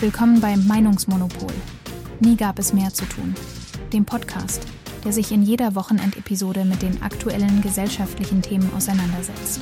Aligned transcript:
Willkommen 0.00 0.40
beim 0.40 0.64
Meinungsmonopol. 0.68 1.50
Nie 2.20 2.36
gab 2.36 2.60
es 2.60 2.72
mehr 2.72 2.94
zu 2.94 3.04
tun. 3.04 3.34
Dem 3.92 4.04
Podcast, 4.04 4.62
der 5.04 5.12
sich 5.12 5.32
in 5.32 5.42
jeder 5.42 5.74
Wochenendepisode 5.74 6.64
mit 6.64 6.82
den 6.82 7.02
aktuellen 7.02 7.60
gesellschaftlichen 7.62 8.40
Themen 8.40 8.72
auseinandersetzt. 8.76 9.58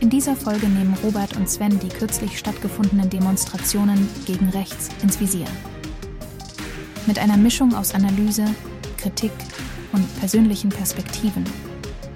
In 0.00 0.10
dieser 0.10 0.34
Folge 0.34 0.68
nehmen 0.68 0.96
Robert 1.04 1.36
und 1.36 1.48
Sven 1.48 1.78
die 1.78 1.86
kürzlich 1.88 2.36
stattgefundenen 2.36 3.08
Demonstrationen 3.08 4.08
gegen 4.26 4.48
rechts 4.48 4.88
ins 5.04 5.20
Visier. 5.20 5.46
Mit 7.06 7.20
einer 7.20 7.36
Mischung 7.36 7.76
aus 7.76 7.94
Analyse, 7.94 8.44
Kritik 8.96 9.32
und 9.92 10.18
persönlichen 10.18 10.70
Perspektiven 10.70 11.44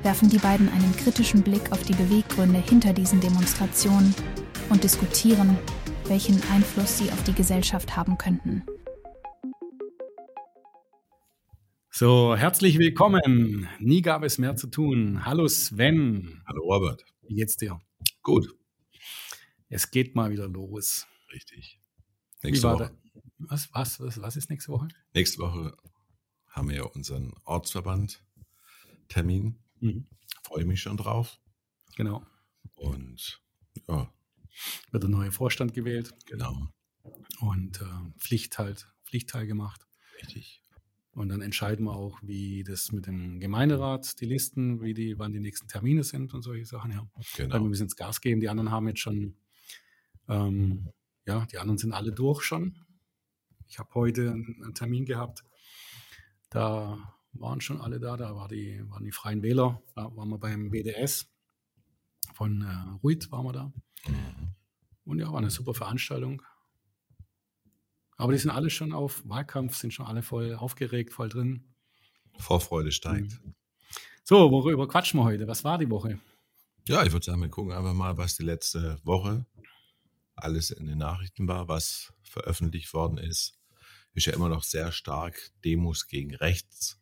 werfen 0.03 0.29
die 0.29 0.39
beiden 0.39 0.69
einen 0.71 0.97
kritischen 0.97 1.43
Blick 1.43 1.71
auf 1.71 1.85
die 1.85 1.95
Beweggründe 1.95 2.59
hinter 2.59 2.93
diesen 2.93 3.21
Demonstrationen 3.21 4.13
und 4.71 4.83
diskutieren, 4.83 5.57
welchen 6.13 6.43
Einfluss 6.51 6.99
sie 6.99 7.11
auf 7.11 7.25
die 7.25 7.33
Gesellschaft 7.33 7.97
haben 7.97 8.19
könnten. 8.19 8.67
So, 11.89 12.37
herzlich 12.37 12.79
willkommen. 12.79 13.67
Nie 13.81 14.03
gab 14.03 14.23
es 14.23 14.37
mehr 14.37 14.55
zu 14.55 14.67
tun. 14.67 15.25
Hallo 15.25 15.49
Sven. 15.49 16.43
Hallo 16.47 16.65
Robert. 16.65 17.03
Wie 17.23 17.37
geht's 17.37 17.57
dir? 17.57 17.81
Gut. 18.23 18.47
Es 19.71 19.91
geht 19.91 20.15
mal 20.15 20.31
wieder 20.31 20.49
los. 20.49 21.07
Richtig. 21.33 21.81
Nächste 22.43 22.71
Woche. 22.71 22.91
Was, 23.39 23.71
was, 23.73 23.99
was, 23.99 24.21
was 24.21 24.37
ist 24.37 24.51
nächste 24.51 24.71
Woche? 24.71 24.89
Nächste 25.15 25.39
Woche 25.39 25.75
haben 26.47 26.69
wir 26.69 26.77
ja 26.77 26.83
unseren 26.83 27.33
Ortsverband 27.45 28.23
Termin. 29.09 29.57
Mhm. 29.81 30.09
Freue 30.43 30.67
mich 30.67 30.83
schon 30.83 30.99
drauf. 30.99 31.39
Genau. 31.97 32.23
Und 32.75 33.41
ja. 33.89 34.13
Wird 34.91 35.05
ein 35.05 35.11
neuer 35.11 35.33
Vorstand 35.33 35.75
gewählt. 35.75 36.15
Genau. 36.27 36.69
Und 37.41 37.81
äh, 37.81 37.85
Pflicht 38.19 38.59
halt, 38.59 38.87
Pflichtteil 39.05 39.47
gemacht. 39.47 39.87
Richtig. 40.21 40.63
Und 41.15 41.29
dann 41.29 41.43
entscheiden 41.43 41.85
wir 41.85 41.95
auch, 41.95 42.19
wie 42.23 42.65
das 42.65 42.91
mit 42.91 43.07
dem 43.07 43.39
Gemeinderat, 43.39 44.21
die 44.21 44.25
Listen, 44.25 44.81
wie 44.81 44.95
die, 44.95 45.19
wann 45.19 45.33
die 45.33 45.41
nächsten 45.41 45.69
Termine 45.69 46.05
sind 46.05 46.33
und 46.33 46.43
solche 46.43 46.65
Sachen. 46.65 46.93
Ja. 46.93 47.07
Genau. 47.37 47.51
Dann 47.51 47.63
wir 47.63 47.69
müssen 47.69 47.85
ins 47.85 47.97
Gas 47.97 48.21
geben. 48.21 48.41
Die 48.41 48.49
anderen 48.49 48.71
haben 48.71 48.89
jetzt 48.89 49.01
schon, 49.01 49.37
ähm, 50.29 50.89
ja, 51.27 51.45
die 51.47 51.59
anderen 51.59 51.77
sind 51.79 51.93
alle 51.93 52.13
durch 52.13 52.43
schon. 52.43 52.77
Ich 53.69 53.79
habe 53.79 53.95
heute 53.95 54.31
einen 54.33 54.75
Termin 54.75 55.05
gehabt. 55.05 55.45
Da 56.49 56.99
waren 57.33 57.61
schon 57.61 57.81
alle 57.81 58.01
da. 58.01 58.17
Da 58.17 58.35
war 58.35 58.49
die, 58.49 58.83
waren 58.89 59.05
die 59.05 59.13
Freien 59.13 59.43
Wähler. 59.43 59.83
Da 59.95 60.15
waren 60.17 60.29
wir 60.31 60.39
beim 60.39 60.71
BDS 60.71 61.29
von 62.33 62.63
äh, 62.63 62.99
Ruid, 63.03 63.31
waren 63.31 63.47
wir 63.47 63.53
da. 63.53 63.73
Mhm. 64.07 64.55
Und 65.05 65.19
ja, 65.19 65.31
war 65.31 65.39
eine 65.39 65.51
super 65.51 65.75
Veranstaltung. 65.75 66.43
Aber 68.17 68.33
die 68.33 68.39
sind 68.39 68.51
alle 68.51 68.71
schon 68.71 68.93
auf 68.93 69.23
Wahlkampf, 69.29 69.77
sind 69.77 69.93
schon 69.93 70.07
alle 70.07 70.23
voll 70.23 70.55
aufgeregt, 70.55 71.13
voll 71.13 71.29
drin. 71.29 71.75
Vorfreude 72.39 72.93
steigt. 72.93 73.45
Mhm. 73.45 73.55
So, 74.25 74.51
worüber 74.51 74.87
quatschen 74.87 75.19
wir 75.19 75.25
heute? 75.25 75.49
Was 75.49 75.65
war 75.65 75.79
die 75.79 75.91
Woche? 75.91 76.21
Ja, 76.87 77.05
ich 77.05 77.13
würde 77.13 77.25
sagen, 77.25 77.41
wir 77.41 77.49
gucken 77.49 77.73
einfach 77.73 77.95
mal, 77.95 78.17
was 78.17 78.37
die 78.37 78.45
letzte 78.45 79.01
Woche 79.05 79.47
alles 80.35 80.71
in 80.71 80.87
den 80.87 80.99
Nachrichten 80.99 81.47
war, 81.49 81.69
was 81.69 82.13
veröffentlicht 82.23 82.93
worden 82.95 83.19
ist. 83.19 83.59
Ist 84.15 84.27
ja 84.27 84.35
immer 84.35 84.49
noch 84.49 84.63
sehr 84.63 84.93
stark 84.93 85.53
Demos 85.65 86.07
gegen 86.07 86.35
rechts. 86.35 87.01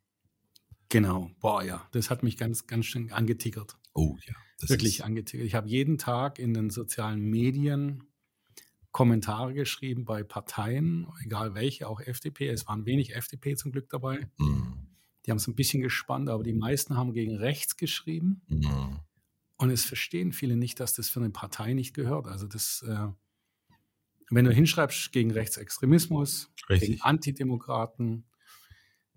Genau, 0.89 1.31
boah, 1.41 1.63
ja, 1.63 1.87
das 1.93 2.11
hat 2.11 2.23
mich 2.23 2.37
ganz, 2.37 2.67
ganz 2.67 2.87
schön 2.87 3.13
angetickert. 3.13 3.77
Oh 3.95 4.17
ja. 4.27 4.35
Wirklich 4.69 5.05
angetickert. 5.05 5.47
Ich 5.47 5.55
habe 5.55 5.69
jeden 5.69 5.99
Tag 5.99 6.39
in 6.39 6.55
den 6.55 6.71
sozialen 6.71 7.21
Medien 7.21 8.05
Kommentare 8.93 9.55
geschrieben 9.55 10.05
bei 10.05 10.23
Parteien, 10.23 11.07
egal 11.25 11.55
welche, 11.55 11.89
auch 11.89 12.01
FDP. 12.01 12.49
Es 12.49 12.67
waren 12.67 12.87
wenig 12.87 13.15
FDP 13.15 13.55
zum 13.55 13.73
Glück 13.73 13.89
dabei. 13.89 14.29
Mhm. 14.39 14.89
Die 15.25 15.31
haben 15.31 15.39
es 15.39 15.47
ein 15.47 15.55
bisschen 15.55 15.83
gespannt, 15.83 16.29
aber 16.29 16.43
die 16.43 16.53
meisten 16.53 16.97
haben 16.97 17.13
gegen 17.13 17.37
rechts 17.37 17.77
geschrieben. 17.77 18.43
Mhm. 18.49 19.01
Und 19.57 19.71
es 19.71 19.85
verstehen 19.85 20.33
viele 20.33 20.57
nicht, 20.57 20.81
dass 20.81 20.95
das 20.95 21.09
für 21.09 21.21
eine 21.21 21.31
Partei 21.31 21.75
nicht 21.75 21.95
gehört. 21.95 22.27
Also 22.27 22.47
das, 22.47 22.83
äh, 22.83 23.09
wenn 24.31 24.45
du 24.45 24.53
hinschreibst 24.53 25.13
gegen 25.13 25.31
Rechtsextremismus, 25.31 26.51
Richtig. 26.69 26.89
gegen 26.91 27.03
Antidemokraten, 27.03 28.25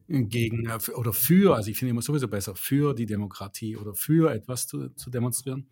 gegen 0.07 0.69
oder 0.95 1.13
für, 1.13 1.55
also 1.55 1.71
ich 1.71 1.77
finde 1.77 1.91
immer 1.91 2.01
sowieso 2.01 2.27
besser, 2.27 2.55
für 2.55 2.93
die 2.93 3.05
Demokratie 3.05 3.77
oder 3.77 3.93
für 3.93 4.33
etwas 4.33 4.67
zu, 4.67 4.89
zu 4.89 5.09
demonstrieren. 5.09 5.69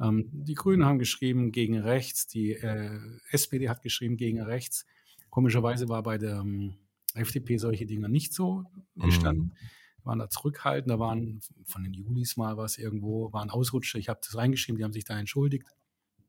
Ähm, 0.00 0.28
die 0.32 0.54
Grünen 0.54 0.84
haben 0.84 0.98
geschrieben 0.98 1.52
gegen 1.52 1.78
rechts, 1.78 2.26
die 2.26 2.52
äh, 2.52 2.98
SPD 3.30 3.68
hat 3.68 3.82
geschrieben 3.82 4.16
gegen 4.16 4.40
rechts. 4.40 4.86
Komischerweise 5.28 5.88
war 5.88 6.02
bei 6.02 6.18
der 6.18 6.38
ähm, 6.38 6.74
FDP 7.14 7.58
solche 7.58 7.86
Dinge 7.86 8.08
nicht 8.08 8.32
so 8.32 8.64
gestanden. 8.96 9.46
Mhm. 9.46 10.04
Waren 10.04 10.18
da 10.18 10.30
zurückhaltend, 10.30 10.90
da 10.90 10.98
waren 10.98 11.40
von 11.64 11.84
den 11.84 11.92
Julis 11.92 12.36
mal 12.36 12.56
was 12.56 12.78
irgendwo, 12.78 13.32
waren 13.32 13.50
Ausrutscher. 13.50 13.98
Ich 13.98 14.08
habe 14.08 14.20
das 14.22 14.36
reingeschrieben, 14.36 14.78
die 14.78 14.84
haben 14.84 14.92
sich 14.92 15.04
da 15.04 15.18
entschuldigt. 15.18 15.66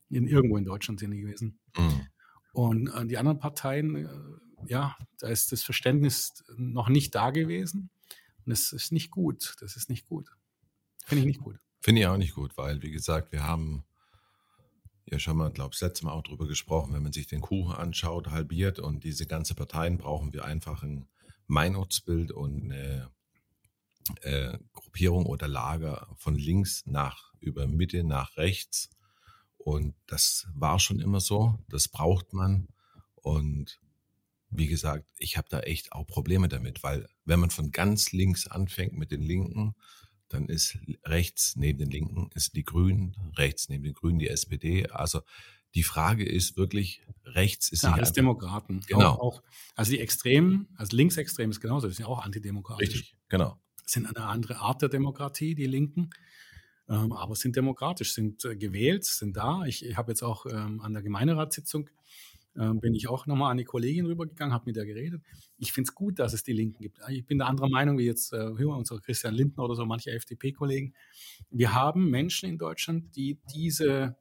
In, 0.10 0.28
irgendwo 0.28 0.58
in 0.58 0.66
Deutschland 0.66 1.00
sind 1.00 1.12
die 1.12 1.22
gewesen. 1.22 1.58
Mhm. 1.78 2.08
Und 2.54 2.88
äh, 2.90 3.06
die 3.06 3.18
anderen 3.18 3.40
Parteien, 3.40 3.96
äh, 3.96 4.08
ja, 4.68 4.98
da 5.20 5.28
ist 5.28 5.52
das 5.52 5.64
Verständnis 5.64 6.44
noch 6.58 6.90
nicht 6.90 7.16
da 7.16 7.32
gewesen. 7.32 7.90
Und 8.46 8.52
das 8.52 8.72
ist 8.72 8.92
nicht 8.92 9.12
gut. 9.12 9.56
Das 9.60 9.76
ist 9.76 9.90
nicht 9.90 10.08
gut. 10.08 10.30
Finde 11.06 11.22
ich 11.22 11.28
nicht 11.28 11.42
gut. 11.42 11.60
Finde 11.82 12.02
ich 12.02 12.08
auch 12.08 12.18
nicht 12.18 12.36
gut, 12.36 12.58
weil, 12.58 12.82
wie 12.82 12.92
gesagt, 12.92 13.32
wir 13.32 13.44
haben 13.44 13.84
ja 15.06 15.20
schon 15.20 15.38
mal, 15.38 15.52
glaube 15.52 15.72
ich, 15.74 15.80
das 15.80 15.90
letzte 15.90 16.06
Mal 16.06 16.14
auch 16.14 16.24
drüber 16.24 16.48
gesprochen, 16.48 16.94
wenn 16.94 17.04
man 17.04 17.12
sich 17.12 17.28
den 17.28 17.42
Kuchen 17.42 17.74
anschaut, 17.74 18.30
halbiert 18.30 18.80
und 18.80 19.04
diese 19.04 19.26
ganze 19.26 19.56
Parteien 19.56 19.98
brauchen 19.98 20.32
wir 20.34 20.46
einfach 20.46 20.84
ein 20.84 21.08
Meinungsbild 21.48 22.32
und 22.32 22.64
eine 22.64 23.12
äh, 24.22 24.58
Gruppierung 24.74 25.26
oder 25.26 25.48
Lager 25.48 26.08
von 26.18 26.36
links 26.36 26.86
nach 26.86 27.34
über 27.40 27.68
Mitte 27.68 28.04
nach 28.04 28.38
rechts. 28.38 28.90
Und 29.58 29.96
das 30.08 30.48
war 30.54 30.80
schon 30.80 31.00
immer 31.00 31.20
so. 31.20 31.60
Das 31.68 31.88
braucht 31.88 32.34
man. 32.34 32.68
Und 33.16 33.80
wie 34.52 34.68
gesagt, 34.68 35.10
ich 35.18 35.38
habe 35.38 35.48
da 35.50 35.62
echt 35.62 35.94
auch 35.94 36.06
Probleme 36.06 36.50
damit, 36.50 36.84
weil 36.84 37.08
wenn 37.26 37.40
man 37.40 37.50
von 37.50 37.72
ganz 37.72 38.12
links 38.12 38.48
anfängt 38.48 38.94
mit 38.94 39.12
den 39.12 39.22
Linken, 39.22 39.76
dann 40.28 40.48
ist 40.48 40.78
rechts 41.04 41.56
neben 41.56 41.80
den 41.80 41.90
Linken 41.90 42.30
ist 42.36 42.56
die 42.56 42.64
Grünen, 42.64 43.16
rechts 43.38 43.70
neben 43.70 43.84
den 43.84 43.94
Grünen 43.94 44.20
die 44.20 44.30
SPD. 44.30 44.88
Also 44.88 45.22
die 45.74 45.84
Frage 45.84 46.26
ist 46.26 46.58
wirklich, 46.58 47.02
rechts 47.26 47.70
ist 47.70 47.84
ja, 47.84 47.94
alles 47.94 48.12
Demokraten. 48.12 48.82
Genau. 48.88 49.12
Auch, 49.12 49.20
auch, 49.20 49.44
also 49.76 49.92
die 49.92 50.00
Extremen, 50.00 50.68
also 50.76 50.96
Linksextrem 50.96 51.50
ist 51.50 51.62
genauso, 51.62 51.88
das 51.88 51.98
sind 51.98 52.06
ja 52.06 52.12
auch 52.12 52.24
antidemokratisch. 52.24 52.90
Richtig, 52.90 53.16
genau. 53.30 53.60
Das 53.84 53.94
sind 53.94 54.06
eine 54.06 54.26
andere 54.26 54.58
Art 54.58 54.82
der 54.82 54.90
Demokratie, 54.90 55.56
die 55.56 55.66
Linken. 55.66 56.10
Ähm, 56.90 57.14
aber 57.14 57.36
sind 57.36 57.56
demokratisch, 57.56 58.14
sind 58.14 58.44
äh, 58.44 58.58
gewählt, 58.58 59.06
sind 59.06 59.38
da. 59.38 59.64
Ich, 59.66 59.86
ich 59.86 59.96
habe 59.96 60.12
jetzt 60.12 60.24
auch 60.24 60.46
ähm, 60.46 60.82
an 60.82 60.94
der 60.94 61.02
Gemeinderatssitzung 61.02 61.90
ähm, 62.58 62.80
bin 62.80 62.94
ich 62.94 63.08
auch 63.08 63.28
nochmal 63.28 63.52
an 63.52 63.58
die 63.58 63.64
Kollegin 63.64 64.06
rübergegangen, 64.06 64.54
habe 64.54 64.66
mit 64.66 64.76
der 64.76 64.86
geredet. 64.86 65.22
Ich 65.58 65.72
finde 65.72 65.90
es 65.90 65.96
gut, 65.96 66.20
dass 66.20 66.34
es 66.34 66.44
die 66.44 66.54
Linken 66.54 66.82
gibt. 66.82 67.00
Ich 67.10 67.26
bin 67.26 67.38
der 67.38 67.48
anderer 67.48 67.70
Meinung 67.70 67.98
wie 67.98 68.06
jetzt 68.06 68.34
äh, 68.34 68.48
unser 68.48 69.00
Christian 69.00 69.34
Lindner 69.34 69.64
oder 69.64 69.76
so 69.76 69.86
manche 69.86 70.12
FDP-Kollegen. 70.12 70.94
Wir 71.50 71.74
haben 71.74 72.10
Menschen 72.10 72.50
in 72.50 72.58
Deutschland, 72.58 73.16
die 73.16 73.40
diese 73.54 74.18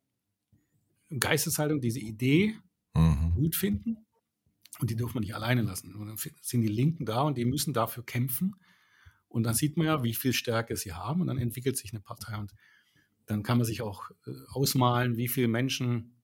Geisteshaltung, 1.18 1.80
diese 1.80 1.98
Idee 1.98 2.54
mhm. 2.94 3.34
gut 3.34 3.56
finden. 3.56 3.96
Und 4.78 4.90
die 4.90 4.96
dürfen 4.96 5.14
wir 5.14 5.20
nicht 5.20 5.34
alleine 5.34 5.62
lassen. 5.62 5.94
Und 5.94 6.06
dann 6.06 6.16
sind 6.40 6.62
die 6.62 6.68
Linken 6.68 7.04
da 7.04 7.22
und 7.22 7.36
die 7.36 7.44
müssen 7.44 7.74
dafür 7.74 8.04
kämpfen. 8.04 8.54
Und 9.28 9.42
dann 9.42 9.54
sieht 9.54 9.76
man 9.76 9.86
ja, 9.86 10.02
wie 10.02 10.14
viel 10.14 10.32
Stärke 10.32 10.76
sie 10.76 10.92
haben. 10.92 11.20
Und 11.20 11.26
dann 11.26 11.38
entwickelt 11.38 11.76
sich 11.76 11.92
eine 11.92 12.00
Partei. 12.00 12.36
Und 12.38 12.54
dann 13.26 13.42
kann 13.42 13.58
man 13.58 13.66
sich 13.66 13.82
auch 13.82 14.10
äh, 14.26 14.30
ausmalen, 14.48 15.16
wie 15.16 15.28
viele 15.28 15.48
Menschen 15.48 16.19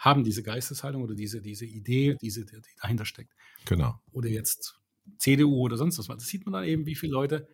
haben 0.00 0.24
diese 0.24 0.42
Geisteshaltung 0.42 1.02
oder 1.02 1.14
diese, 1.14 1.42
diese 1.42 1.66
Idee, 1.66 2.16
diese, 2.20 2.46
die 2.46 2.56
dahinter 2.80 3.04
steckt. 3.04 3.34
Genau. 3.66 4.00
Oder 4.12 4.30
jetzt 4.30 4.80
CDU 5.18 5.60
oder 5.60 5.76
sonst 5.76 5.98
was. 5.98 6.06
Das 6.06 6.26
sieht 6.26 6.46
man 6.46 6.54
dann 6.54 6.64
eben, 6.64 6.86
wie 6.86 6.94
viele 6.94 7.12
Leute 7.12 7.46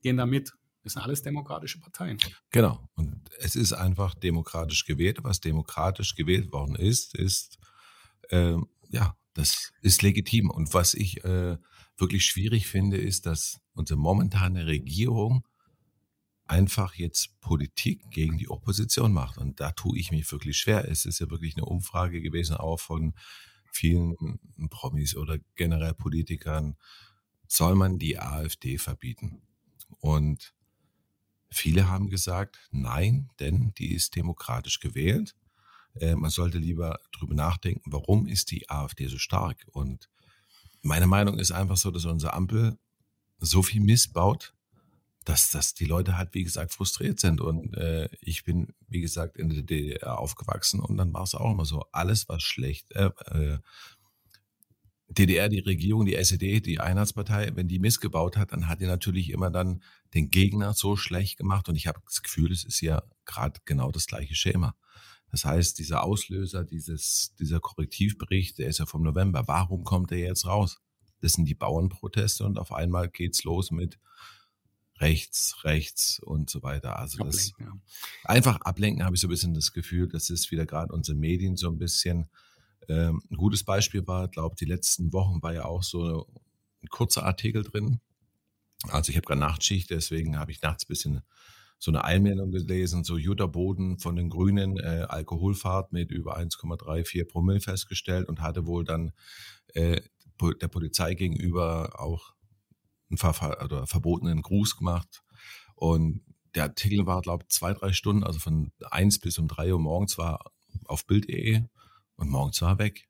gehen 0.00 0.16
da 0.16 0.24
mit. 0.24 0.52
Das 0.82 0.94
sind 0.94 1.02
alles 1.02 1.22
demokratische 1.22 1.78
Parteien. 1.78 2.18
Genau. 2.50 2.88
Und 2.94 3.28
es 3.38 3.54
ist 3.54 3.74
einfach 3.74 4.14
demokratisch 4.14 4.86
gewählt. 4.86 5.18
Was 5.22 5.40
demokratisch 5.40 6.14
gewählt 6.14 6.52
worden 6.52 6.74
ist, 6.74 7.14
ist, 7.14 7.58
äh, 8.30 8.56
ja, 8.88 9.14
das 9.34 9.70
ist 9.82 10.00
legitim. 10.00 10.48
Und 10.48 10.72
was 10.72 10.94
ich 10.94 11.22
äh, 11.24 11.58
wirklich 11.98 12.24
schwierig 12.24 12.66
finde, 12.66 12.96
ist, 12.96 13.26
dass 13.26 13.60
unsere 13.74 14.00
momentane 14.00 14.66
Regierung 14.66 15.46
einfach 16.50 16.94
jetzt 16.96 17.40
Politik 17.40 18.10
gegen 18.10 18.36
die 18.36 18.50
Opposition 18.50 19.12
macht. 19.12 19.38
Und 19.38 19.60
da 19.60 19.70
tue 19.70 19.96
ich 19.98 20.10
mich 20.10 20.30
wirklich 20.32 20.58
schwer. 20.58 20.88
Es 20.88 21.04
ist 21.04 21.20
ja 21.20 21.30
wirklich 21.30 21.56
eine 21.56 21.64
Umfrage 21.64 22.20
gewesen, 22.20 22.56
auch 22.56 22.80
von 22.80 23.14
vielen 23.70 24.16
Promis 24.68 25.14
oder 25.14 25.38
generell 25.54 25.94
Politikern. 25.94 26.76
Soll 27.46 27.76
man 27.76 27.98
die 27.98 28.18
AfD 28.18 28.78
verbieten? 28.78 29.42
Und 30.00 30.52
viele 31.50 31.88
haben 31.88 32.10
gesagt, 32.10 32.58
nein, 32.72 33.30
denn 33.38 33.72
die 33.78 33.94
ist 33.94 34.16
demokratisch 34.16 34.80
gewählt. 34.80 35.36
Äh, 35.94 36.16
man 36.16 36.30
sollte 36.30 36.58
lieber 36.58 36.98
drüber 37.12 37.34
nachdenken, 37.34 37.92
warum 37.92 38.26
ist 38.26 38.50
die 38.50 38.68
AfD 38.68 39.06
so 39.06 39.18
stark? 39.18 39.66
Und 39.70 40.08
meine 40.82 41.06
Meinung 41.06 41.38
ist 41.38 41.52
einfach 41.52 41.76
so, 41.76 41.92
dass 41.92 42.06
unsere 42.06 42.32
Ampel 42.32 42.76
so 43.38 43.62
viel 43.62 43.80
Mist 43.80 44.12
baut, 44.12 44.52
dass, 45.24 45.50
dass 45.50 45.74
die 45.74 45.84
Leute 45.84 46.16
halt, 46.16 46.34
wie 46.34 46.44
gesagt, 46.44 46.72
frustriert 46.72 47.20
sind. 47.20 47.40
Und 47.40 47.76
äh, 47.76 48.08
ich 48.20 48.44
bin, 48.44 48.74
wie 48.88 49.00
gesagt, 49.00 49.36
in 49.36 49.50
der 49.50 49.62
DDR 49.62 50.18
aufgewachsen 50.18 50.80
und 50.80 50.96
dann 50.96 51.12
war 51.12 51.24
es 51.24 51.34
auch 51.34 51.52
immer 51.52 51.64
so, 51.64 51.84
alles 51.92 52.28
was 52.28 52.42
schlecht, 52.42 52.90
äh, 52.92 53.10
äh, 53.26 53.58
DDR, 55.08 55.48
die 55.48 55.58
Regierung, 55.58 56.06
die 56.06 56.14
SED, 56.14 56.60
die 56.60 56.78
Einheitspartei, 56.78 57.50
wenn 57.56 57.66
die 57.66 57.80
missgebaut 57.80 58.36
hat, 58.36 58.52
dann 58.52 58.68
hat 58.68 58.80
die 58.80 58.86
natürlich 58.86 59.30
immer 59.30 59.50
dann 59.50 59.82
den 60.14 60.30
Gegner 60.30 60.72
so 60.72 60.96
schlecht 60.96 61.36
gemacht. 61.36 61.68
Und 61.68 61.74
ich 61.74 61.88
habe 61.88 62.00
das 62.06 62.22
Gefühl, 62.22 62.52
es 62.52 62.64
ist 62.64 62.80
ja 62.80 63.02
gerade 63.24 63.60
genau 63.64 63.90
das 63.90 64.06
gleiche 64.06 64.36
Schema. 64.36 64.76
Das 65.32 65.44
heißt, 65.44 65.78
dieser 65.78 66.04
Auslöser, 66.04 66.64
dieses, 66.64 67.34
dieser 67.38 67.58
Korrektivbericht, 67.58 68.58
der 68.58 68.68
ist 68.68 68.78
ja 68.78 68.86
vom 68.86 69.02
November. 69.02 69.46
Warum 69.46 69.82
kommt 69.82 70.12
der 70.12 70.18
jetzt 70.18 70.46
raus? 70.46 70.80
Das 71.20 71.32
sind 71.32 71.44
die 71.46 71.54
Bauernproteste 71.54 72.44
und 72.44 72.58
auf 72.58 72.72
einmal 72.72 73.08
geht's 73.08 73.42
los 73.44 73.72
mit 73.72 73.98
rechts, 75.00 75.56
rechts 75.64 76.20
und 76.20 76.50
so 76.50 76.62
weiter. 76.62 76.98
Also 76.98 77.24
das 77.24 77.52
ablenken, 77.52 77.82
ja. 77.82 78.30
einfach 78.30 78.60
ablenken 78.60 79.04
habe 79.04 79.14
ich 79.14 79.20
so 79.20 79.26
ein 79.26 79.30
bisschen 79.30 79.54
das 79.54 79.72
Gefühl, 79.72 80.08
das 80.08 80.30
ist 80.30 80.50
wieder 80.50 80.66
gerade 80.66 80.92
unsere 80.92 81.16
Medien 81.16 81.56
so 81.56 81.68
ein 81.68 81.78
bisschen 81.78 82.28
ähm, 82.88 83.22
ein 83.30 83.36
gutes 83.36 83.64
Beispiel 83.64 84.06
war, 84.06 84.28
glaube 84.28 84.56
die 84.56 84.64
letzten 84.64 85.12
Wochen 85.12 85.42
war 85.42 85.54
ja 85.54 85.64
auch 85.64 85.82
so 85.82 86.26
ein 86.82 86.88
kurzer 86.88 87.24
Artikel 87.24 87.62
drin. 87.62 88.00
Also 88.88 89.10
ich 89.10 89.16
habe 89.16 89.26
gerade 89.26 89.40
Nachtschicht, 89.40 89.90
deswegen 89.90 90.38
habe 90.38 90.52
ich 90.52 90.62
nachts 90.62 90.84
ein 90.84 90.88
bisschen 90.88 91.22
so 91.78 91.90
eine 91.90 92.04
Einmeldung 92.04 92.50
gelesen, 92.50 93.04
so 93.04 93.16
Jutta 93.16 93.46
Boden 93.46 93.98
von 93.98 94.16
den 94.16 94.28
Grünen, 94.28 94.76
äh, 94.76 95.06
Alkoholfahrt 95.08 95.92
mit 95.92 96.10
über 96.10 96.36
1,34 96.36 97.24
Promille 97.24 97.60
festgestellt 97.60 98.28
und 98.28 98.40
hatte 98.40 98.66
wohl 98.66 98.84
dann 98.84 99.12
äh, 99.74 100.00
der 100.60 100.68
Polizei 100.68 101.14
gegenüber 101.14 102.00
auch 102.00 102.34
einen 103.10 103.18
ver 103.18 103.62
oder 103.64 103.86
verbotenen 103.86 104.42
Gruß 104.42 104.76
gemacht. 104.76 105.22
Und 105.74 106.22
der 106.54 106.64
Artikel 106.64 107.06
war, 107.06 107.22
glaube 107.22 107.44
ich, 107.44 107.50
zwei, 107.50 107.72
drei 107.74 107.92
Stunden, 107.92 108.24
also 108.24 108.38
von 108.38 108.72
eins 108.90 109.18
bis 109.18 109.38
um 109.38 109.48
drei 109.48 109.72
Uhr 109.72 109.78
morgens 109.78 110.18
war 110.18 110.52
auf 110.86 111.06
Bild.de 111.06 111.62
und 112.16 112.28
morgens 112.28 112.60
war 112.62 112.70
er 112.70 112.78
weg. 112.78 113.08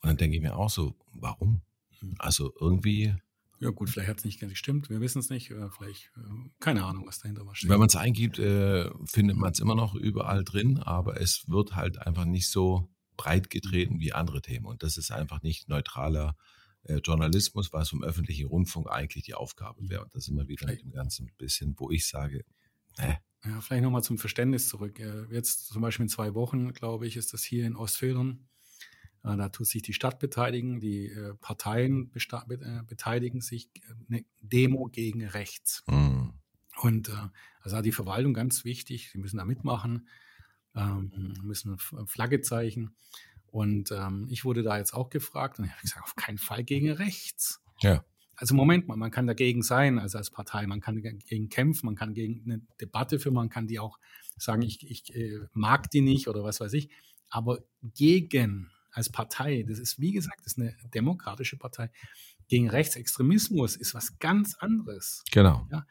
Und 0.00 0.08
dann 0.08 0.16
denke 0.16 0.36
ich 0.36 0.42
mir 0.42 0.56
auch 0.56 0.70
so, 0.70 0.96
warum? 1.12 1.62
Hm. 2.00 2.14
Also 2.18 2.52
irgendwie. 2.60 3.14
Ja 3.60 3.70
gut, 3.70 3.90
vielleicht 3.90 4.08
hat 4.08 4.18
es 4.18 4.24
nicht 4.24 4.40
gestimmt, 4.40 4.90
wir 4.90 5.00
wissen 5.00 5.20
es 5.20 5.30
nicht. 5.30 5.52
Vielleicht, 5.76 6.10
äh, 6.16 6.50
keine 6.58 6.84
Ahnung, 6.84 7.06
was 7.06 7.20
dahinter 7.20 7.46
war. 7.46 7.54
Wenn 7.62 7.78
man 7.78 7.86
es 7.86 7.94
eingibt, 7.94 8.38
äh, 8.40 8.90
findet 9.04 9.36
man 9.36 9.52
es 9.52 9.60
immer 9.60 9.76
noch 9.76 9.94
überall 9.94 10.42
drin, 10.42 10.78
aber 10.78 11.20
es 11.20 11.44
wird 11.48 11.76
halt 11.76 11.98
einfach 11.98 12.24
nicht 12.24 12.50
so 12.50 12.88
breit 13.16 13.50
getreten 13.50 14.00
wie 14.00 14.12
andere 14.12 14.42
Themen. 14.42 14.66
Und 14.66 14.82
das 14.82 14.96
ist 14.96 15.12
einfach 15.12 15.42
nicht 15.42 15.68
neutraler 15.68 16.36
äh, 16.84 16.96
Journalismus, 16.96 17.72
was 17.72 17.92
im 17.92 18.02
öffentlichen 18.02 18.48
Rundfunk 18.48 18.90
eigentlich 18.90 19.24
die 19.24 19.34
Aufgabe 19.34 19.88
wäre. 19.88 20.02
Und 20.02 20.14
das 20.14 20.24
ist 20.24 20.28
immer 20.28 20.48
wieder 20.48 20.66
mit 20.66 20.82
dem 20.82 20.90
Ganzen 20.90 21.28
ein 21.28 21.34
bisschen, 21.38 21.74
wo 21.78 21.90
ich 21.90 22.06
sage, 22.06 22.44
äh, 22.98 23.14
ja, 23.44 23.60
vielleicht 23.60 23.82
nochmal 23.82 24.02
zum 24.02 24.18
Verständnis 24.18 24.68
zurück. 24.68 24.98
Äh, 24.98 25.24
jetzt 25.30 25.68
zum 25.68 25.82
Beispiel 25.82 26.04
in 26.04 26.08
zwei 26.08 26.34
Wochen, 26.34 26.72
glaube 26.72 27.06
ich, 27.06 27.16
ist 27.16 27.32
das 27.32 27.44
hier 27.44 27.66
in 27.66 27.76
Ostfildern. 27.76 28.48
Äh, 29.22 29.36
da 29.36 29.48
tut 29.48 29.66
sich 29.66 29.82
die 29.82 29.92
Stadt 29.92 30.18
beteiligen, 30.18 30.80
die 30.80 31.12
Parteien 31.40 32.10
beteiligen 32.10 33.40
sich, 33.40 33.70
eine 34.08 34.24
Demo 34.40 34.88
gegen 34.88 35.24
rechts. 35.24 35.84
Mhm. 35.86 36.34
Und 36.80 37.12
also 37.60 37.80
die 37.80 37.92
Verwaltung 37.92 38.34
ganz 38.34 38.64
wichtig, 38.64 39.10
die 39.12 39.18
müssen 39.18 39.36
da 39.36 39.44
mitmachen, 39.44 40.08
ähm, 40.74 41.34
müssen 41.42 41.78
Flagge 41.78 42.40
zeichnen. 42.40 42.96
Und 43.52 43.92
ähm, 43.92 44.26
ich 44.28 44.44
wurde 44.44 44.64
da 44.64 44.78
jetzt 44.78 44.94
auch 44.94 45.10
gefragt 45.10 45.60
und 45.60 45.66
ich 45.66 45.70
habe 45.70 45.82
gesagt, 45.82 46.02
auf 46.02 46.16
keinen 46.16 46.38
Fall 46.38 46.64
gegen 46.64 46.90
rechts. 46.90 47.62
Ja 47.80 48.04
also 48.42 48.56
Moment 48.56 48.88
mal, 48.88 48.96
man 48.96 49.12
kann 49.12 49.28
dagegen 49.28 49.62
sein, 49.62 50.00
also 50.00 50.18
als 50.18 50.30
Partei, 50.30 50.66
man 50.66 50.80
kann 50.80 51.00
dagegen 51.00 51.48
kämpfen, 51.48 51.86
man 51.86 51.94
kann 51.94 52.12
gegen 52.12 52.42
eine 52.44 52.60
Debatte 52.80 53.20
führen, 53.20 53.34
man 53.34 53.50
kann 53.50 53.68
die 53.68 53.78
auch 53.78 54.00
sagen, 54.36 54.62
ich, 54.62 54.88
ich 54.90 55.14
äh, 55.14 55.38
mag 55.52 55.90
die 55.92 56.00
nicht 56.00 56.26
oder 56.26 56.42
was 56.42 56.58
weiß 56.58 56.72
ich. 56.72 56.90
Aber 57.28 57.60
gegen 57.94 58.68
als 58.90 59.10
Partei, 59.10 59.64
das 59.66 59.78
ist 59.78 60.00
wie 60.00 60.10
gesagt, 60.10 60.40
das 60.40 60.54
ist 60.54 60.58
eine 60.58 60.76
demokratische 60.92 61.56
Partei, 61.56 61.90
gegen 62.48 62.68
Rechtsextremismus 62.68 63.76
ist 63.76 63.94
was 63.94 64.18
ganz 64.18 64.56
anderes. 64.56 65.22
Genau. 65.30 65.66
Ja? 65.70 65.86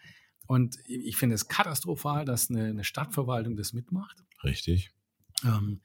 Und 0.45 0.77
ich 0.85 1.15
finde 1.15 1.35
es 1.35 1.47
katastrophal, 1.47 2.25
dass 2.25 2.49
eine, 2.49 2.65
eine, 2.65 2.83
Stadtverwaltung 2.83 3.55
das 3.55 3.71
mitmacht. 3.71 4.25
Richtig. 4.43 4.91
Ähm, 5.45 5.79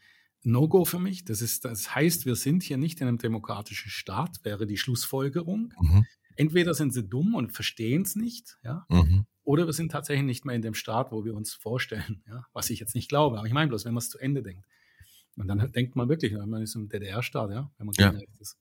No-Go 0.46 0.84
für 0.84 0.98
mich. 0.98 1.24
Das, 1.24 1.42
ist, 1.42 1.64
das 1.64 1.94
heißt, 1.94 2.26
wir 2.26 2.36
sind 2.36 2.62
hier 2.62 2.76
nicht 2.76 3.00
in 3.00 3.08
einem 3.08 3.18
demokratischen 3.18 3.90
Staat, 3.90 4.44
wäre 4.44 4.66
die 4.66 4.76
Schlussfolgerung. 4.76 5.72
Mhm 5.80 6.06
entweder 6.36 6.74
sind 6.74 6.92
sie 6.92 7.06
dumm 7.06 7.34
und 7.34 7.52
verstehen 7.52 8.02
es 8.02 8.14
nicht, 8.14 8.58
ja, 8.62 8.86
mhm. 8.88 9.26
oder 9.42 9.66
wir 9.66 9.72
sind 9.72 9.90
tatsächlich 9.90 10.26
nicht 10.26 10.44
mehr 10.44 10.54
in 10.54 10.62
dem 10.62 10.74
Staat, 10.74 11.10
wo 11.10 11.24
wir 11.24 11.34
uns 11.34 11.54
vorstellen, 11.54 12.22
ja, 12.28 12.46
was 12.52 12.70
ich 12.70 12.78
jetzt 12.78 12.94
nicht 12.94 13.08
glaube. 13.08 13.38
Aber 13.38 13.46
ich 13.46 13.52
meine 13.52 13.68
bloß, 13.68 13.84
wenn 13.84 13.94
man 13.94 14.02
es 14.02 14.10
zu 14.10 14.18
Ende 14.18 14.42
denkt. 14.42 14.64
Und 15.38 15.48
dann 15.48 15.70
denkt 15.72 15.96
man 15.96 16.08
wirklich, 16.08 16.32
man 16.32 16.62
ist 16.62 16.74
im 16.76 16.88
DDR-Staat, 16.88 17.50
ja, 17.50 17.70
wenn 17.76 17.86
man 17.86 17.94
ja. 17.98 18.14
ist. 18.38 18.56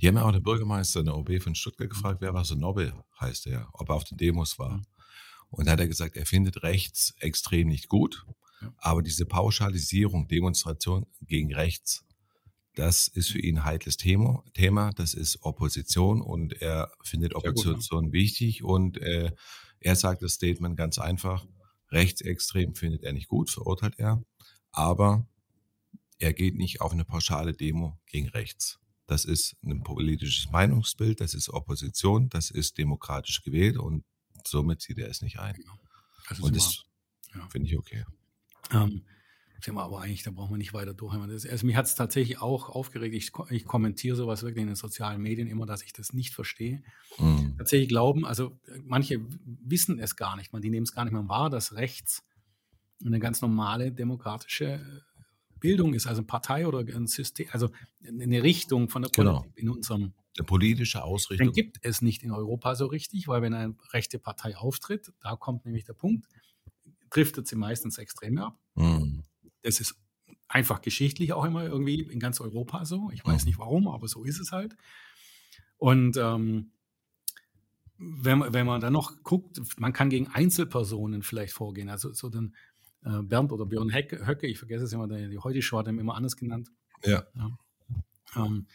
Die 0.00 0.08
haben 0.08 0.16
ja 0.16 0.24
auch 0.24 0.32
den 0.32 0.42
Bürgermeister, 0.42 1.02
der 1.02 1.16
OB 1.16 1.40
von 1.40 1.54
Stuttgart 1.54 1.88
gefragt, 1.88 2.20
wer 2.20 2.34
war 2.34 2.44
so 2.44 2.54
Nobel, 2.54 2.92
heißt 3.18 3.46
er, 3.46 3.68
ob 3.72 3.88
er 3.88 3.94
auf 3.94 4.04
den 4.04 4.18
Demos 4.18 4.58
war. 4.58 4.76
Mhm. 4.76 4.86
Und 5.50 5.66
da 5.66 5.72
hat 5.72 5.80
er 5.80 5.88
gesagt, 5.88 6.16
er 6.16 6.26
findet 6.26 6.62
rechts 6.62 7.14
extrem 7.20 7.68
nicht 7.68 7.88
gut. 7.88 8.26
Aber 8.78 9.02
diese 9.02 9.26
Pauschalisierung, 9.26 10.28
Demonstration 10.28 11.06
gegen 11.20 11.54
rechts, 11.54 12.04
das 12.78 13.08
ist 13.08 13.30
für 13.30 13.40
ihn 13.40 13.58
ein 13.58 13.64
heikles 13.64 13.96
Thema, 13.96 14.44
Thema. 14.54 14.92
Das 14.92 15.12
ist 15.12 15.42
Opposition 15.42 16.22
und 16.22 16.52
er 16.62 16.92
findet 17.02 17.34
Opposition 17.34 18.04
gut, 18.04 18.12
ne? 18.12 18.12
wichtig 18.12 18.62
und 18.62 18.98
äh, 18.98 19.32
er 19.80 19.96
sagt 19.96 20.22
das 20.22 20.34
Statement 20.34 20.76
ganz 20.76 20.98
einfach. 20.98 21.44
Rechtsextrem 21.90 22.76
findet 22.76 23.02
er 23.02 23.12
nicht 23.12 23.26
gut, 23.26 23.50
verurteilt 23.50 23.94
er, 23.98 24.22
aber 24.70 25.26
er 26.18 26.32
geht 26.32 26.54
nicht 26.54 26.80
auf 26.80 26.92
eine 26.92 27.04
pauschale 27.04 27.52
Demo 27.52 27.98
gegen 28.06 28.28
rechts. 28.28 28.78
Das 29.06 29.24
ist 29.24 29.56
ein 29.64 29.82
politisches 29.82 30.50
Meinungsbild, 30.52 31.20
das 31.20 31.34
ist 31.34 31.48
Opposition, 31.48 32.28
das 32.28 32.50
ist 32.50 32.78
demokratisch 32.78 33.42
gewählt 33.42 33.76
und 33.76 34.04
somit 34.46 34.82
zieht 34.82 34.98
er 34.98 35.08
es 35.08 35.22
nicht 35.22 35.40
ein. 35.40 35.54
Genau. 35.54 35.80
Also 36.26 36.44
und 36.44 36.54
das 36.54 36.84
ja. 37.34 37.48
finde 37.48 37.68
ich 37.68 37.76
okay. 37.76 38.04
Ähm, 38.72 39.02
Thema, 39.60 39.82
aber 39.82 40.00
eigentlich, 40.00 40.22
da 40.22 40.30
brauchen 40.30 40.52
wir 40.52 40.58
nicht 40.58 40.72
weiter 40.72 40.94
durch. 40.94 41.14
Also 41.16 41.66
mich 41.66 41.74
hat 41.74 41.86
es 41.86 41.96
tatsächlich 41.96 42.40
auch 42.40 42.68
aufgeregt. 42.68 43.14
Ich, 43.14 43.32
ich, 43.50 43.64
kommentiere 43.64 44.14
sowas 44.14 44.42
wirklich 44.42 44.62
in 44.62 44.68
den 44.68 44.76
sozialen 44.76 45.20
Medien 45.20 45.48
immer, 45.48 45.66
dass 45.66 45.82
ich 45.82 45.92
das 45.92 46.12
nicht 46.12 46.32
verstehe. 46.32 46.82
Mhm. 47.18 47.56
Tatsächlich 47.58 47.88
glauben, 47.88 48.24
also 48.24 48.56
manche 48.84 49.20
wissen 49.44 49.98
es 49.98 50.14
gar 50.14 50.36
nicht, 50.36 50.52
man, 50.52 50.62
die 50.62 50.70
nehmen 50.70 50.84
es 50.84 50.92
gar 50.92 51.04
nicht 51.04 51.12
mehr 51.12 51.28
wahr, 51.28 51.50
dass 51.50 51.74
rechts 51.74 52.24
eine 53.04 53.18
ganz 53.18 53.42
normale 53.42 53.90
demokratische 53.90 55.02
Bildung 55.58 55.94
ist, 55.94 56.06
also 56.06 56.20
eine 56.20 56.26
Partei 56.26 56.66
oder 56.66 56.80
ein 56.80 57.06
System, 57.08 57.48
also 57.50 57.70
eine 58.06 58.42
Richtung 58.44 58.88
von 58.88 59.02
der 59.02 59.10
genau. 59.10 59.40
Politik 59.40 59.58
in 59.58 59.70
unserem 59.70 60.14
eine 60.38 60.46
politische 60.46 61.02
Ausrichtung. 61.02 61.48
Dann 61.48 61.54
gibt 61.54 61.78
es 61.82 62.00
nicht 62.00 62.22
in 62.22 62.30
Europa 62.30 62.76
so 62.76 62.86
richtig, 62.86 63.26
weil 63.26 63.42
wenn 63.42 63.54
eine 63.54 63.74
rechte 63.92 64.20
Partei 64.20 64.56
auftritt, 64.56 65.12
da 65.20 65.34
kommt 65.34 65.64
nämlich 65.64 65.84
der 65.84 65.94
Punkt, 65.94 66.28
driftet 67.10 67.46
sie 67.46 67.56
meistens 67.56 67.98
extrem 67.98 68.38
ab. 68.38 68.58
Mhm. 68.74 69.24
Das 69.62 69.80
ist 69.80 69.96
einfach 70.48 70.80
geschichtlich 70.80 71.32
auch 71.32 71.44
immer 71.44 71.64
irgendwie 71.64 72.00
in 72.00 72.20
ganz 72.20 72.40
Europa 72.40 72.84
so. 72.84 73.10
Ich 73.12 73.24
weiß 73.24 73.42
mhm. 73.42 73.48
nicht 73.48 73.58
warum, 73.58 73.88
aber 73.88 74.08
so 74.08 74.24
ist 74.24 74.40
es 74.40 74.52
halt. 74.52 74.76
Und 75.76 76.16
ähm, 76.16 76.72
wenn, 77.98 78.52
wenn 78.52 78.66
man 78.66 78.80
dann 78.80 78.92
noch 78.92 79.22
guckt, 79.22 79.60
man 79.78 79.92
kann 79.92 80.08
gegen 80.08 80.28
Einzelpersonen 80.28 81.22
vielleicht 81.22 81.52
vorgehen. 81.52 81.88
Also 81.88 82.12
so 82.12 82.30
den 82.30 82.54
äh, 83.04 83.22
Bernd 83.22 83.52
oder 83.52 83.66
Björn 83.66 83.92
Höcke, 83.92 84.46
ich 84.46 84.58
vergesse 84.58 84.84
es 84.84 84.92
immer, 84.92 85.08
die, 85.08 85.38
heute 85.38 85.62
Show 85.62 85.78
hat 85.78 85.88
immer 85.88 86.14
anders 86.14 86.36
genannt. 86.36 86.70
Ja. 87.04 87.24
ja. 87.34 87.58
Ähm, 88.36 88.66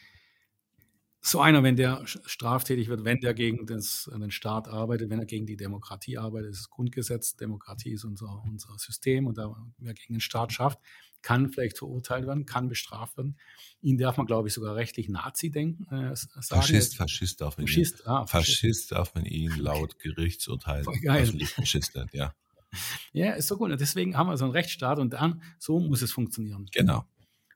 so 1.25 1.39
einer, 1.39 1.63
wenn 1.63 1.77
der 1.77 2.05
straftätig 2.05 2.89
wird, 2.89 3.05
wenn 3.05 3.21
der 3.21 3.33
gegen 3.33 3.65
das, 3.65 4.11
den 4.13 4.29
Staat 4.29 4.67
arbeitet, 4.67 5.09
wenn 5.09 5.19
er 5.19 5.25
gegen 5.25 5.45
die 5.45 5.55
Demokratie 5.55 6.17
arbeitet, 6.17 6.51
ist 6.51 6.63
das 6.63 6.69
Grundgesetz, 6.69 7.37
Demokratie 7.37 7.93
ist 7.93 8.03
unser, 8.03 8.43
unser 8.43 8.77
System 8.77 9.25
und 9.25 9.37
da, 9.37 9.55
wer 9.77 9.93
gegen 9.93 10.15
den 10.15 10.19
Staat 10.19 10.51
schafft, 10.51 10.79
kann 11.21 11.49
vielleicht 11.49 11.77
verurteilt 11.77 12.27
werden, 12.27 12.45
kann 12.45 12.67
bestraft 12.67 13.15
werden. 13.15 13.37
Ihn 13.81 13.97
darf 13.97 14.17
man, 14.17 14.25
glaube 14.25 14.49
ich, 14.49 14.53
sogar 14.53 14.75
rechtlich 14.75 15.07
Nazi 15.07 15.49
denken. 15.49 15.85
Äh, 15.85 16.13
sagen. 16.13 16.43
Faschist, 16.43 16.97
Faschist 16.97 17.39
darf 17.39 17.57
man 17.57 17.67
Faschist, 17.67 18.01
ihn. 18.01 18.07
Ah, 18.07 18.27
Faschist. 18.27 18.59
Faschist 18.59 18.91
darf 18.91 19.15
man 19.15 19.25
ihn 19.25 19.55
laut 19.55 19.99
Gerichtsurteil 19.99 20.85
öffentlich 20.85 21.49
Faschist 21.49 21.95
nennen, 21.95 22.09
ja. 22.11 22.35
Ja, 23.13 23.33
ist 23.33 23.47
so 23.47 23.55
gut. 23.55 23.71
Und 23.71 23.79
deswegen 23.79 24.17
haben 24.17 24.27
wir 24.27 24.35
so 24.35 24.45
einen 24.45 24.51
Rechtsstaat 24.51 24.99
und 24.99 25.13
dann, 25.13 25.41
so 25.59 25.79
muss 25.79 26.01
es 26.01 26.11
funktionieren. 26.11 26.65
Genau. 26.73 27.05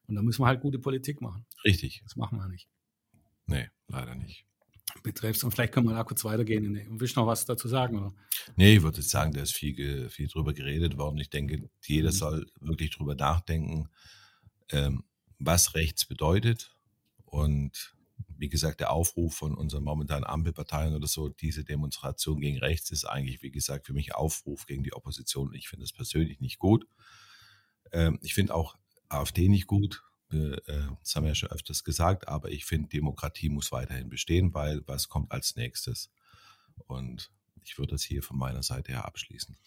Und 0.06 0.16
da 0.16 0.22
müssen 0.22 0.44
wir 0.44 0.48
halt 0.48 0.62
gute 0.62 0.80
Politik 0.80 1.22
machen. 1.22 1.46
Richtig. 1.66 2.02
Das 2.04 2.16
machen 2.16 2.38
wir 2.38 2.48
nicht. 2.48 2.70
Leider 3.88 4.16
nicht. 4.16 4.46
Betreffst. 5.04 5.44
Und 5.44 5.52
vielleicht 5.52 5.74
können 5.74 5.88
wir 5.88 5.96
da 5.96 6.04
kurz 6.04 6.24
weitergehen. 6.24 7.00
Willst 7.00 7.16
du 7.16 7.22
noch 7.22 7.28
was 7.28 7.46
dazu 7.46 7.68
sagen? 7.68 7.98
Oder? 7.98 8.14
Nee, 8.56 8.78
ich 8.78 8.82
würde 8.82 9.02
sagen, 9.02 9.34
da 9.34 9.42
ist 9.42 9.54
viel, 9.54 10.10
viel 10.10 10.28
drüber 10.28 10.54
geredet 10.54 10.98
worden. 10.98 11.18
Ich 11.20 11.30
denke, 11.30 11.70
jeder 11.86 12.10
mhm. 12.10 12.16
soll 12.16 12.52
wirklich 12.60 12.92
drüber 12.92 13.16
nachdenken. 13.16 13.90
ähm, 14.72 15.04
was 15.40 15.76
rechts 15.76 16.06
bedeutet 16.06 16.76
und 17.26 17.94
wie 18.40 18.50
gesagt, 18.50 18.80
der 18.80 18.92
Aufruf 18.92 19.36
von 19.36 19.56
unseren 19.56 19.84
momentanen 19.84 20.24
Ampelparteien 20.24 20.96
oder 20.96 21.08
so, 21.08 21.30
diese 21.30 21.64
Demonstration 21.64 22.40
gegen 22.40 22.60
rechts 22.60 22.92
ist 22.92 23.06
eigentlich, 23.06 23.42
wie 23.42 23.52
gesagt, 23.52 23.86
für 23.86 23.94
mich 23.94 24.16
Aufruf 24.16 24.66
gegen 24.66 24.84
die 24.84 24.94
Opposition. 24.94 25.54
Ich 25.54 25.70
finde 25.70 25.86
es 25.86 25.94
persönlich 25.94 26.40
nicht 26.40 26.60
gut. 26.60 26.88
Ähm, 27.92 28.20
ich 28.22 28.34
finde 28.34 28.54
auch 28.54 28.76
AfD 29.10 29.50
nicht 29.50 29.68
gut. 29.68 30.04
Äh, 30.32 30.58
das 31.02 31.16
haben 31.16 31.24
wir 31.24 31.30
ja 31.30 31.36
schon 31.36 31.52
öfters 31.52 31.84
gesagt, 31.84 32.28
aber 32.28 32.52
ich 32.52 32.66
finde, 32.66 32.90
Demokratie 32.90 33.50
muss 33.50 33.72
weiterhin 33.72 34.10
bestehen, 34.10 34.54
weil 34.54 34.82
was 34.88 35.10
kommt 35.10 35.32
als 35.32 35.56
nächstes? 35.56 36.12
Und 36.88 37.32
ich 37.64 37.78
würde 37.78 37.92
das 37.92 38.04
hier 38.04 38.24
von 38.24 38.38
meiner 38.38 38.64
Seite 38.64 38.92
her 38.92 39.06
abschließen. 39.06 39.58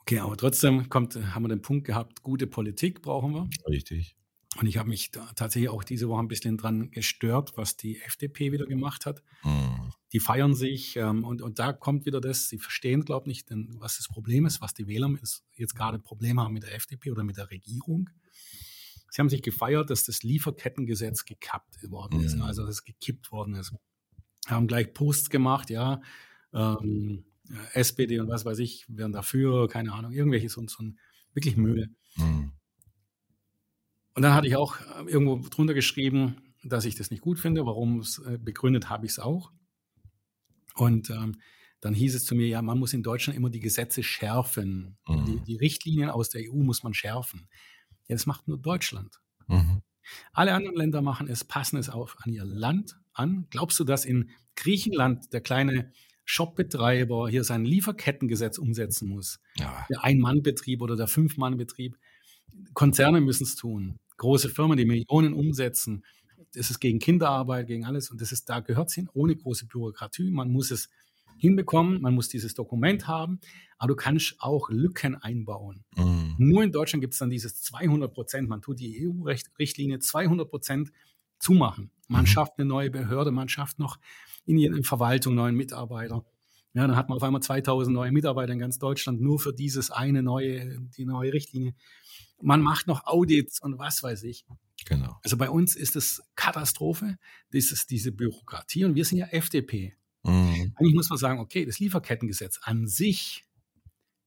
Okay, 0.00 0.18
aber 0.18 0.36
trotzdem 0.36 0.88
kommt, 0.88 1.16
haben 1.16 1.44
wir 1.44 1.48
den 1.48 1.62
Punkt 1.62 1.86
gehabt, 1.86 2.22
gute 2.22 2.46
Politik 2.46 3.02
brauchen 3.02 3.32
wir. 3.32 3.48
Richtig. 3.68 4.16
Und 4.58 4.66
ich 4.66 4.78
habe 4.78 4.88
mich 4.88 5.12
tatsächlich 5.12 5.68
auch 5.68 5.84
diese 5.84 6.08
Woche 6.08 6.20
ein 6.20 6.28
bisschen 6.28 6.56
dran 6.56 6.90
gestört, 6.90 7.56
was 7.56 7.76
die 7.76 8.00
FDP 8.00 8.50
wieder 8.50 8.66
gemacht 8.66 9.06
hat. 9.06 9.22
Mhm. 9.44 9.92
Die 10.12 10.18
feiern 10.18 10.54
sich 10.54 10.96
ähm, 10.96 11.24
und, 11.24 11.40
und 11.40 11.60
da 11.60 11.72
kommt 11.72 12.04
wieder 12.04 12.20
das, 12.20 12.48
sie 12.48 12.58
verstehen, 12.58 13.04
glaube 13.04 13.24
ich, 13.24 13.28
nicht, 13.28 13.50
denn, 13.50 13.76
was 13.78 13.98
das 13.98 14.08
Problem 14.08 14.46
ist, 14.46 14.60
was 14.60 14.74
die 14.74 14.88
Wähler 14.88 15.14
jetzt 15.54 15.76
gerade 15.76 16.00
Probleme 16.00 16.42
haben 16.42 16.54
mit 16.54 16.64
der 16.64 16.74
FDP 16.74 17.12
oder 17.12 17.22
mit 17.22 17.36
der 17.36 17.50
Regierung. 17.50 18.10
Sie 19.10 19.20
haben 19.20 19.28
sich 19.28 19.42
gefeiert, 19.42 19.90
dass 19.90 20.04
das 20.04 20.22
Lieferkettengesetz 20.22 21.24
gekappt 21.24 21.90
worden 21.90 22.20
ist, 22.20 22.36
mhm. 22.36 22.42
also 22.42 22.62
dass 22.62 22.76
es 22.76 22.84
gekippt 22.84 23.32
worden 23.32 23.54
ist. 23.54 23.74
Haben 24.46 24.66
gleich 24.66 24.92
Posts 24.94 25.30
gemacht, 25.30 25.70
ja, 25.70 26.00
ähm, 26.52 27.24
SPD 27.72 28.20
und 28.20 28.28
was 28.28 28.44
weiß 28.44 28.58
ich, 28.60 28.86
werden 28.88 29.12
dafür, 29.12 29.68
keine 29.68 29.92
Ahnung, 29.92 30.12
irgendwelches 30.12 30.56
und 30.56 30.70
so 30.70 30.82
ein 30.82 30.98
wirklich 31.34 31.56
Müll. 31.56 31.90
Mhm. 32.16 32.52
Und 34.14 34.22
dann 34.22 34.34
hatte 34.34 34.46
ich 34.46 34.56
auch 34.56 34.76
äh, 34.80 35.10
irgendwo 35.10 35.48
drunter 35.48 35.74
geschrieben, 35.74 36.36
dass 36.62 36.84
ich 36.84 36.94
das 36.94 37.10
nicht 37.10 37.22
gut 37.22 37.38
finde. 37.38 37.64
Warum 37.66 38.02
äh, 38.26 38.38
begründet 38.38 38.88
habe 38.88 39.06
ich 39.06 39.12
es 39.12 39.18
auch. 39.18 39.52
Und 40.74 41.10
ähm, 41.10 41.36
dann 41.80 41.94
hieß 41.94 42.14
es 42.14 42.24
zu 42.24 42.34
mir, 42.34 42.46
ja, 42.46 42.60
man 42.62 42.78
muss 42.78 42.92
in 42.92 43.02
Deutschland 43.02 43.36
immer 43.36 43.50
die 43.50 43.60
Gesetze 43.60 44.02
schärfen. 44.02 44.98
Mhm. 45.08 45.24
Die, 45.24 45.40
die, 45.40 45.56
Richtlinien 45.56 46.10
aus 46.10 46.28
der 46.28 46.42
EU 46.50 46.56
muss 46.56 46.82
man 46.82 46.94
schärfen. 46.94 47.48
Ja, 48.10 48.16
das 48.16 48.26
macht 48.26 48.48
nur 48.48 48.58
Deutschland. 48.58 49.20
Mhm. 49.46 49.82
Alle 50.32 50.52
anderen 50.52 50.76
Länder 50.76 51.00
machen 51.00 51.28
es, 51.28 51.44
passen 51.44 51.76
es 51.76 51.88
auf 51.88 52.16
an 52.18 52.32
ihr 52.32 52.44
Land 52.44 52.98
an. 53.12 53.46
Glaubst 53.50 53.78
du, 53.78 53.84
dass 53.84 54.04
in 54.04 54.30
Griechenland 54.56 55.32
der 55.32 55.40
kleine 55.40 55.92
Shopbetreiber 56.24 57.28
hier 57.28 57.44
sein 57.44 57.64
Lieferkettengesetz 57.64 58.58
umsetzen 58.58 59.08
muss? 59.08 59.38
Ja. 59.56 59.86
Der 59.88 60.02
Ein-Mann-Betrieb 60.02 60.82
oder 60.82 60.96
der 60.96 61.06
Fünf-Mann-Betrieb? 61.06 61.96
Konzerne 62.74 63.20
müssen 63.20 63.44
es 63.44 63.54
tun. 63.54 64.00
Große 64.16 64.48
Firmen, 64.48 64.76
die 64.76 64.86
Millionen 64.86 65.32
umsetzen. 65.32 66.04
Das 66.54 66.68
ist 66.68 66.80
gegen 66.80 66.98
Kinderarbeit, 66.98 67.68
gegen 67.68 67.84
alles. 67.84 68.10
Und 68.10 68.20
das 68.20 68.32
ist, 68.32 68.48
da 68.48 68.58
gehört 68.58 68.88
es 68.88 68.94
hin, 68.96 69.08
ohne 69.12 69.36
große 69.36 69.66
Bürokratie. 69.66 70.32
Man 70.32 70.50
muss 70.50 70.72
es 70.72 70.90
hinbekommen, 71.40 72.02
man 72.02 72.14
muss 72.14 72.28
dieses 72.28 72.54
Dokument 72.54 73.08
haben, 73.08 73.40
aber 73.78 73.88
du 73.88 73.96
kannst 73.96 74.36
auch 74.38 74.68
Lücken 74.68 75.16
einbauen. 75.16 75.84
Mhm. 75.96 76.34
Nur 76.38 76.62
in 76.62 76.70
Deutschland 76.70 77.00
gibt 77.00 77.14
es 77.14 77.18
dann 77.18 77.30
dieses 77.30 77.62
200 77.62 78.12
Prozent, 78.12 78.48
man 78.48 78.60
tut 78.60 78.78
die 78.78 79.08
EU-Richtlinie 79.08 79.98
200 79.98 80.48
Prozent 80.48 80.92
zumachen. 81.38 81.90
Man 82.08 82.22
mhm. 82.22 82.26
schafft 82.26 82.58
eine 82.58 82.68
neue 82.68 82.90
Behörde, 82.90 83.30
man 83.30 83.48
schafft 83.48 83.78
noch 83.78 83.98
in 84.44 84.58
jeder 84.58 84.82
Verwaltung 84.82 85.34
neuen 85.34 85.56
Mitarbeiter. 85.56 86.26
Ja, 86.74 86.86
dann 86.86 86.94
hat 86.94 87.08
man 87.08 87.16
auf 87.16 87.22
einmal 87.22 87.42
2000 87.42 87.92
neue 87.92 88.12
Mitarbeiter 88.12 88.52
in 88.52 88.58
ganz 88.58 88.78
Deutschland 88.78 89.20
nur 89.20 89.40
für 89.40 89.52
dieses 89.52 89.90
eine 89.90 90.22
neue, 90.22 90.78
die 90.96 91.04
neue 91.04 91.32
Richtlinie. 91.32 91.74
Man 92.42 92.60
macht 92.60 92.86
noch 92.86 93.06
Audits 93.06 93.60
und 93.60 93.78
was 93.78 94.02
weiß 94.02 94.22
ich. 94.24 94.44
Genau. 94.86 95.18
Also 95.22 95.36
bei 95.36 95.50
uns 95.50 95.74
ist 95.74 95.96
es 95.96 96.22
Katastrophe, 96.36 97.16
ist 97.50 97.90
diese 97.90 98.12
Bürokratie 98.12 98.84
und 98.84 98.94
wir 98.94 99.04
sind 99.04 99.18
ja 99.18 99.26
FDP. 99.26 99.96
Mhm. 100.22 100.74
Eigentlich 100.76 100.94
muss 100.94 101.10
man 101.10 101.18
sagen, 101.18 101.40
okay, 101.40 101.64
das 101.64 101.78
Lieferkettengesetz 101.78 102.60
an 102.62 102.86
sich, 102.86 103.44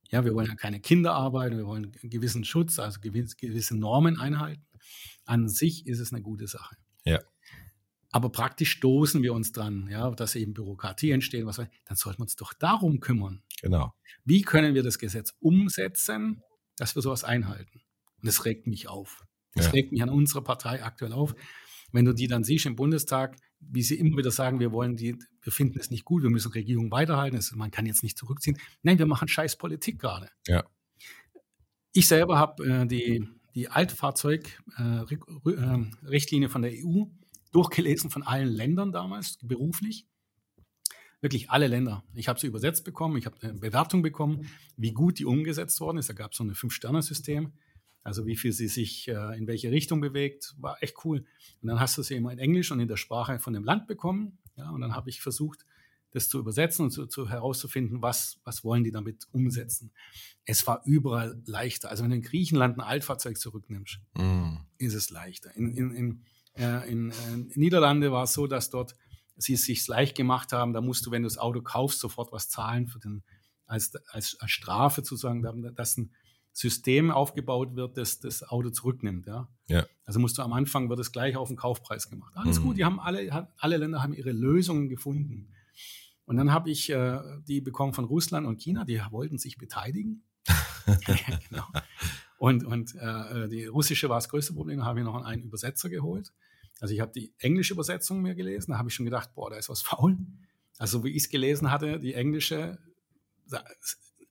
ja, 0.09 0.23
wir 0.25 0.33
wollen 0.33 0.47
ja 0.47 0.55
keine 0.55 0.79
Kinderarbeit, 0.79 1.55
wir 1.55 1.65
wollen 1.65 1.85
einen 1.85 2.09
gewissen 2.09 2.43
Schutz, 2.43 2.79
also 2.79 2.99
gewisse 3.01 3.77
Normen 3.77 4.19
einhalten. 4.19 4.65
An 5.25 5.47
sich 5.47 5.87
ist 5.87 5.99
es 5.99 6.11
eine 6.11 6.21
gute 6.21 6.47
Sache. 6.47 6.75
Ja. 7.05 7.19
Aber 8.11 8.29
praktisch 8.29 8.71
stoßen 8.71 9.23
wir 9.23 9.33
uns 9.33 9.53
dran, 9.53 9.87
ja, 9.89 10.11
dass 10.11 10.35
eben 10.35 10.53
Bürokratie 10.53 11.09
entsteht, 11.09 11.47
was, 11.47 11.55
dann 11.55 11.97
sollten 11.97 12.19
wir 12.19 12.23
uns 12.23 12.35
doch 12.35 12.53
darum 12.53 12.99
kümmern. 12.99 13.41
Genau. 13.61 13.91
Wie 14.23 14.43
können 14.43 14.75
wir 14.75 14.83
das 14.83 14.99
Gesetz 14.99 15.33
umsetzen, 15.39 16.43
dass 16.77 16.95
wir 16.95 17.01
sowas 17.01 17.23
einhalten? 17.23 17.81
Und 18.17 18.27
das 18.27 18.45
regt 18.45 18.67
mich 18.67 18.87
auf. 18.87 19.25
Das 19.55 19.65
ja. 19.65 19.71
regt 19.71 19.91
mich 19.91 20.03
an 20.03 20.09
unserer 20.09 20.43
Partei 20.43 20.83
aktuell 20.83 21.11
auf. 21.11 21.33
Wenn 21.91 22.05
du 22.05 22.13
die 22.13 22.27
dann 22.27 22.43
siehst 22.43 22.67
im 22.67 22.75
Bundestag, 22.75 23.35
wie 23.69 23.83
sie 23.83 23.95
immer 23.95 24.17
wieder 24.17 24.31
sagen, 24.31 24.59
wir 24.59 24.71
wollen 24.71 24.95
die, 24.95 25.17
wir 25.41 25.51
finden 25.51 25.79
es 25.79 25.89
nicht 25.89 26.05
gut, 26.05 26.23
wir 26.23 26.29
müssen 26.29 26.51
Regierung 26.51 26.91
weiterhalten, 26.91 27.37
es, 27.37 27.51
man 27.53 27.71
kann 27.71 27.85
jetzt 27.85 28.03
nicht 28.03 28.17
zurückziehen. 28.17 28.57
Nein, 28.81 28.99
wir 28.99 29.05
machen 29.05 29.27
scheiß 29.27 29.57
Politik 29.57 29.99
gerade. 29.99 30.29
Ja. 30.47 30.63
Ich 31.91 32.07
selber 32.07 32.39
habe 32.39 32.65
äh, 32.65 32.87
die, 32.87 33.27
die 33.55 33.69
Altfahrzeugrichtlinie 33.69 36.47
äh, 36.47 36.49
äh, 36.49 36.49
von 36.49 36.61
der 36.61 36.71
EU 36.73 37.05
durchgelesen 37.51 38.09
von 38.09 38.23
allen 38.23 38.49
Ländern 38.49 38.91
damals, 38.91 39.37
beruflich. 39.41 40.07
Wirklich 41.21 41.51
alle 41.51 41.67
Länder. 41.67 42.03
Ich 42.13 42.27
habe 42.27 42.39
sie 42.39 42.47
übersetzt 42.47 42.83
bekommen, 42.83 43.15
ich 43.15 43.25
habe 43.25 43.37
eine 43.41 43.53
Bewertung 43.53 44.01
bekommen, 44.01 44.49
wie 44.75 44.91
gut 44.91 45.19
die 45.19 45.25
umgesetzt 45.25 45.79
worden 45.79 45.99
ist. 45.99 46.09
Da 46.09 46.13
gab 46.13 46.31
es 46.31 46.37
so 46.37 46.43
ein 46.43 46.53
Fünf-Sterne-System. 46.53 47.53
Also 48.03 48.25
wie 48.25 48.35
viel 48.35 48.51
sie 48.51 48.67
sich 48.67 49.07
äh, 49.07 49.37
in 49.37 49.47
welche 49.47 49.71
Richtung 49.71 50.01
bewegt, 50.01 50.55
war 50.59 50.81
echt 50.81 51.05
cool. 51.05 51.25
Und 51.61 51.67
dann 51.67 51.79
hast 51.79 51.97
du 51.97 52.03
sie 52.03 52.15
immer 52.15 52.31
in 52.31 52.39
Englisch 52.39 52.71
und 52.71 52.79
in 52.79 52.87
der 52.87 52.97
Sprache 52.97 53.39
von 53.39 53.53
dem 53.53 53.63
Land 53.63 53.87
bekommen. 53.87 54.39
Ja, 54.55 54.69
und 54.71 54.81
dann 54.81 54.95
habe 54.95 55.09
ich 55.09 55.21
versucht, 55.21 55.65
das 56.11 56.29
zu 56.29 56.37
übersetzen 56.37 56.85
und 56.85 56.91
zu, 56.91 57.07
zu, 57.07 57.29
herauszufinden, 57.29 58.01
was, 58.01 58.39
was 58.43 58.63
wollen 58.63 58.83
die 58.83 58.91
damit 58.91 59.27
umsetzen. 59.31 59.91
Es 60.45 60.67
war 60.67 60.81
überall 60.85 61.41
leichter. 61.45 61.89
Also 61.89 62.03
wenn 62.03 62.11
du 62.11 62.17
in 62.17 62.21
Griechenland 62.21 62.77
ein 62.77 62.81
Altfahrzeug 62.81 63.37
zurücknimmst, 63.37 63.99
mm. 64.13 64.57
ist 64.77 64.93
es 64.93 65.09
leichter. 65.09 65.55
In, 65.55 65.71
in, 65.71 65.91
in, 65.91 66.25
äh, 66.55 66.89
in, 66.89 67.09
äh, 67.09 67.33
in 67.33 67.51
Niederlande 67.55 68.11
war 68.11 68.25
es 68.25 68.33
so, 68.33 68.45
dass 68.45 68.69
dort 68.69 68.95
sie 69.37 69.53
es 69.53 69.65
sich 69.65 69.87
leicht 69.87 70.15
gemacht 70.15 70.51
haben. 70.51 70.73
Da 70.73 70.81
musst 70.81 71.05
du, 71.05 71.11
wenn 71.11 71.23
du 71.23 71.27
das 71.27 71.39
Auto 71.39 71.61
kaufst, 71.61 71.99
sofort 71.99 72.31
was 72.31 72.49
zahlen 72.49 72.87
für 72.87 72.99
den, 72.99 73.23
als, 73.65 73.95
als, 74.11 74.39
als 74.39 74.51
Strafe 74.51 75.01
zu 75.01 75.15
sagen, 75.15 75.41
dass 75.75 75.97
ein 75.97 76.11
System 76.53 77.09
aufgebaut 77.11 77.75
wird, 77.75 77.97
das 77.97 78.19
das 78.19 78.43
Auto 78.43 78.69
zurücknimmt. 78.69 79.25
Ja? 79.25 79.49
ja. 79.67 79.85
Also 80.05 80.19
musst 80.19 80.37
du 80.37 80.43
am 80.43 80.53
Anfang 80.53 80.89
wird 80.89 80.99
es 80.99 81.11
gleich 81.11 81.35
auf 81.35 81.47
den 81.47 81.57
Kaufpreis 81.57 82.09
gemacht. 82.09 82.33
Alles 82.35 82.59
mhm. 82.59 82.63
gut, 82.63 82.77
die 82.77 82.85
haben 82.85 82.99
alle, 82.99 83.49
alle 83.57 83.77
Länder 83.77 84.03
haben 84.03 84.13
ihre 84.13 84.31
Lösungen 84.31 84.87
gefunden. 84.87 85.49
Und 86.25 86.37
dann 86.37 86.53
habe 86.53 86.69
ich 86.69 86.89
äh, 86.89 87.19
die 87.47 87.59
bekommen 87.59 87.93
von 87.93 88.05
Russland 88.05 88.47
und 88.47 88.61
China, 88.61 88.85
die 88.85 89.01
wollten 89.09 89.39
sich 89.39 89.57
beteiligen. 89.57 90.23
genau. 91.49 91.65
Und, 92.37 92.65
und 92.65 92.95
äh, 92.95 93.47
die 93.49 93.65
russische 93.65 94.09
war 94.09 94.17
das 94.17 94.29
größte 94.29 94.53
Problem, 94.53 94.79
da 94.79 94.85
habe 94.85 94.99
ich 94.99 95.05
noch 95.05 95.23
einen 95.23 95.43
Übersetzer 95.43 95.89
geholt. 95.89 96.31
Also 96.79 96.93
ich 96.93 96.99
habe 96.99 97.11
die 97.11 97.33
englische 97.39 97.73
Übersetzung 97.73 98.21
mir 98.21 98.35
gelesen, 98.35 98.71
da 98.71 98.77
habe 98.77 98.89
ich 98.89 98.95
schon 98.95 99.05
gedacht, 99.05 99.33
boah, 99.33 99.49
da 99.49 99.57
ist 99.57 99.69
was 99.69 99.81
faul. 99.81 100.17
Also 100.77 101.03
wie 101.03 101.11
ich 101.11 101.23
es 101.23 101.29
gelesen 101.29 101.71
hatte, 101.71 101.99
die 101.99 102.13
englische, 102.13 102.77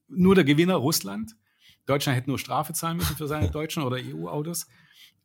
nur 0.09 0.35
der 0.35 0.45
Gewinner 0.45 0.75
Russland 0.75 1.35
Deutschland 1.87 2.17
hätte 2.17 2.31
nur 2.31 2.39
Strafe 2.39 2.73
zahlen 2.73 2.97
müssen 2.97 3.17
für 3.17 3.27
seine 3.27 3.51
deutschen 3.51 3.83
oder 3.83 3.97
EU-Autos. 3.97 4.67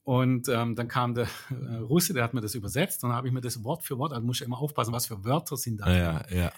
Und 0.04 0.48
ähm, 0.48 0.76
dann 0.76 0.88
kam 0.88 1.16
der 1.16 1.28
äh, 1.50 1.76
Russe, 1.76 2.14
der 2.14 2.24
hat 2.24 2.34
mir 2.34 2.40
das 2.40 2.56
übersetzt. 2.56 3.04
Und 3.04 3.10
dann 3.10 3.18
habe 3.18 3.28
ich 3.28 3.34
mir 3.34 3.42
das 3.42 3.64
Wort 3.64 3.84
für 3.84 3.98
Wort, 3.98 4.14
also 4.14 4.26
muss 4.26 4.40
ich 4.40 4.46
immer 4.46 4.58
aufpassen, 4.58 4.94
was 4.94 5.08
für 5.08 5.26
Wörter 5.26 5.58
sind 5.58 5.82
da. 5.82 5.94
Ja, 5.94 6.26
ja. 6.34 6.52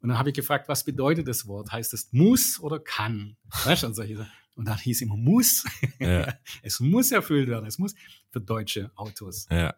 Und 0.00 0.08
dann 0.08 0.18
habe 0.18 0.30
ich 0.30 0.34
gefragt, 0.34 0.68
was 0.68 0.84
bedeutet 0.84 1.28
das 1.28 1.46
Wort? 1.46 1.72
Heißt 1.72 1.92
es 1.92 2.12
muss 2.12 2.58
oder 2.60 2.78
kann? 2.78 3.36
Weißt 3.64 3.82
du, 3.82 3.88
und, 3.88 3.94
solche, 3.94 4.26
und 4.54 4.66
dann 4.66 4.78
hieß 4.78 5.02
immer 5.02 5.16
muss. 5.16 5.64
Ja. 5.98 6.34
es 6.62 6.80
muss 6.80 7.12
erfüllt 7.12 7.48
werden. 7.48 7.66
Es 7.66 7.78
muss 7.78 7.94
für 8.30 8.40
deutsche 8.40 8.90
Autos. 8.94 9.46
Ja. 9.50 9.74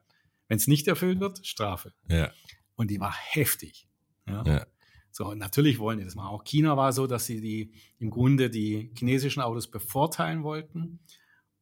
Wenn 0.46 0.58
es 0.58 0.66
nicht 0.66 0.86
erfüllt 0.86 1.18
wird, 1.18 1.44
Strafe. 1.46 1.92
Ja. 2.08 2.30
Und 2.76 2.90
die 2.90 3.00
war 3.00 3.14
heftig. 3.14 3.88
Ja. 4.26 4.44
ja. 4.44 4.66
So, 5.10 5.34
natürlich 5.34 5.78
wollen 5.78 5.98
die 5.98 6.04
das 6.04 6.14
machen. 6.14 6.28
Auch 6.28 6.44
China 6.44 6.76
war 6.76 6.92
so, 6.92 7.06
dass 7.06 7.26
sie 7.26 7.40
die 7.40 7.72
im 7.98 8.10
Grunde 8.10 8.50
die 8.50 8.90
chinesischen 8.96 9.40
Autos 9.40 9.70
bevorteilen 9.70 10.42
wollten 10.42 11.00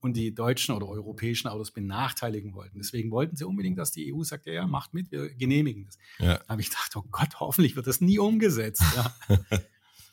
und 0.00 0.16
die 0.16 0.34
deutschen 0.34 0.74
oder 0.74 0.88
europäischen 0.88 1.48
Autos 1.48 1.72
benachteiligen 1.72 2.54
wollten. 2.54 2.78
Deswegen 2.78 3.10
wollten 3.10 3.36
sie 3.36 3.44
unbedingt, 3.44 3.78
dass 3.78 3.92
die 3.92 4.14
EU 4.14 4.22
sagt, 4.22 4.46
ja, 4.46 4.66
macht 4.66 4.94
mit, 4.94 5.10
wir 5.10 5.34
genehmigen 5.34 5.84
das. 5.84 5.98
Ja. 6.18 6.38
Da 6.38 6.48
habe 6.48 6.60
ich 6.60 6.70
gedacht, 6.70 6.94
oh 6.96 7.04
Gott, 7.10 7.40
hoffentlich 7.40 7.76
wird 7.76 7.86
das 7.86 8.00
nie 8.00 8.18
umgesetzt. 8.18 8.84
Ja. 8.94 9.14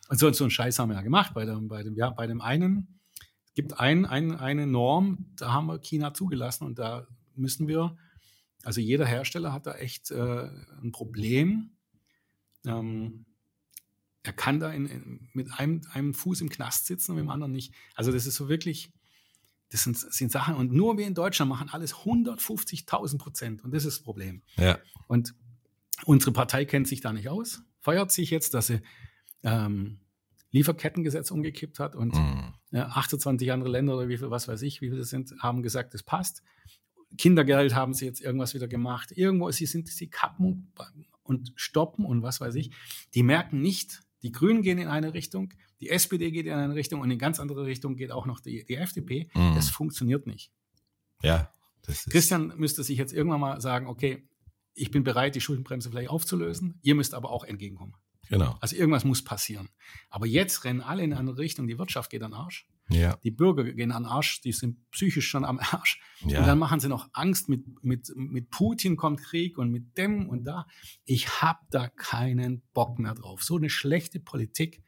und 0.10 0.20
so, 0.20 0.32
so 0.32 0.46
einen 0.46 0.52
Scheiß 0.52 0.80
haben 0.80 0.90
wir 0.90 0.96
ja 0.96 1.02
gemacht. 1.02 1.34
Bei 1.34 1.46
dem, 1.46 1.68
bei 1.68 1.84
dem, 1.84 1.96
ja, 1.96 2.10
bei 2.10 2.28
dem 2.28 2.42
einen, 2.42 3.00
es 3.46 3.54
gibt 3.54 3.80
ein, 3.80 4.06
ein, 4.06 4.32
eine 4.32 4.66
Norm, 4.68 5.26
da 5.36 5.54
haben 5.54 5.68
wir 5.68 5.80
China 5.80 6.14
zugelassen 6.14 6.66
und 6.66 6.80
da 6.80 7.08
müssen 7.36 7.68
wir, 7.68 7.96
also 8.64 8.82
jeder 8.82 9.06
Hersteller 9.06 9.54
hat 9.54 9.68
da 9.68 9.76
echt 9.76 10.12
äh, 10.12 10.50
ein 10.82 10.92
Problem. 10.92 11.72
Ähm, 12.66 13.26
er 14.24 14.34
kann 14.34 14.60
da 14.60 14.72
in, 14.72 14.86
in, 14.86 15.30
mit 15.34 15.52
einem, 15.60 15.82
einem 15.92 16.14
Fuß 16.14 16.42
im 16.42 16.50
Knast 16.50 16.86
sitzen 16.86 17.12
und 17.12 17.18
mit 17.18 17.26
dem 17.26 17.30
anderen 17.30 17.52
nicht. 17.52 17.74
Also 17.94 18.12
das 18.12 18.26
ist 18.26 18.36
so 18.36 18.48
wirklich, 18.48 18.92
Das 19.70 19.84
sind, 19.84 19.98
sind 19.98 20.32
Sachen, 20.32 20.56
und 20.56 20.72
nur 20.72 20.98
wir 20.98 21.06
in 21.08 21.14
Deutschland 21.16 21.50
machen 21.50 21.70
alles 21.70 21.94
150.000 21.96 23.18
Prozent. 23.18 23.64
Und 23.64 23.74
das 23.74 23.86
ist 23.86 23.98
das 23.98 24.04
Problem. 24.04 24.42
Ja. 24.58 24.78
Und 25.08 25.34
unsere 26.06 26.32
Partei 26.32 26.64
kennt 26.66 26.88
sich 26.88 27.02
da 27.02 27.12
nicht 27.12 27.28
aus, 27.28 27.64
feiert 27.82 28.12
sich 28.12 28.30
jetzt, 28.30 28.54
dass 28.54 28.68
sie 28.68 28.80
ähm, 29.44 30.00
Lieferkettengesetz 30.52 31.32
umgekippt 31.32 31.80
hat 31.80 31.96
und 31.96 32.14
Mhm. 32.14 32.54
ja, 32.72 32.88
28 32.90 33.52
andere 33.52 33.72
Länder 33.72 33.98
oder 33.98 34.08
wie 34.08 34.18
viel, 34.18 34.30
was 34.30 34.48
weiß 34.48 34.62
ich, 34.62 34.80
wie 34.82 34.88
viele 34.90 35.00
das 35.00 35.10
sind, 35.10 35.34
haben 35.40 35.64
gesagt, 35.64 35.94
das 35.96 36.04
passt. 36.04 36.44
Kindergeld 37.18 37.76
haben 37.76 37.94
sie 37.94 38.06
jetzt 38.06 38.22
irgendwas 38.22 38.54
wieder 38.54 38.68
gemacht. 38.68 39.12
Irgendwo, 39.12 39.50
sie 39.52 39.66
sind, 39.66 39.88
sie 39.90 40.10
kappen 40.10 40.72
und 41.24 41.52
stoppen 41.56 42.06
und 42.06 42.22
was 42.22 42.42
weiß 42.42 42.56
ich. 42.56 42.72
Die 43.14 43.24
merken 43.24 43.62
nicht, 43.62 44.02
die 44.22 44.32
Grünen 44.32 44.62
gehen 44.62 44.78
in 44.78 44.88
eine 44.88 45.14
Richtung, 45.14 45.54
die 45.80 45.90
SPD 45.90 46.32
geht 46.32 46.46
in 46.46 46.54
eine 46.54 46.76
Richtung 46.76 47.02
und 47.02 47.12
in 47.12 47.20
ganz 47.20 47.40
andere 47.40 47.66
Richtung 47.66 47.96
geht 47.96 48.12
auch 48.12 48.26
noch 48.26 48.40
die, 48.40 48.64
die 48.64 48.76
FDP. 48.76 49.30
Mhm. 49.34 49.56
Das 49.56 49.70
funktioniert 49.70 50.28
nicht. 50.28 50.52
Ja. 51.22 51.52
Das 51.82 52.06
ist, 52.06 52.12
Christian 52.12 52.54
müsste 52.56 52.84
sich 52.84 52.98
jetzt 52.98 53.14
irgendwann 53.14 53.42
mal 53.42 53.60
sagen, 53.60 53.88
okay, 53.88 54.28
ich 54.74 54.92
bin 54.92 55.04
bereit, 55.04 55.36
die 55.36 55.42
Schuldenbremse 55.42 55.90
vielleicht 55.90 56.10
aufzulösen. 56.10 56.80
Ihr 56.82 56.96
müsst 56.96 57.14
aber 57.14 57.30
auch 57.30 57.44
entgegenkommen. 57.44 57.96
Genau. 58.30 58.56
Also 58.62 58.76
irgendwas 58.76 59.04
muss 59.04 59.24
passieren. 59.24 59.70
Aber 60.10 60.26
jetzt 60.26 60.64
rennen 60.64 60.82
alle 60.82 61.04
in 61.04 61.12
eine 61.12 61.20
andere 61.20 61.40
Richtung. 61.40 61.68
Die 61.68 61.78
Wirtschaft 61.78 62.10
geht 62.10 62.24
an 62.24 62.32
den 62.32 62.40
Arsch. 62.40 62.68
Ja. 62.90 63.16
Die 63.24 63.32
Bürger 63.32 63.64
gehen 63.64 63.92
an 63.92 64.04
den 64.04 64.12
Arsch. 64.12 64.42
Die 64.42 64.52
sind 64.52 64.90
psychisch 64.92 65.28
schon 65.28 65.46
am 65.46 65.60
Arsch. 65.60 66.02
Ja. 66.26 66.40
Und 66.40 66.48
dann 66.48 66.60
machen 66.60 66.80
sie 66.80 66.90
noch 66.90 67.10
Angst. 67.14 67.50
Mit, 67.50 67.84
mit, 67.84 68.12
mit 68.16 68.50
Putin 68.50 68.98
kommt 68.98 69.22
Krieg 69.22 69.58
und 69.58 69.72
mit 69.72 69.98
dem 69.98 70.30
und 70.30 70.44
da. 70.44 70.68
Ich 71.06 71.42
habe 71.42 71.60
da 71.70 71.88
keinen 71.88 72.62
Bock 72.74 73.00
mehr 73.00 73.14
drauf. 73.14 73.44
So 73.44 73.58
eine 73.58 73.70
schlechte 73.70 74.20
Politik. 74.20 74.84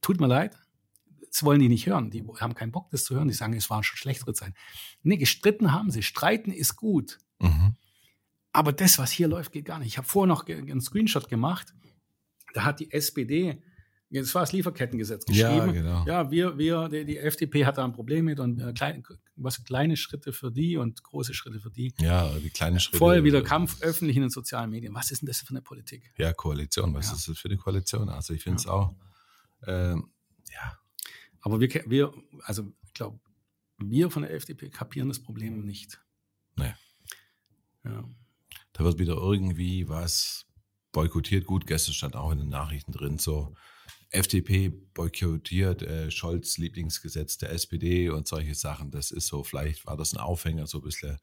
Tut 0.00 0.20
mir 0.20 0.26
leid. 0.26 0.58
Das 1.30 1.42
wollen 1.42 1.60
die 1.60 1.68
nicht 1.68 1.86
hören. 1.86 2.10
Die 2.10 2.24
haben 2.40 2.54
keinen 2.54 2.72
Bock, 2.72 2.90
das 2.90 3.04
zu 3.04 3.14
hören. 3.14 3.28
Die 3.28 3.34
sagen, 3.34 3.52
es 3.54 3.70
waren 3.70 3.82
schon 3.82 3.96
schlechtere 3.96 4.32
Zeiten. 4.32 4.54
Nee, 5.02 5.16
gestritten 5.16 5.72
haben 5.72 5.90
sie. 5.90 6.02
Streiten 6.02 6.50
ist 6.50 6.76
gut. 6.76 7.18
Mhm. 7.38 7.76
Aber 8.52 8.72
das, 8.72 8.98
was 8.98 9.10
hier 9.10 9.28
läuft, 9.28 9.52
geht 9.52 9.66
gar 9.66 9.78
nicht. 9.78 9.88
Ich 9.88 9.98
habe 9.98 10.08
vorher 10.08 10.28
noch 10.28 10.46
einen 10.46 10.80
Screenshot 10.80 11.28
gemacht. 11.28 11.74
Da 12.54 12.64
hat 12.64 12.80
die 12.80 12.90
SPD, 12.90 13.62
das 14.10 14.34
war 14.34 14.42
das 14.42 14.52
Lieferkettengesetz, 14.52 15.24
Ja, 15.28 15.54
geschrieben. 15.54 15.72
genau. 15.74 16.04
Ja, 16.06 16.30
wir, 16.30 16.56
wir, 16.58 16.88
die, 16.88 17.04
die 17.04 17.18
FDP 17.18 17.64
hat 17.66 17.76
da 17.78 17.84
ein 17.84 17.92
Problem 17.92 18.26
mit 18.26 18.38
und 18.38 18.60
äh, 18.60 18.72
klein, 18.72 19.02
was 19.34 19.62
kleine 19.64 19.96
Schritte 19.96 20.32
für 20.32 20.52
die 20.52 20.76
und 20.76 21.02
große 21.02 21.34
Schritte 21.34 21.58
für 21.60 21.70
die. 21.70 21.92
Ja, 22.00 22.30
die 22.38 22.50
kleinen 22.50 22.78
Schritte. 22.78 22.98
Voll 22.98 23.24
wieder 23.24 23.42
Kampf 23.42 23.82
öffentlich 23.82 24.16
in 24.16 24.22
den 24.22 24.30
sozialen 24.30 24.70
Medien. 24.70 24.94
Was 24.94 25.10
ist 25.10 25.22
denn 25.22 25.26
das 25.26 25.40
für 25.40 25.50
eine 25.50 25.60
Politik? 25.62 26.12
Ja, 26.18 26.32
Koalition. 26.32 26.94
Was 26.94 27.08
Ja. 27.10 27.16
ist 27.16 27.28
das 27.28 27.38
für 27.38 27.48
die 27.48 27.56
Koalition? 27.56 28.08
Also 28.08 28.32
ich 28.32 28.42
finde 28.42 28.58
es 28.60 28.66
auch, 28.66 28.94
ähm, 29.66 30.10
ja, 30.52 30.78
Aber 31.40 31.58
wir, 31.60 31.68
wir 31.86 32.12
also 32.42 32.72
ich 32.86 32.92
glaube, 32.94 33.18
wir 33.78 34.10
von 34.10 34.22
der 34.22 34.32
FDP 34.32 34.70
kapieren 34.70 35.08
das 35.08 35.18
Problem 35.20 35.64
nicht. 35.64 36.00
Nee. 36.56 36.74
Ja. 37.84 38.04
da 38.72 38.84
wird 38.84 38.98
wieder 38.98 39.16
irgendwie 39.16 39.88
was 39.88 40.46
boykottiert. 40.92 41.44
Gut, 41.46 41.66
gestern 41.66 41.94
stand 41.94 42.16
auch 42.16 42.30
in 42.32 42.38
den 42.38 42.48
Nachrichten 42.48 42.92
drin, 42.92 43.18
so 43.18 43.54
FDP 44.10 44.68
boykottiert 44.94 45.82
äh, 45.82 46.10
Scholz 46.10 46.58
Lieblingsgesetz 46.58 47.38
der 47.38 47.50
SPD 47.52 48.08
und 48.10 48.26
solche 48.26 48.54
Sachen. 48.54 48.90
Das 48.90 49.10
ist 49.10 49.26
so, 49.26 49.42
vielleicht 49.42 49.86
war 49.86 49.96
das 49.96 50.12
ein 50.14 50.18
Aufhänger, 50.20 50.66
so 50.66 50.78
ein 50.78 50.84
bisschen. 50.84 51.18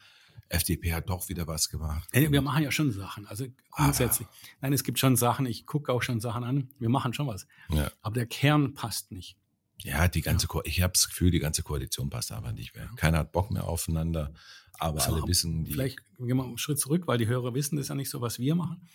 FDP 0.50 0.94
hat 0.94 1.10
doch 1.10 1.30
wieder 1.30 1.48
was 1.48 1.70
gemacht. 1.70 2.08
Ey, 2.12 2.32
Wir 2.32 2.42
machen 2.42 2.64
ja 2.64 2.72
schon 2.72 2.92
Sachen. 2.92 3.26
Also 3.26 3.46
grundsätzlich. 3.72 4.28
Nein, 4.62 4.74
es 4.74 4.84
gibt 4.84 5.00
schon 5.00 5.16
Sachen. 5.16 5.46
Ich 5.48 5.66
gucke 5.66 5.92
auch 5.92 6.04
schon 6.04 6.20
Sachen 6.20 6.44
an. 6.44 6.70
Wir 6.80 6.90
machen 6.90 7.14
schon 7.14 7.26
was. 7.28 7.48
Ja, 7.72 7.90
Aber 8.02 8.14
der 8.14 8.28
Kern 8.28 8.74
passt 8.76 9.12
nicht. 9.12 9.36
ja 9.80 10.08
die 10.08 10.22
ganze, 10.22 10.46
Ko 10.48 10.62
ich 10.66 10.82
habe 10.82 10.94
das 10.94 11.08
Gefühl, 11.08 11.32
die 11.32 11.40
ganze 11.40 11.64
Koalition 11.64 12.10
passt 12.10 12.32
aber 12.32 12.52
nicht 12.52 12.76
mehr. 12.76 12.90
Keiner 12.98 13.20
hat 13.20 13.32
Bock 13.32 13.50
mehr 13.50 13.64
aufeinander, 13.68 14.32
aber 14.78 15.00
So, 15.00 15.14
alle 15.16 15.28
wissen, 15.28 15.64
die, 15.64 15.72
Vielleicht 15.74 16.00
gehen 16.20 16.38
wir 16.38 16.44
einen 16.44 16.58
Schritt 16.60 16.80
zurück, 16.80 17.08
weil 17.08 17.18
die 17.18 17.28
Hörer 17.28 17.56
wissen 17.56 17.78
das 17.78 17.88
ja 17.88 17.96
nicht 17.96 18.10
so, 18.12 18.22
was 18.22 18.38
wir 18.38 18.54
machen. 18.54 18.88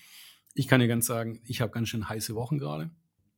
Ich 0.55 0.69
kann 0.69 0.81
dir 0.81 0.89
ganz 0.89 1.07
sagen, 1.07 1.41
ich 1.45 1.61
habe 1.61 1.73
ganz 1.73 1.89
schön 1.89 2.09
heiße 2.09 2.35
Wochen 2.37 2.59
gerade. 2.59 2.91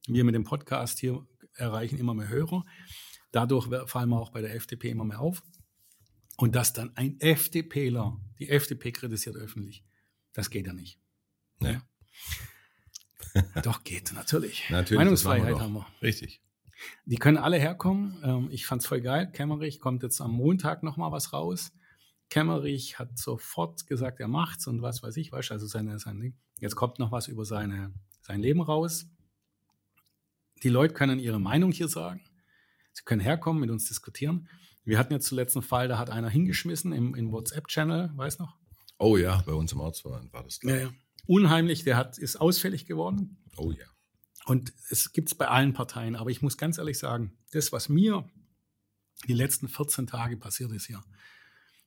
Wir 0.07 0.25
mit 0.25 0.35
dem 0.35 0.45
Podcast 0.45 0.99
hier 0.99 1.27
erreichen 1.55 1.99
immer 1.99 2.15
mehr 2.15 2.29
Hörer. 2.29 2.65
Dadurch 3.33 3.69
fallen 3.89 4.09
wir 4.09 4.21
auch 4.21 4.31
bei 4.31 4.41
der 4.41 4.55
FDP 4.55 4.91
immer 4.91 5.05
mehr 5.05 5.21
auf. 5.21 5.43
Und 6.37 6.55
dass 6.55 6.73
dann 6.73 6.97
ein 6.97 7.21
FDPler 7.21 8.19
die 8.39 8.49
FDP 8.49 8.93
kritisiert 8.93 9.37
öffentlich, 9.37 9.85
das 10.33 10.49
geht 10.51 10.67
ja 10.67 10.73
nicht. 10.73 10.99
Nee. 11.61 11.79
Ja. 13.35 13.43
Doch, 13.63 13.85
geht, 13.85 14.13
natürlich. 14.15 14.65
Natürlich, 14.71 14.99
Meinungsfreiheit 14.99 15.57
wir 15.57 15.61
haben 15.61 15.75
wir. 15.75 15.87
richtig. 16.03 16.41
Die 17.05 17.17
können 17.17 17.37
alle 17.37 17.59
herkommen. 17.59 18.19
Ähm, 18.25 18.49
Ich 18.51 18.67
fand's 18.67 18.87
voll 18.87 19.03
geil. 19.03 19.31
Kemmerich 19.31 19.79
kommt 19.81 20.03
jetzt 20.03 20.21
am 20.21 20.33
Montag 20.33 20.83
noch 20.83 20.97
mal 20.97 21.13
was 21.13 21.33
raus. 21.35 21.73
Kemmerich 22.31 22.99
hat 22.99 23.19
sofort 23.19 23.87
gesagt, 23.87 24.19
er 24.21 24.29
macht's 24.29 24.67
und 24.67 24.81
was 24.81 25.03
weiß 25.03 25.17
ich, 25.19 25.31
weißt 25.31 25.51
du, 25.51 25.55
also 25.55 25.67
seine, 25.67 25.99
sein 25.99 26.19
Ding. 26.21 26.39
Jetzt 26.59 26.77
kommt 26.77 26.99
noch 26.99 27.13
was 27.13 27.29
über 27.29 27.45
seine, 27.45 27.93
sein 28.23 28.41
Leben 28.41 28.63
raus. 28.63 29.07
Die 30.63 30.69
Leute 30.69 30.95
können 30.95 31.19
ihre 31.19 31.41
Meinung 31.41 31.73
hier 31.73 31.89
sagen. 31.89 32.23
Sie 32.93 33.03
können 33.05 33.21
herkommen, 33.21 33.61
mit 33.61 33.71
uns 33.71 33.87
diskutieren. 33.87 34.49
Wir 34.85 34.99
hatten 34.99 35.13
jetzt 35.13 35.27
zuletzt 35.27 35.57
einen 35.57 35.63
Fall, 35.63 35.89
da 35.89 35.99
hat 35.99 36.11
einer 36.11 36.29
hingeschmissen 36.29 36.93
im, 36.93 37.15
im 37.15 37.33
WhatsApp-Channel, 37.33 38.13
weiß 38.17 38.39
noch? 38.39 38.57
Oh 38.99 39.17
ja, 39.17 39.43
bei 39.47 39.53
uns 39.53 39.73
im 39.73 39.81
Ortsverein 39.81 40.33
war 40.33 40.43
das. 40.43 40.61
glaub 40.61 40.75
ich. 40.75 40.83
ja. 40.83 40.91
Unheimlich, 41.27 41.85
der 41.85 41.97
hat, 41.97 42.19
ist 42.19 42.37
ausfällig 42.37 42.87
geworden. 42.87 43.39
Oh 43.57 43.71
ja. 43.71 43.87
Und 44.47 44.73
es 44.89 45.13
gibt 45.13 45.29
es 45.29 45.35
bei 45.35 45.49
allen 45.49 45.73
Parteien. 45.73 46.17
Aber 46.17 46.31
ich 46.31 46.43
muss 46.43 46.57
ganz 46.57 46.79
ehrlich 46.79 46.99
sagen, 46.99 47.39
das, 47.53 47.73
was 47.73 47.89
mir 47.89 48.29
die 49.29 49.35
letzten 49.35 49.69
14 49.69 50.07
Tage 50.07 50.37
passiert 50.37 50.73
ist 50.73 50.87
hier, 50.87 51.03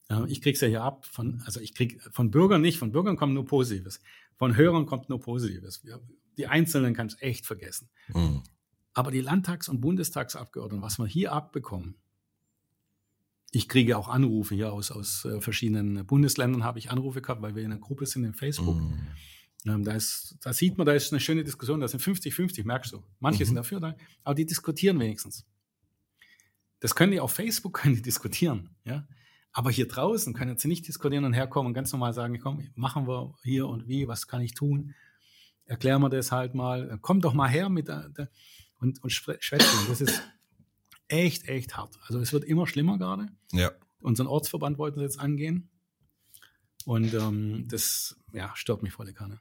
ja, 0.10 0.26
ich 0.26 0.42
krieg's 0.42 0.62
ja 0.62 0.68
hier 0.68 0.84
ab 0.84 1.06
von, 1.06 1.42
also 1.46 1.60
ich 1.60 1.74
krieg 1.74 2.02
von 2.12 2.30
Bürgern 2.30 2.62
nicht, 2.62 2.78
von 2.78 2.92
Bürgern 2.92 3.16
kommt 3.16 3.34
nur 3.34 3.46
Positives. 3.46 4.00
Von 4.38 4.56
Hörern 4.56 4.86
kommt 4.86 5.10
nur 5.10 5.20
Positives. 5.20 5.84
Die 6.38 6.48
Einzelnen 6.48 6.94
kannst 6.94 7.22
echt 7.22 7.46
vergessen. 7.46 7.90
Mhm. 8.10 8.44
Aber 8.94 9.12
die 9.12 9.22
Landtags- 9.22 9.70
und 9.70 9.82
Bundestagsabgeordneten, 9.82 10.84
was 10.84 11.00
wir 11.00 11.06
hier 11.08 11.32
abbekommen, 11.32 11.96
ich 13.52 13.70
kriege 13.70 13.98
auch 13.98 14.08
Anrufe 14.08 14.56
hier 14.56 14.74
aus, 14.74 14.92
aus 14.92 15.26
äh, 15.26 15.40
verschiedenen 15.40 16.06
Bundesländern, 16.06 16.64
habe 16.64 16.80
ich 16.80 16.90
Anrufe 16.90 17.22
gehabt, 17.22 17.42
weil 17.42 17.56
wir 17.56 17.64
in 17.64 17.72
einer 17.72 17.80
Gruppe 17.82 18.06
sind 18.08 18.24
in 18.24 18.34
Facebook. 18.34 18.82
Ähm, 19.66 19.84
da, 19.84 19.94
ist, 19.94 20.38
da 20.42 20.54
sieht 20.54 20.78
man, 20.78 20.86
da 20.86 20.94
ist 20.94 21.14
eine 21.14 21.20
schöne 21.20 21.44
Diskussion, 21.44 21.80
da 21.80 21.88
sind 21.88 22.02
50-50, 22.02 22.66
merkst 22.66 22.94
du. 22.94 23.04
Manche 23.20 23.44
Mhm. 23.44 23.48
sind 23.48 23.56
dafür, 23.56 23.80
da, 23.80 23.96
aber 24.24 24.36
die 24.36 24.46
diskutieren 24.46 25.00
wenigstens. 25.00 25.46
Das 26.80 26.96
können 26.96 27.12
die 27.12 27.20
auf 27.20 27.32
Facebook 27.32 27.74
können 27.82 27.96
die 27.96 28.02
diskutieren, 28.02 28.70
ja. 28.86 29.08
Aber 29.56 29.70
hier 29.70 29.88
draußen 29.88 30.34
können 30.34 30.58
sie 30.58 30.68
nicht 30.68 30.88
diskutieren 30.88 31.24
und 31.26 31.34
herkommen 31.34 31.68
und 31.68 31.74
ganz 31.76 31.92
normal 31.94 32.12
sagen, 32.14 32.40
komm, 32.40 32.68
machen 32.74 33.08
wir 33.08 33.36
hier 33.44 33.68
und 33.68 33.88
wie, 33.88 34.08
was 34.08 34.26
kann 34.28 34.42
ich 34.42 34.56
tun? 34.56 34.96
Erklären 35.66 36.02
wir 36.02 36.10
das 36.10 36.32
halt 36.32 36.56
mal. 36.56 36.98
Komm 37.02 37.22
doch 37.22 37.36
mal 37.36 37.48
her 37.48 37.70
mit 37.70 37.88
der 37.88 38.10
und, 38.84 39.02
und 39.02 39.10
schwätzen. 39.10 39.88
Das 39.88 40.02
ist 40.02 40.22
echt, 41.08 41.48
echt 41.48 41.78
hart. 41.78 41.98
Also 42.06 42.20
es 42.20 42.34
wird 42.34 42.44
immer 42.44 42.68
schlimmer 42.68 42.98
gerade. 42.98 43.30
Ja. 43.52 43.72
Unseren 44.02 44.28
Ortsverband 44.28 44.78
wollten 44.78 45.00
sie 45.00 45.06
jetzt 45.06 45.20
angehen. 45.20 45.70
Und 46.86 47.14
ähm, 47.14 47.66
das 47.70 48.18
ja, 48.34 48.54
stört 48.56 48.84
mich 48.84 48.92
volle 48.92 49.14
Kanne. 49.14 49.40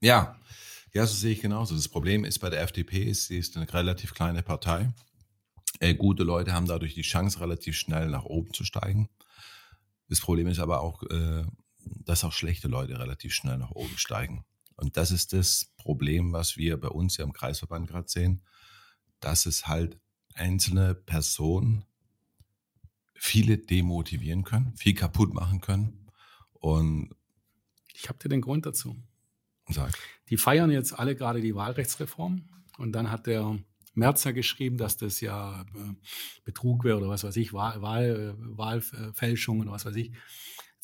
Ja, 0.00 0.40
ja, 0.94 1.06
so 1.06 1.14
sehe 1.14 1.32
ich 1.32 1.42
genauso. 1.42 1.74
Das 1.74 1.88
Problem 1.88 2.24
ist 2.24 2.38
bei 2.38 2.48
der 2.48 2.62
FDP, 2.62 3.02
ist, 3.04 3.26
sie 3.26 3.36
ist 3.36 3.56
eine 3.56 3.70
relativ 3.72 4.14
kleine 4.14 4.42
Partei. 4.42 4.92
Äh, 5.80 5.94
gute 5.94 6.22
Leute 6.22 6.52
haben 6.52 6.66
dadurch 6.66 6.94
die 6.94 7.02
Chance, 7.02 7.40
relativ 7.40 7.76
schnell 7.76 8.08
nach 8.08 8.24
oben 8.24 8.54
zu 8.54 8.64
steigen. 8.64 9.10
Das 10.08 10.20
Problem 10.20 10.46
ist 10.46 10.60
aber 10.60 10.80
auch, 10.80 11.02
äh, 11.10 11.44
dass 11.80 12.24
auch 12.24 12.32
schlechte 12.32 12.68
Leute 12.68 12.98
relativ 12.98 13.34
schnell 13.34 13.58
nach 13.58 13.72
oben 13.72 13.98
steigen. 13.98 14.44
Und 14.76 14.96
das 14.96 15.10
ist 15.10 15.32
das 15.32 15.72
Problem, 15.76 16.32
was 16.32 16.56
wir 16.56 16.76
bei 16.80 16.88
uns 16.88 17.16
ja 17.16 17.24
im 17.24 17.32
Kreisverband 17.32 17.88
gerade 17.88 18.08
sehen, 18.08 18.42
dass 19.20 19.46
es 19.46 19.66
halt 19.66 19.98
einzelne 20.34 20.94
Personen 20.94 21.84
viele 23.14 23.58
demotivieren 23.58 24.44
können, 24.44 24.76
viel 24.76 24.94
kaputt 24.94 25.32
machen 25.32 25.60
können. 25.60 26.10
Und 26.52 27.14
Ich 27.94 28.08
habe 28.08 28.18
dir 28.18 28.28
den 28.28 28.40
Grund 28.40 28.66
dazu. 28.66 28.96
sag, 29.68 29.96
Die 30.28 30.36
feiern 30.36 30.70
jetzt 30.70 30.92
alle 30.92 31.14
gerade 31.14 31.40
die 31.40 31.54
Wahlrechtsreform. 31.54 32.48
Und 32.76 32.92
dann 32.92 33.10
hat 33.10 33.26
der 33.26 33.58
Merz 33.94 34.24
ja 34.24 34.32
geschrieben, 34.32 34.76
dass 34.76 34.96
das 34.96 35.20
ja 35.20 35.62
äh, 35.62 35.94
Betrug 36.44 36.84
wäre 36.84 36.96
oder 36.98 37.08
was 37.08 37.22
weiß 37.22 37.36
ich, 37.36 37.52
Wahl, 37.52 37.80
Wahl, 37.80 38.36
äh, 38.36 38.56
Wahlfälschung 38.58 39.60
oder 39.60 39.70
was 39.70 39.86
weiß 39.86 39.94
ich. 39.96 40.12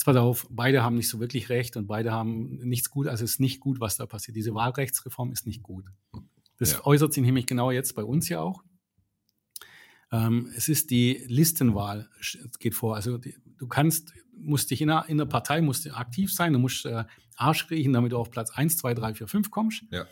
Jetzt 0.00 0.06
pass 0.06 0.16
auf, 0.16 0.46
beide 0.48 0.82
haben 0.82 0.96
nicht 0.96 1.10
so 1.10 1.20
wirklich 1.20 1.50
recht 1.50 1.76
und 1.76 1.86
beide 1.86 2.10
haben 2.10 2.56
nichts 2.66 2.88
gut. 2.88 3.06
Also 3.06 3.22
es 3.22 3.32
ist 3.32 3.38
nicht 3.40 3.60
gut, 3.60 3.80
was 3.80 3.98
da 3.98 4.06
passiert. 4.06 4.34
Diese 4.34 4.54
Wahlrechtsreform 4.54 5.30
ist 5.30 5.46
nicht 5.46 5.62
gut. 5.62 5.84
Das 6.56 6.72
Ja. 6.72 6.86
äußert 6.86 7.12
sich 7.12 7.22
nämlich 7.22 7.44
genau 7.44 7.70
jetzt 7.70 7.94
bei 7.94 8.02
uns 8.02 8.30
ja 8.30 8.40
auch. 8.40 8.64
Ähm, 10.10 10.50
es 10.56 10.70
ist 10.70 10.90
die 10.90 11.22
Listenwahl, 11.26 12.08
es 12.18 12.38
geht 12.58 12.74
vor. 12.74 12.96
Also 12.96 13.18
die, 13.18 13.36
du 13.58 13.68
kannst, 13.68 14.14
musst 14.32 14.70
dich 14.70 14.80
in 14.80 14.88
der, 14.88 15.04
in 15.08 15.18
der 15.18 15.26
Partei 15.26 15.60
musst 15.60 15.84
du 15.84 15.94
aktiv 15.94 16.32
sein, 16.32 16.54
du 16.54 16.58
musst 16.58 16.86
äh, 16.86 17.04
Arsch 17.36 17.70
riechen, 17.70 17.92
damit 17.92 18.12
du 18.12 18.16
auf 18.16 18.30
Platz 18.30 18.52
1, 18.52 18.78
2, 18.78 18.94
3, 18.94 19.14
4, 19.16 19.28
5 19.28 19.50
kommst. 19.50 19.84
Ja. 19.90 20.06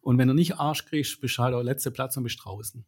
Und 0.00 0.18
wenn 0.18 0.26
du 0.26 0.34
nicht 0.34 0.56
Arsch 0.56 0.84
kriegst, 0.84 1.20
bist 1.20 1.38
du 1.38 1.44
halt 1.44 1.54
auch 1.54 1.62
letzter 1.62 1.92
Platz 1.92 2.16
und 2.16 2.24
bist 2.24 2.40
draußen. 2.42 2.84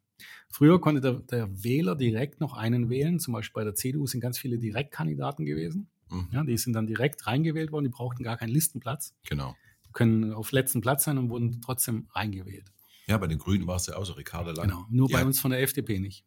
Früher 0.49 0.81
konnte 0.81 1.01
der, 1.01 1.13
der, 1.21 1.63
Wähler 1.63 1.95
direkt 1.95 2.41
noch 2.41 2.55
einen 2.55 2.91
wählen. 2.91 3.21
Zum 3.21 3.35
Beispiel 3.35 3.55
bei 3.55 3.65
der 3.65 3.77
CDU 3.77 4.09
sind 4.09 4.19
ganz 4.19 4.37
viele 4.37 4.59
Direktkandidaten 4.59 5.47
gewesen. 5.47 5.89
Mhm. 6.11 6.29
Ja, 6.33 6.45
die 6.45 6.57
sind 6.57 6.73
dann 6.73 6.87
direkt 6.87 7.27
reingewählt 7.27 7.73
worden, 7.73 7.85
die 7.85 7.91
brauchten 7.91 8.23
gar 8.23 8.37
keinen 8.37 8.51
Listenplatz. 8.51 9.15
Genau. 9.29 9.57
Die 9.87 9.93
können 9.93 10.33
auf 10.33 10.53
letzten 10.53 10.81
Platz 10.81 11.05
sein 11.05 11.19
und 11.19 11.31
wurden 11.31 11.61
trotzdem 11.63 12.09
reingewählt. 12.13 12.73
Ja, 13.07 13.19
bei 13.19 13.27
den 13.27 13.39
Grünen 13.39 13.67
war 13.67 13.77
es 13.77 13.87
ja 13.87 13.97
auch 13.97 14.05
so, 14.05 14.13
Ricarda 14.13 14.53
Lang. 14.53 14.69
Genau, 14.69 14.87
nur 14.91 15.09
bei 15.09 15.25
uns 15.25 15.41
von 15.41 15.51
der 15.51 15.63
FDP 15.63 15.99
nicht. 15.99 16.25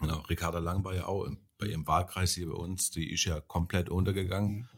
Genau, 0.00 0.18
Ricarda 0.28 0.58
Lang 0.58 0.84
war 0.84 0.94
ja 0.94 1.06
auch 1.06 1.26
bei 1.58 1.66
ihrem 1.66 1.86
Wahlkreis 1.86 2.34
hier 2.34 2.48
bei 2.48 2.54
uns, 2.54 2.90
die 2.90 3.10
ist 3.10 3.24
ja 3.24 3.40
komplett 3.40 3.88
untergegangen. 3.88 4.56
Mhm. 4.56 4.68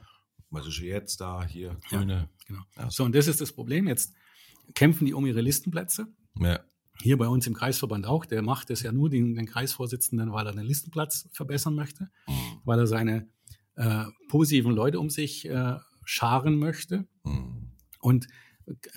Was 0.51 0.67
ist 0.67 0.79
jetzt 0.79 1.21
da, 1.21 1.45
hier, 1.45 1.77
Grüne? 1.89 2.13
Ja, 2.13 2.29
genau. 2.47 2.63
Ja. 2.77 2.91
So, 2.91 3.05
und 3.05 3.15
das 3.15 3.27
ist 3.27 3.41
das 3.41 3.53
Problem. 3.53 3.87
Jetzt 3.87 4.15
kämpfen 4.75 5.05
die 5.05 5.15
um 5.15 5.27
ihre 5.27 5.41
Listenplätze. 5.41 6.09
Ja. 6.39 6.61
Hier 7.01 7.17
bei 7.17 7.29
uns 7.29 7.47
im 7.47 7.55
Kreisverband 7.55 8.07
auch. 8.07 8.25
Der 8.25 8.43
macht 8.43 8.71
es 8.71 8.83
ja 8.83 8.93
nur, 8.93 9.11
den, 9.11 9.35
den 9.35 9.47
Kreisvorsitzenden, 9.47 10.33
weil 10.33 10.47
er 10.47 10.53
den 10.53 10.65
Listenplatz 10.65 11.29
verbessern 11.33 11.75
möchte, 11.75 12.05
mhm. 12.27 12.61
weil 12.65 12.79
er 12.79 12.87
seine 12.87 13.29
äh, 13.79 14.05
positiven 14.29 14.73
Leute 14.73 15.01
um 15.01 15.09
sich 15.09 15.49
äh, 15.49 15.77
scharen 16.05 16.59
möchte. 16.59 17.07
Mhm. 17.25 17.71
Und 18.01 18.29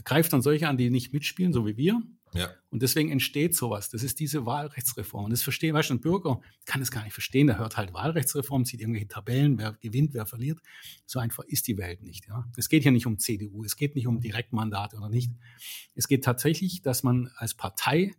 greift 0.04 0.34
dann 0.34 0.42
solche 0.42 0.68
an, 0.68 0.78
die 0.78 0.90
nicht 0.90 1.14
mitspielen, 1.14 1.54
so 1.54 1.66
wie 1.66 1.78
wir. 1.78 2.02
Ja. 2.34 2.50
Und 2.70 2.82
deswegen 2.82 3.12
entsteht 3.12 3.56
sowas. 3.56 3.90
Das 3.90 4.04
ist 4.04 4.20
diese 4.20 4.46
Wahlrechtsreform. 4.46 5.26
Und 5.26 5.32
das 5.32 5.44
verstehen, 5.44 5.74
weißt 5.76 5.90
du, 5.90 5.96
ein 5.96 6.02
Bürger 6.02 6.40
kann 6.66 6.82
es 6.82 6.90
gar 6.90 7.04
nicht 7.04 7.14
verstehen. 7.14 7.48
Der 7.48 7.58
hört 7.58 7.78
halt 7.78 7.94
Wahlrechtsreform, 7.94 8.64
sieht 8.64 8.80
irgendwelche 8.80 9.08
Tabellen, 9.08 9.58
wer 9.58 9.74
gewinnt, 9.74 10.14
wer 10.14 10.26
verliert. 10.26 10.60
So 11.06 11.20
einfach 11.20 11.44
ist 11.46 11.68
die 11.68 11.78
Welt 11.78 12.02
nicht. 12.02 12.28
Ja. 12.28 12.46
Es 12.56 12.70
geht 12.70 12.84
hier 12.84 12.92
nicht 12.92 13.06
um 13.06 13.18
CDU, 13.18 13.64
es 13.64 13.76
geht 13.76 13.96
nicht 13.96 14.08
um 14.08 14.22
Direktmandate 14.22 14.98
oder 14.98 15.10
nicht. 15.10 15.32
Es 15.94 16.08
geht 16.08 16.24
tatsächlich, 16.24 16.82
dass 16.82 17.04
man 17.04 17.30
als 17.36 17.54
Partei 17.54 18.14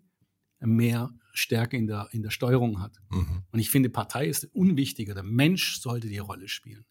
mehr 0.67 1.11
Stärke 1.33 1.77
in 1.77 1.87
der, 1.87 2.09
in 2.13 2.23
der 2.23 2.31
Steuerung 2.31 2.81
hat. 2.81 2.93
Mhm. 3.11 3.43
Und 3.51 3.59
ich 3.59 3.71
finde, 3.71 3.89
Partei 3.89 4.27
ist 4.27 4.45
unwichtiger. 4.53 5.15
Der 5.15 5.23
Mensch 5.23 5.81
sollte 5.81 6.09
die 6.09 6.19
Rolle 6.19 6.49
spielen. 6.49 6.85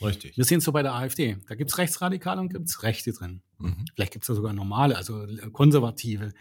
Richtig. 0.00 0.36
Wir 0.36 0.44
sind 0.44 0.62
so 0.62 0.70
bei 0.70 0.82
der 0.82 0.94
AfD. 0.94 1.38
Da 1.48 1.54
gibt 1.56 1.70
es 1.70 1.78
Rechtsradikale 1.78 2.40
und 2.40 2.52
gibt 2.52 2.68
es 2.68 2.82
Rechte 2.82 3.12
drin. 3.12 3.42
Mhm. 3.58 3.84
Vielleicht 3.94 4.12
gibt 4.12 4.22
es 4.22 4.28
da 4.28 4.34
sogar 4.34 4.52
normale, 4.52 4.96
also 4.96 5.26
Konservative, 5.52 6.32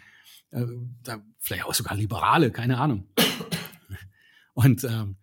äh, 0.52 0.66
da 1.04 1.24
vielleicht 1.40 1.66
auch 1.66 1.74
sogar 1.74 1.96
Liberale, 1.96 2.52
keine 2.52 2.78
Ahnung. 2.78 3.08
Und 4.54 4.84
ähm, 4.86 5.18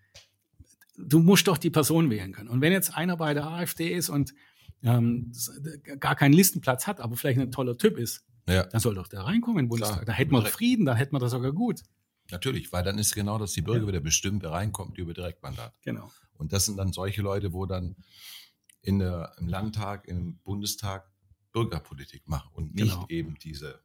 du 0.96 1.18
musst 1.18 1.48
doch 1.48 1.58
die 1.58 1.70
Person 1.70 2.10
wählen 2.10 2.32
können. 2.32 2.48
Und 2.48 2.60
wenn 2.60 2.72
jetzt 2.72 2.96
einer 2.96 3.16
bei 3.16 3.34
der 3.34 3.46
AfD 3.46 3.92
ist 3.92 4.08
und 4.08 4.32
ähm, 4.82 5.32
gar 5.98 6.14
keinen 6.14 6.34
Listenplatz 6.34 6.86
hat, 6.86 7.00
aber 7.00 7.16
vielleicht 7.16 7.40
ein 7.40 7.50
toller 7.50 7.76
Typ 7.76 7.98
ist, 7.98 8.24
ja. 8.46 8.64
dann 8.64 8.80
soll 8.80 8.94
doch 8.94 9.08
der 9.08 9.20
reinkommen 9.20 9.58
in 9.58 9.64
den 9.64 9.68
Bundestag. 9.70 9.96
Klar. 9.96 10.06
Da 10.06 10.12
hätten 10.12 10.32
wir 10.32 10.42
Frieden, 10.42 10.84
da 10.84 10.94
hätten 10.94 11.14
wir 11.14 11.20
das 11.20 11.32
sogar 11.32 11.52
gut. 11.52 11.82
Natürlich, 12.30 12.72
weil 12.72 12.82
dann 12.82 12.98
ist 12.98 13.14
genau 13.14 13.38
das, 13.38 13.52
die 13.52 13.62
Bürger 13.62 13.82
ja. 13.82 13.88
wieder 13.88 14.00
bestimmt, 14.00 14.42
wer 14.42 14.50
reinkommt 14.50 14.98
über 14.98 15.12
Direktmandat. 15.12 15.74
Genau. 15.82 16.10
Und 16.34 16.52
das 16.52 16.66
sind 16.66 16.76
dann 16.76 16.92
solche 16.92 17.22
Leute, 17.22 17.52
wo 17.52 17.66
dann 17.66 17.96
in 18.80 18.98
der, 18.98 19.32
im 19.38 19.48
Landtag, 19.48 20.06
im 20.08 20.38
Bundestag 20.38 21.10
Bürgerpolitik 21.52 22.28
machen 22.28 22.50
und 22.52 22.74
nicht 22.74 22.92
genau. 22.92 23.06
eben 23.08 23.36
diese 23.42 23.80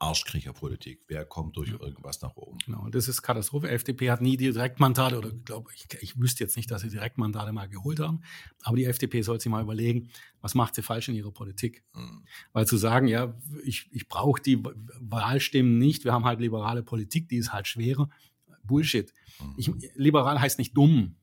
Arschkriecherpolitik. 0.00 1.02
Wer 1.08 1.26
kommt 1.26 1.56
durch 1.56 1.70
irgendwas 1.70 2.22
nach 2.22 2.34
oben? 2.34 2.58
Genau, 2.64 2.88
das 2.88 3.06
ist 3.06 3.20
Katastrophe. 3.20 3.68
FDP 3.68 4.10
hat 4.10 4.22
nie 4.22 4.36
Direktmandate 4.36 5.18
oder 5.18 5.30
glaube 5.30 5.70
ich, 5.74 5.86
ich 6.00 6.18
wüsste 6.18 6.42
jetzt 6.42 6.56
nicht, 6.56 6.70
dass 6.70 6.80
sie 6.82 6.88
Direktmandate 6.88 7.52
mal 7.52 7.68
geholt 7.68 8.00
haben. 8.00 8.22
Aber 8.62 8.76
die 8.76 8.86
FDP 8.86 9.20
soll 9.20 9.40
sich 9.40 9.50
mal 9.50 9.62
überlegen, 9.62 10.08
was 10.40 10.54
macht 10.54 10.74
sie 10.74 10.82
falsch 10.82 11.08
in 11.08 11.14
ihrer 11.14 11.30
Politik? 11.30 11.84
Mhm. 11.94 12.24
Weil 12.52 12.66
zu 12.66 12.78
sagen, 12.78 13.08
ja, 13.08 13.38
ich, 13.62 13.88
ich 13.92 14.08
brauche 14.08 14.40
die 14.40 14.62
Wahlstimmen 15.00 15.78
nicht, 15.78 16.04
wir 16.04 16.12
haben 16.12 16.24
halt 16.24 16.40
liberale 16.40 16.82
Politik, 16.82 17.28
die 17.28 17.36
ist 17.36 17.52
halt 17.52 17.66
schwerer. 17.66 18.08
Bullshit. 18.64 19.12
Mhm. 19.38 19.54
Ich, 19.58 19.70
liberal 19.96 20.40
heißt 20.40 20.58
nicht 20.58 20.76
dumm. 20.76 21.16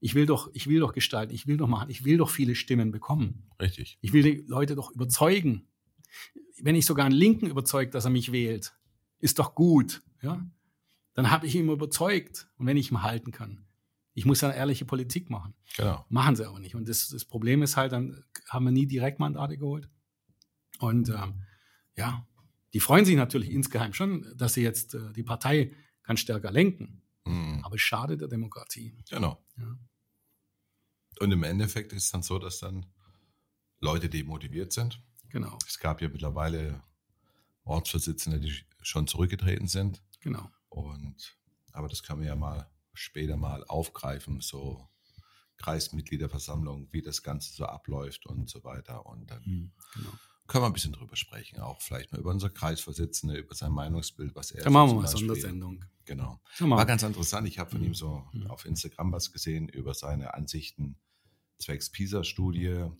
Ich 0.00 0.14
will 0.14 0.26
doch, 0.26 0.50
ich 0.52 0.66
will 0.66 0.80
doch 0.80 0.92
gestalten, 0.92 1.32
ich 1.34 1.46
will 1.46 1.56
doch 1.56 1.68
machen, 1.68 1.88
ich 1.88 2.04
will 2.04 2.18
doch 2.18 2.28
viele 2.28 2.54
Stimmen 2.54 2.92
bekommen. 2.92 3.44
Richtig. 3.58 3.96
Ich 4.02 4.12
will 4.12 4.22
die 4.22 4.44
Leute 4.46 4.74
doch 4.74 4.90
überzeugen 4.90 5.66
wenn 6.60 6.74
ich 6.74 6.86
sogar 6.86 7.06
einen 7.06 7.14
Linken 7.14 7.46
überzeugt, 7.46 7.94
dass 7.94 8.04
er 8.04 8.10
mich 8.10 8.32
wählt, 8.32 8.74
ist 9.18 9.38
doch 9.38 9.54
gut. 9.54 10.02
Ja? 10.22 10.44
Dann 11.14 11.30
habe 11.30 11.46
ich 11.46 11.54
ihn 11.54 11.68
überzeugt 11.68 12.48
und 12.56 12.66
wenn 12.66 12.76
ich 12.76 12.90
ihn 12.90 13.02
halten 13.02 13.32
kann. 13.32 13.66
Ich 14.14 14.24
muss 14.24 14.40
ja 14.40 14.50
ehrliche 14.52 14.84
Politik 14.84 15.28
machen. 15.28 15.54
Genau. 15.76 16.04
Machen 16.08 16.36
sie 16.36 16.46
aber 16.46 16.60
nicht. 16.60 16.76
Und 16.76 16.88
das, 16.88 17.08
das 17.08 17.24
Problem 17.24 17.62
ist 17.62 17.76
halt, 17.76 17.92
dann 17.92 18.24
haben 18.48 18.64
wir 18.64 18.70
nie 18.70 18.86
Direktmandate 18.86 19.58
geholt. 19.58 19.88
Und 20.78 21.08
ähm, 21.08 21.42
ja, 21.96 22.26
die 22.72 22.80
freuen 22.80 23.04
sich 23.04 23.16
natürlich 23.16 23.50
insgeheim 23.50 23.92
schon, 23.92 24.32
dass 24.36 24.54
sie 24.54 24.62
jetzt 24.62 24.94
äh, 24.94 25.12
die 25.12 25.24
Partei 25.24 25.74
kann 26.02 26.16
stärker 26.16 26.52
lenken. 26.52 27.02
Mhm. 27.24 27.60
Aber 27.64 27.74
es 27.74 27.82
schadet 27.82 28.20
der 28.20 28.28
Demokratie. 28.28 28.96
Genau. 29.10 29.44
Ja. 29.56 29.78
Und 31.20 31.32
im 31.32 31.42
Endeffekt 31.42 31.92
ist 31.92 32.04
es 32.04 32.10
dann 32.10 32.22
so, 32.22 32.38
dass 32.38 32.60
dann 32.60 32.86
Leute 33.80 34.08
demotiviert 34.08 34.72
sind 34.72 35.00
Genau. 35.34 35.58
Es 35.66 35.80
gab 35.80 36.00
ja 36.00 36.08
mittlerweile 36.08 36.80
Ortsvorsitzende, 37.64 38.38
die 38.38 38.54
schon 38.82 39.08
zurückgetreten 39.08 39.66
sind. 39.66 40.00
Genau. 40.20 40.48
Und, 40.68 41.36
aber 41.72 41.88
das 41.88 42.04
kann 42.04 42.18
man 42.18 42.28
ja 42.28 42.36
mal 42.36 42.70
später 42.92 43.36
mal 43.36 43.64
aufgreifen, 43.64 44.40
so 44.40 44.88
Kreismitgliederversammlung, 45.56 46.86
wie 46.92 47.02
das 47.02 47.24
Ganze 47.24 47.52
so 47.52 47.64
abläuft 47.64 48.26
und 48.26 48.48
so 48.48 48.62
weiter. 48.62 49.06
Und 49.06 49.28
dann 49.28 49.42
mhm, 49.44 49.72
genau. 49.94 50.10
können 50.46 50.62
wir 50.62 50.68
ein 50.68 50.72
bisschen 50.72 50.92
drüber 50.92 51.16
sprechen, 51.16 51.58
auch 51.58 51.82
vielleicht 51.82 52.12
mal 52.12 52.20
über 52.20 52.30
unser 52.30 52.50
Kreisvorsitzende, 52.50 53.36
über 53.36 53.56
sein 53.56 53.72
Meinungsbild, 53.72 54.36
was 54.36 54.52
er. 54.52 54.62
Dann 54.62 54.72
machen 54.72 54.90
wir 54.90 55.02
mal 55.02 55.08
so 55.08 55.18
eine 55.18 55.34
Sendung. 55.34 55.84
Genau. 56.04 56.40
War 56.60 56.86
ganz 56.86 57.02
interessant. 57.02 57.48
Ich 57.48 57.58
habe 57.58 57.70
von 57.70 57.80
mhm. 57.80 57.86
ihm 57.86 57.94
so 57.94 58.24
mhm. 58.32 58.46
auf 58.46 58.66
Instagram 58.66 59.10
was 59.10 59.32
gesehen 59.32 59.68
über 59.68 59.94
seine 59.94 60.34
Ansichten 60.34 60.96
zwecks 61.58 61.90
PISA-Studie 61.90 62.92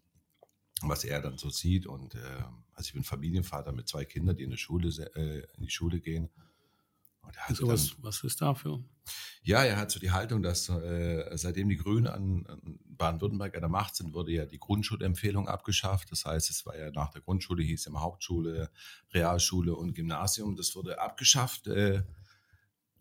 was 0.89 1.05
er 1.05 1.21
dann 1.21 1.39
so 1.39 1.51
sieht. 1.51 1.87
Und 1.87 2.15
äh, 2.15 2.19
also 2.75 2.89
ich 2.89 2.93
bin 2.93 3.05
Familienvater 3.05 3.73
mit 3.73 3.89
zwei 3.89 4.05
Kindern, 4.05 4.37
die 4.37 4.45
in, 4.45 4.51
die 4.51 4.57
Schule, 4.57 4.89
äh, 5.15 5.47
in 5.57 5.65
die 5.65 5.71
Schule 5.71 6.01
gehen. 6.01 6.31
also 7.47 7.69
was, 7.69 7.97
was 8.03 8.23
ist 8.25 8.41
dafür? 8.41 8.83
Ja, 9.43 9.63
er 9.63 9.77
hat 9.77 9.91
so 9.91 10.01
die 10.01 10.11
Haltung, 10.11 10.43
dass 10.43 10.69
äh, 10.69 11.37
seitdem 11.37 11.69
die 11.69 11.77
Grünen 11.77 12.07
an, 12.07 12.47
an 12.47 12.79
Baden-Württemberg 12.85 13.55
an 13.55 13.61
der 13.61 13.69
Macht 13.69 13.97
sind, 13.97 14.15
wurde 14.15 14.33
ja 14.33 14.47
die 14.47 14.59
Grundschulempfehlung 14.59 15.49
abgeschafft. 15.49 16.11
Das 16.11 16.25
heißt, 16.25 16.49
es 16.49 16.65
war 16.65 16.77
ja 16.79 16.91
nach 16.91 17.11
der 17.11 17.21
Grundschule, 17.21 17.63
hieß 17.63 17.87
immer 17.87 18.01
Hauptschule, 18.01 18.71
Realschule 19.13 19.75
und 19.75 19.95
Gymnasium. 19.95 20.57
Das 20.57 20.75
wurde 20.75 21.01
abgeschafft 21.01 21.67
äh, 21.67 22.03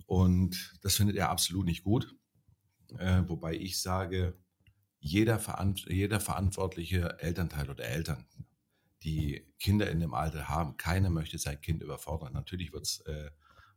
und 0.05 0.77
das 0.81 0.95
findet 0.95 1.15
er 1.15 1.29
absolut 1.29 1.65
nicht 1.65 1.83
gut. 1.83 2.13
Äh, 2.97 3.23
wobei 3.27 3.55
ich 3.55 3.81
sage, 3.81 4.37
jeder, 5.03 5.41
jeder 5.89 6.21
verantwortliche 6.21 7.19
Elternteil 7.19 7.69
oder 7.69 7.83
Eltern, 7.83 8.25
die 9.03 9.45
Kinder 9.59 9.91
in 9.91 9.99
dem 9.99 10.13
Alter 10.13 10.47
haben, 10.47 10.77
keiner 10.77 11.09
möchte 11.09 11.37
sein 11.37 11.59
Kind 11.59 11.81
überfordern. 11.81 12.31
Natürlich 12.31 12.71
wird 12.71 12.83
es 12.83 13.01
äh, 13.01 13.29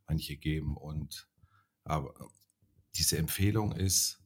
manche 0.06 0.36
geben 0.36 0.76
und 0.76 1.28
aber 1.82 2.14
diese 2.94 3.18
Empfehlung 3.18 3.72
ist, 3.72 4.22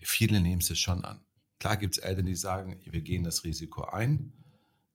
viele 0.00 0.40
nehmen 0.40 0.62
es 0.62 0.78
schon 0.78 1.04
an. 1.04 1.24
Klar 1.58 1.76
gibt 1.76 1.98
es 1.98 2.02
Eltern, 2.02 2.26
die 2.26 2.36
sagen, 2.36 2.80
wir 2.84 3.02
gehen 3.02 3.24
das 3.24 3.42
Risiko 3.42 3.82
ein. 3.82 4.32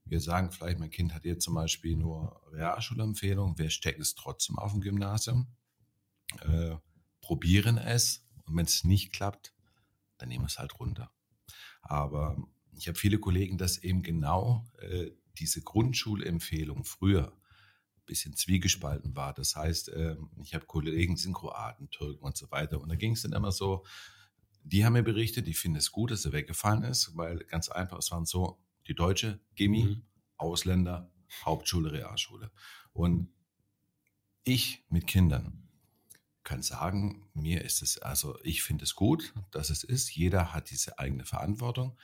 Wir 0.06 0.22
sagen 0.22 0.52
vielleicht, 0.52 0.80
mein 0.80 0.90
Kind 0.90 1.14
hat 1.14 1.26
jetzt 1.26 1.44
zum 1.44 1.56
Beispiel 1.56 1.98
nur 1.98 2.42
Realschulempfehlung, 2.54 3.58
wir 3.58 3.70
stecken 3.70 4.02
es 4.02 4.16
trotzdem 4.16 4.58
auf 4.58 4.72
dem 4.72 4.82
Gymnasium, 4.82 5.48
äh, 6.42 6.78
probieren 7.20 7.78
es 7.78 8.26
und 8.46 8.56
wenn 8.56 8.66
es 8.66 8.86
nicht 8.86 9.12
klappt, 9.12 9.54
dann 10.20 10.30
nehmen 10.30 10.44
wir 10.44 10.48
es 10.48 10.60
halt 10.60 10.80
runter. 10.80 11.12
Aber 11.82 12.38
ich 12.74 12.88
habe 12.88 12.98
viele 12.98 13.20
Kollegen, 13.20 13.58
dass 13.58 13.78
eben 13.78 14.04
genau 14.04 14.66
äh, 14.80 15.12
diese 15.38 15.62
Grundschulempfehlung 15.62 16.84
früher 16.84 17.32
ein 17.32 18.06
bisschen 18.06 18.36
zwiegespalten 18.36 19.16
war. 19.16 19.34
Das 19.34 19.56
heißt, 19.56 19.90
äh, 19.90 20.16
ich 20.44 20.54
habe 20.54 20.66
Kollegen, 20.66 21.18
sind 21.18 21.34
Kroaten, 21.34 21.90
Türken 21.90 22.24
und 22.24 22.38
so 22.38 22.52
weiter. 22.52 22.80
Und 22.80 22.90
da 22.90 22.96
ging 22.96 23.14
es 23.14 23.24
dann 23.24 23.34
immer 23.34 23.52
so, 23.52 23.86
die 24.64 24.86
haben 24.86 24.94
mir 24.94 25.04
berichtet, 25.04 25.48
die 25.48 25.54
finden 25.54 25.78
es 25.78 25.92
gut, 25.92 26.12
dass 26.12 26.26
er 26.26 26.34
weggefallen 26.34 26.84
ist, 26.84 27.16
weil 27.16 27.40
ganz 27.46 27.70
einfach, 27.70 27.98
es 27.98 28.12
waren 28.12 28.26
so 28.26 28.62
die 28.88 28.96
deutsche 28.96 29.40
Gimmi, 29.56 29.84
mhm. 29.84 30.02
Ausländer, 30.38 31.12
Hauptschule, 31.46 31.92
Realschule. 31.92 32.52
Und 32.92 33.30
ich 34.44 34.86
mit 34.90 35.08
Kindern, 35.08 35.69
kann 36.50 36.64
sagen, 36.64 37.30
mir 37.36 37.64
ist 37.64 37.84
es, 37.84 38.00
also 38.00 38.40
ich 38.44 38.64
finde 38.64 38.84
es 38.84 38.96
gut, 38.96 39.36
dass 39.52 39.70
es 39.70 39.84
ist. 39.84 40.16
Jeder 40.16 40.52
hat 40.52 40.72
diese 40.72 40.98
eigene 40.98 41.24
Verantwortung 41.24 41.96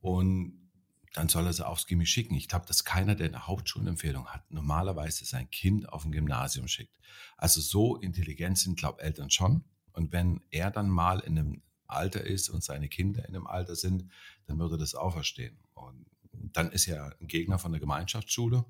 und 0.00 0.70
dann 1.12 1.28
soll 1.28 1.44
er 1.44 1.52
sie 1.52 1.66
aufs 1.66 1.86
Gimmi 1.86 2.06
schicken. 2.06 2.34
Ich 2.34 2.48
glaube, 2.48 2.64
dass 2.64 2.84
keiner, 2.84 3.14
der 3.14 3.26
eine 3.26 3.46
Hauptschulempfehlung 3.46 4.28
hat, 4.28 4.50
normalerweise 4.50 5.26
sein 5.26 5.50
Kind 5.50 5.86
auf 5.90 6.06
ein 6.06 6.12
Gymnasium 6.12 6.66
schickt. 6.66 6.98
Also 7.36 7.60
so 7.60 7.96
intelligent 7.96 8.58
sind, 8.58 8.78
glaube 8.78 9.02
Eltern 9.02 9.28
schon. 9.28 9.64
Und 9.92 10.12
wenn 10.12 10.40
er 10.50 10.70
dann 10.70 10.88
mal 10.88 11.20
in 11.20 11.38
einem 11.38 11.62
Alter 11.86 12.24
ist 12.24 12.48
und 12.48 12.64
seine 12.64 12.88
Kinder 12.88 13.28
in 13.28 13.36
einem 13.36 13.46
Alter 13.46 13.76
sind, 13.76 14.10
dann 14.46 14.58
würde 14.58 14.78
das 14.78 14.94
auch 14.94 15.12
verstehen. 15.12 15.58
Und 15.74 16.06
dann 16.32 16.72
ist 16.72 16.88
er 16.88 17.14
ein 17.20 17.26
Gegner 17.26 17.58
von 17.58 17.72
der 17.72 17.82
Gemeinschaftsschule. 17.82 18.64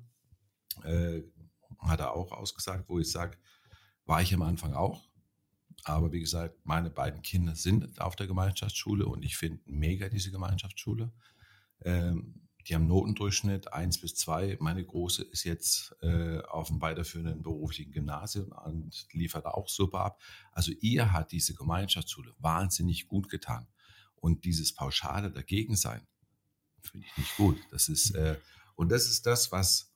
Äh, 0.83 1.21
hat 1.79 2.01
er 2.01 2.11
auch 2.11 2.33
ausgesagt, 2.33 2.89
wo 2.89 2.99
ich 2.99 3.09
sage, 3.09 3.37
war 4.05 4.21
ich 4.21 4.33
am 4.33 4.41
Anfang 4.41 4.73
auch. 4.73 5.03
Aber 5.83 6.11
wie 6.11 6.19
gesagt, 6.19 6.65
meine 6.65 6.89
beiden 6.89 7.21
Kinder 7.21 7.55
sind 7.55 8.01
auf 8.01 8.15
der 8.15 8.27
Gemeinschaftsschule 8.27 9.05
und 9.05 9.23
ich 9.23 9.37
finde 9.37 9.61
mega 9.65 10.09
diese 10.09 10.31
Gemeinschaftsschule. 10.31 11.11
Ähm, 11.83 12.45
die 12.67 12.73
haben 12.73 12.87
Notendurchschnitt 12.87 13.71
1 13.71 13.99
bis 13.99 14.15
2. 14.15 14.57
Meine 14.59 14.83
Große 14.83 15.23
ist 15.23 15.43
jetzt 15.43 15.95
äh, 16.01 16.39
auf 16.41 16.69
dem 16.69 16.81
weiterführenden 16.81 17.43
beruflichen 17.43 17.91
Gymnasium 17.91 18.51
und 18.51 19.07
liefert 19.11 19.45
auch 19.45 19.69
super 19.69 19.99
ab. 19.99 20.21
Also 20.51 20.71
ihr 20.81 21.11
hat 21.11 21.31
diese 21.31 21.53
Gemeinschaftsschule 21.53 22.33
wahnsinnig 22.39 23.07
gut 23.07 23.29
getan. 23.29 23.67
Und 24.15 24.45
dieses 24.45 24.73
Pauschale 24.73 25.29
dagegen 25.31 25.75
sein, 25.75 26.07
finde 26.81 27.05
ich 27.05 27.17
nicht 27.17 27.37
gut. 27.37 27.59
Das 27.69 27.87
ist, 27.87 28.15
äh, 28.15 28.39
und 28.75 28.89
das 28.91 29.07
ist 29.07 29.27
das, 29.27 29.51
was 29.51 29.94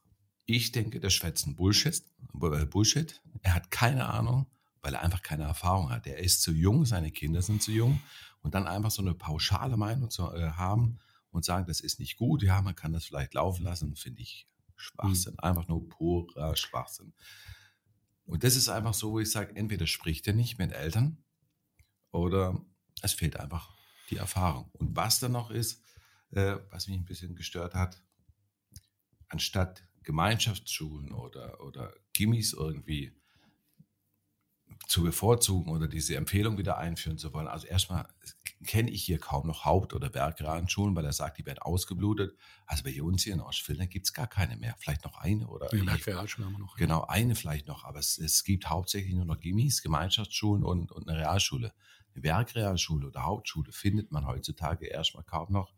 ich 0.55 0.71
denke, 0.71 0.99
der 0.99 1.09
schwätzen 1.09 1.55
Bullshit, 1.55 2.03
äh, 2.41 2.65
Bullshit. 2.65 3.21
Er 3.41 3.55
hat 3.55 3.71
keine 3.71 4.07
Ahnung, 4.07 4.47
weil 4.81 4.93
er 4.93 5.01
einfach 5.01 5.21
keine 5.21 5.43
Erfahrung 5.43 5.89
hat. 5.89 6.07
Er 6.07 6.19
ist 6.19 6.41
zu 6.41 6.51
jung, 6.51 6.85
seine 6.85 7.11
Kinder 7.11 7.41
sind 7.41 7.61
zu 7.61 7.71
jung. 7.71 8.01
Und 8.41 8.55
dann 8.55 8.67
einfach 8.67 8.91
so 8.91 9.01
eine 9.01 9.13
pauschale 9.13 9.75
Meinung 9.75 10.09
zu 10.09 10.31
äh, 10.33 10.51
haben, 10.51 10.99
und 11.31 11.45
sagen, 11.45 11.67
das 11.67 11.79
ist 11.79 11.99
nicht 11.99 12.17
gut, 12.17 12.43
ja, 12.43 12.61
man 12.61 12.75
kann 12.75 12.93
das 12.93 13.05
vielleicht 13.05 13.33
laufen 13.33 13.63
lassen, 13.63 13.95
finde 13.95 14.21
ich 14.21 14.47
Schwachsinn. 14.75 15.33
Mhm. 15.33 15.39
Einfach 15.39 15.67
nur 15.67 15.87
purer 15.87 16.55
Schwachsinn. 16.55 17.13
Und 18.25 18.43
das 18.43 18.55
ist 18.55 18.69
einfach 18.69 18.93
so, 18.93 19.11
wo 19.11 19.19
ich 19.19 19.31
sage, 19.31 19.55
entweder 19.55 19.87
spricht 19.87 20.27
er 20.27 20.33
nicht 20.33 20.57
mit 20.57 20.71
Eltern 20.71 21.23
oder 22.11 22.59
es 23.01 23.13
fehlt 23.13 23.37
einfach 23.37 23.75
die 24.09 24.17
Erfahrung. 24.17 24.69
Und 24.73 24.95
was 24.95 25.19
dann 25.19 25.31
noch 25.31 25.51
ist, 25.51 25.83
äh, 26.31 26.57
was 26.69 26.87
mich 26.87 26.97
ein 26.97 27.05
bisschen 27.05 27.35
gestört 27.35 27.73
hat, 27.73 28.01
anstatt 29.27 29.87
Gemeinschaftsschulen 30.09 31.11
oder, 31.11 31.63
oder 31.63 31.93
Gimmis 32.13 32.53
irgendwie 32.53 33.13
zu 34.87 35.03
bevorzugen 35.03 35.71
oder 35.71 35.87
diese 35.87 36.15
Empfehlung 36.15 36.57
wieder 36.57 36.79
einführen 36.79 37.19
zu 37.19 37.31
wollen. 37.31 37.47
Also 37.47 37.67
erstmal 37.67 38.07
kenne 38.65 38.89
ich 38.89 39.03
hier 39.03 39.19
kaum 39.19 39.45
noch 39.45 39.65
Haupt- 39.65 39.93
oder 39.93 40.09
Bergradenschulen, 40.09 40.95
weil 40.95 41.05
er 41.05 41.13
sagt, 41.13 41.37
die 41.37 41.45
werden 41.45 41.59
ausgeblutet. 41.59 42.35
Also 42.65 42.83
bei 42.83 42.99
uns 43.03 43.21
hier 43.21 43.33
in 43.33 43.39
Ostfildern 43.39 43.87
gibt 43.87 44.07
es 44.07 44.13
gar 44.13 44.25
keine 44.25 44.57
mehr. 44.57 44.75
Vielleicht 44.79 45.05
noch 45.05 45.19
eine 45.19 45.45
oder. 45.47 45.67
Die 45.67 45.77
Bergrealschulen 45.77 46.47
haben 46.47 46.55
wir 46.55 46.65
noch. 46.65 46.75
Genau, 46.75 47.03
eine 47.03 47.35
vielleicht 47.35 47.67
noch. 47.67 47.83
Aber 47.83 47.99
es, 47.99 48.17
es 48.17 48.43
gibt 48.43 48.67
hauptsächlich 48.67 49.13
nur 49.13 49.25
noch 49.25 49.39
Gimmis, 49.39 49.83
Gemeinschaftsschulen 49.83 50.63
und, 50.63 50.91
und 50.91 51.07
eine 51.07 51.19
Realschule. 51.19 51.71
Eine 52.15 52.23
Werkrealschule 52.23 53.05
oder 53.05 53.25
Hauptschule 53.25 53.71
findet 53.71 54.11
man 54.11 54.25
heutzutage 54.25 54.87
erstmal 54.87 55.23
kaum 55.23 55.53
noch. 55.53 55.71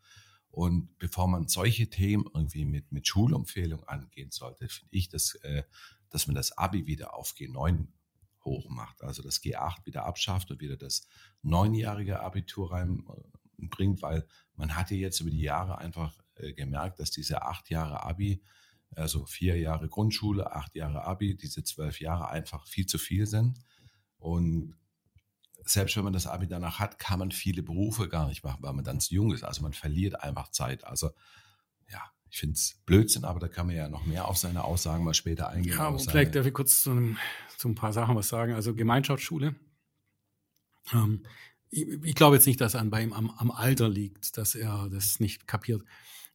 Und 0.51 0.97
bevor 0.99 1.27
man 1.27 1.47
solche 1.47 1.89
Themen 1.89 2.25
irgendwie 2.33 2.65
mit, 2.65 2.91
mit 2.91 3.07
Schulempfehlung 3.07 3.85
angehen 3.85 4.31
sollte, 4.31 4.67
finde 4.67 4.95
ich, 4.95 5.07
dass, 5.07 5.35
äh, 5.35 5.63
dass 6.09 6.27
man 6.27 6.35
das 6.35 6.57
Abi 6.57 6.85
wieder 6.85 7.13
auf 7.13 7.33
G9 7.33 7.87
hoch 8.43 8.69
macht. 8.69 9.01
Also 9.01 9.23
das 9.23 9.41
G8 9.41 9.85
wieder 9.85 10.05
abschafft 10.05 10.51
und 10.51 10.59
wieder 10.59 10.75
das 10.75 11.07
neunjährige 11.41 12.19
Abitur 12.19 12.71
reinbringt, 12.71 14.01
weil 14.01 14.27
man 14.55 14.75
hatte 14.75 14.95
jetzt 14.95 15.21
über 15.21 15.29
die 15.29 15.41
Jahre 15.41 15.77
einfach 15.77 16.19
äh, 16.35 16.53
gemerkt, 16.53 16.99
dass 16.99 17.11
diese 17.11 17.43
acht 17.43 17.69
Jahre 17.69 18.03
Abi, 18.03 18.43
also 18.95 19.25
vier 19.25 19.57
Jahre 19.57 19.87
Grundschule, 19.87 20.53
acht 20.53 20.75
Jahre 20.75 21.05
Abi, 21.05 21.37
diese 21.37 21.63
zwölf 21.63 22.01
Jahre 22.01 22.29
einfach 22.29 22.67
viel 22.67 22.85
zu 22.85 22.97
viel 22.97 23.25
sind. 23.25 23.59
Und 24.17 24.75
selbst 25.65 25.95
wenn 25.95 26.03
man 26.03 26.13
das 26.13 26.27
Abi 26.27 26.47
danach 26.47 26.79
hat, 26.79 26.99
kann 26.99 27.19
man 27.19 27.31
viele 27.31 27.63
Berufe 27.63 28.09
gar 28.09 28.27
nicht 28.27 28.43
machen, 28.43 28.59
weil 28.61 28.73
man 28.73 28.83
dann 28.83 28.99
zu 28.99 29.13
jung 29.13 29.33
ist. 29.33 29.43
Also 29.43 29.61
man 29.61 29.73
verliert 29.73 30.21
einfach 30.21 30.49
Zeit. 30.49 30.83
Also 30.85 31.11
ja, 31.89 32.01
ich 32.29 32.39
finde 32.39 32.53
es 32.53 32.81
Blödsinn, 32.85 33.25
aber 33.25 33.39
da 33.39 33.47
kann 33.47 33.67
man 33.67 33.75
ja 33.75 33.89
noch 33.89 34.05
mehr 34.05 34.27
auf 34.27 34.37
seine 34.37 34.63
Aussagen 34.63 35.03
mal 35.03 35.13
später 35.13 35.49
eingehen. 35.49 35.77
Ja, 35.77 35.97
vielleicht 35.97 36.35
darf 36.35 36.45
ich 36.45 36.53
kurz 36.53 36.81
zu, 36.81 37.15
zu, 37.57 37.69
ein 37.69 37.75
paar 37.75 37.93
Sachen 37.93 38.15
was 38.15 38.29
sagen. 38.29 38.53
Also 38.53 38.73
Gemeinschaftsschule. 38.73 39.55
Ähm, 40.93 41.23
ich, 41.69 41.87
ich 42.03 42.15
glaube 42.15 42.35
jetzt 42.35 42.47
nicht, 42.47 42.61
dass 42.61 42.73
er 42.73 42.83
bei 42.85 43.03
ihm 43.03 43.13
am, 43.13 43.29
am, 43.31 43.51
Alter 43.51 43.89
liegt, 43.89 44.37
dass 44.37 44.55
er 44.55 44.89
das 44.89 45.19
nicht 45.19 45.47
kapiert. 45.47 45.83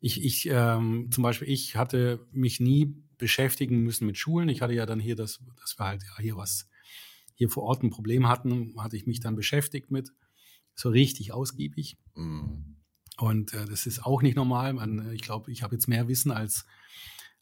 Ich, 0.00 0.22
ich 0.22 0.48
ähm, 0.50 1.10
zum 1.10 1.22
Beispiel, 1.22 1.48
ich 1.48 1.76
hatte 1.76 2.26
mich 2.30 2.60
nie 2.60 3.02
beschäftigen 3.18 3.80
müssen 3.82 4.06
mit 4.06 4.18
Schulen. 4.18 4.48
Ich 4.48 4.62
hatte 4.62 4.74
ja 4.74 4.86
dann 4.86 5.00
hier 5.00 5.16
das, 5.16 5.40
dass 5.60 5.78
wir 5.78 5.86
halt 5.86 6.02
ja 6.02 6.22
hier 6.22 6.36
was, 6.36 6.68
hier 7.36 7.48
vor 7.48 7.62
Ort 7.62 7.82
ein 7.82 7.90
Problem 7.90 8.28
hatten, 8.28 8.74
hatte 8.78 8.96
ich 8.96 9.06
mich 9.06 9.20
dann 9.20 9.36
beschäftigt 9.36 9.90
mit, 9.90 10.12
so 10.74 10.88
richtig 10.88 11.32
ausgiebig. 11.32 11.96
Mhm. 12.14 12.76
Und 13.18 13.54
äh, 13.54 13.64
das 13.64 13.86
ist 13.86 14.04
auch 14.04 14.22
nicht 14.22 14.36
normal. 14.36 14.72
Man, 14.74 15.12
ich 15.12 15.22
glaube, 15.22 15.50
ich 15.50 15.62
habe 15.62 15.74
jetzt 15.74 15.86
mehr 15.86 16.08
Wissen 16.08 16.30
als 16.30 16.66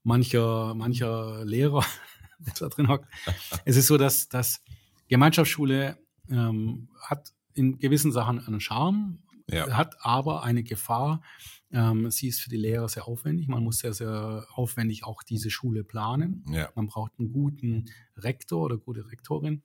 mancher, 0.02 0.74
mancher 0.74 1.44
Lehrer, 1.44 1.84
der 2.38 2.54
da 2.58 2.68
drin 2.68 2.88
hockt. 2.88 3.08
es 3.64 3.76
ist 3.76 3.86
so, 3.86 3.96
dass, 3.96 4.28
dass 4.28 4.62
Gemeinschaftsschule 5.08 5.98
ähm, 6.28 6.88
hat 7.00 7.32
in 7.54 7.78
gewissen 7.78 8.12
Sachen 8.12 8.40
einen 8.40 8.60
Charme, 8.60 9.22
ja. 9.48 9.76
hat 9.76 9.96
aber 10.04 10.42
eine 10.42 10.62
Gefahr. 10.62 11.22
Ähm, 11.70 12.10
sie 12.10 12.28
ist 12.28 12.40
für 12.40 12.50
die 12.50 12.56
Lehrer 12.56 12.88
sehr 12.88 13.08
aufwendig. 13.08 13.48
Man 13.48 13.62
muss 13.62 13.78
sehr, 13.78 13.94
sehr 13.94 14.46
aufwendig 14.54 15.04
auch 15.04 15.22
diese 15.22 15.50
Schule 15.50 15.82
planen. 15.84 16.44
Ja. 16.50 16.70
Man 16.74 16.86
braucht 16.86 17.12
einen 17.18 17.32
guten 17.32 17.86
Rektor 18.16 18.62
oder 18.62 18.76
gute 18.76 19.10
Rektorin. 19.10 19.62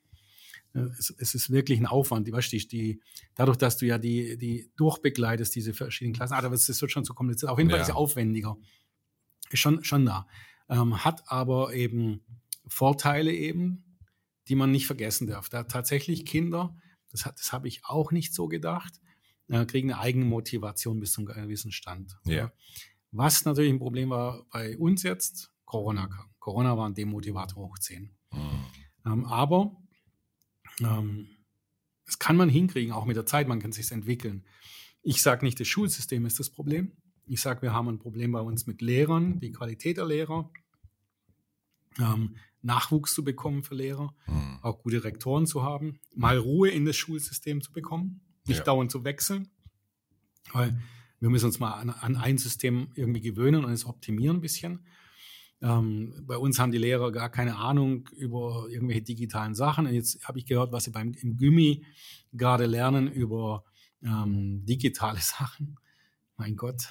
Es, 0.73 1.13
es, 1.17 1.33
ist 1.35 1.49
wirklich 1.49 1.79
ein 1.79 1.87
Aufwand. 1.87 2.27
Die, 2.27 2.31
weißt 2.31 2.53
du, 2.53 2.57
die, 2.57 3.01
dadurch, 3.35 3.57
dass 3.57 3.77
du 3.77 3.85
ja 3.85 3.97
die, 3.97 4.37
die 4.37 4.71
durchbegleitest, 4.77 5.55
diese 5.55 5.73
verschiedenen 5.73 6.15
Klassen, 6.15 6.33
aber 6.33 6.53
es 6.53 6.81
wird 6.81 6.91
schon 6.91 7.05
zu 7.05 7.13
kompliziert. 7.13 7.51
Auf 7.51 7.57
jeden 7.57 7.69
Fall 7.69 7.79
ja. 7.79 7.83
ist 7.83 7.89
es 7.89 7.95
aufwendiger. 7.95 8.55
Ist 9.49 9.59
schon, 9.59 9.83
schon 9.83 10.05
da. 10.05 10.27
Ähm, 10.69 11.03
hat 11.03 11.23
aber 11.31 11.73
eben 11.73 12.21
Vorteile 12.67 13.33
eben, 13.33 13.97
die 14.47 14.55
man 14.55 14.71
nicht 14.71 14.85
vergessen 14.85 15.27
darf. 15.27 15.49
Da 15.49 15.63
tatsächlich 15.63 16.25
Kinder, 16.25 16.75
das, 17.11 17.25
hat, 17.25 17.39
das 17.39 17.51
habe 17.51 17.67
ich 17.67 17.81
auch 17.85 18.11
nicht 18.11 18.33
so 18.33 18.47
gedacht, 18.47 19.01
äh, 19.47 19.65
kriegen 19.65 19.91
eine 19.91 19.99
eigene 19.99 20.25
Motivation 20.25 20.99
bis 20.99 21.11
zum 21.13 21.25
gewissen 21.25 21.71
Stand. 21.71 22.15
Ja. 22.25 22.51
Was 23.11 23.43
natürlich 23.45 23.71
ein 23.71 23.79
Problem 23.79 24.11
war 24.11 24.45
bei 24.51 24.77
uns 24.77 25.01
jetzt, 25.03 25.51
Corona 25.65 26.07
kam. 26.07 26.29
Corona 26.39 26.77
war 26.77 26.87
ein 26.87 26.93
Demotivator 26.93 27.67
hoch 27.67 27.79
10. 27.79 28.11
Mhm. 28.31 28.39
Ähm, 29.05 29.25
aber 29.25 29.75
ähm, 30.81 31.29
das 32.05 32.19
kann 32.19 32.35
man 32.35 32.49
hinkriegen, 32.49 32.91
auch 32.91 33.05
mit 33.05 33.15
der 33.15 33.25
Zeit, 33.25 33.47
man 33.47 33.59
kann 33.59 33.71
sich 33.71 33.91
entwickeln. 33.91 34.45
Ich 35.01 35.21
sage 35.21 35.45
nicht, 35.45 35.59
das 35.59 35.67
Schulsystem 35.67 36.25
ist 36.25 36.39
das 36.39 36.49
Problem. 36.49 36.93
Ich 37.25 37.41
sage, 37.41 37.61
wir 37.61 37.73
haben 37.73 37.87
ein 37.87 37.99
Problem 37.99 38.31
bei 38.31 38.41
uns 38.41 38.65
mit 38.65 38.81
Lehrern, 38.81 39.39
die 39.39 39.51
Qualität 39.51 39.97
der 39.97 40.05
Lehrer, 40.05 40.49
ähm, 41.99 42.35
Nachwuchs 42.61 43.13
zu 43.13 43.23
bekommen 43.23 43.63
für 43.63 43.75
Lehrer, 43.75 44.13
mhm. 44.27 44.59
auch 44.61 44.81
gute 44.81 45.03
Rektoren 45.03 45.45
zu 45.45 45.63
haben, 45.63 45.99
mal 46.15 46.37
Ruhe 46.37 46.69
in 46.69 46.85
das 46.85 46.97
Schulsystem 46.97 47.61
zu 47.61 47.71
bekommen, 47.71 48.21
nicht 48.45 48.59
ja. 48.59 48.63
dauernd 48.63 48.91
zu 48.91 49.03
wechseln, 49.03 49.49
weil 50.51 50.81
wir 51.19 51.29
müssen 51.29 51.45
uns 51.45 51.59
mal 51.59 51.73
an, 51.73 51.89
an, 51.89 52.15
ein 52.15 52.37
System 52.37 52.91
irgendwie 52.95 53.21
gewöhnen 53.21 53.65
und 53.65 53.71
es 53.71 53.85
optimieren 53.85 54.37
ein 54.37 54.41
bisschen. 54.41 54.85
Ähm, 55.61 56.13
bei 56.25 56.37
uns 56.37 56.57
haben 56.59 56.71
die 56.71 56.77
Lehrer 56.77 57.11
gar 57.11 57.29
keine 57.29 57.57
Ahnung 57.57 58.07
über 58.15 58.67
irgendwelche 58.69 59.01
digitalen 59.01 59.55
Sachen. 59.55 59.87
Und 59.87 59.93
jetzt 59.93 60.25
habe 60.27 60.39
ich 60.39 60.45
gehört, 60.45 60.71
was 60.71 60.85
sie 60.85 60.91
beim 60.91 61.13
im 61.13 61.37
Gymi 61.37 61.85
gerade 62.31 62.65
lernen 62.65 63.11
über 63.11 63.65
ähm, 64.03 64.65
digitale 64.65 65.19
Sachen. 65.21 65.77
Mein 66.37 66.55
Gott. 66.55 66.87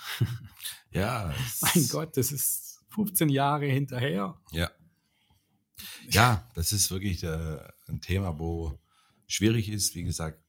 Ja. 0.90 1.34
mein 1.74 1.88
Gott, 1.88 2.16
das 2.16 2.32
ist 2.32 2.84
15 2.90 3.28
Jahre 3.30 3.66
hinterher. 3.66 4.38
Ja. 4.52 4.70
Ja, 6.10 6.48
das 6.54 6.72
ist 6.72 6.90
wirklich 6.90 7.22
äh, 7.22 7.58
ein 7.86 8.00
Thema, 8.00 8.38
wo 8.38 8.78
schwierig 9.26 9.68
ist. 9.68 9.94
Wie 9.94 10.02
gesagt, 10.02 10.42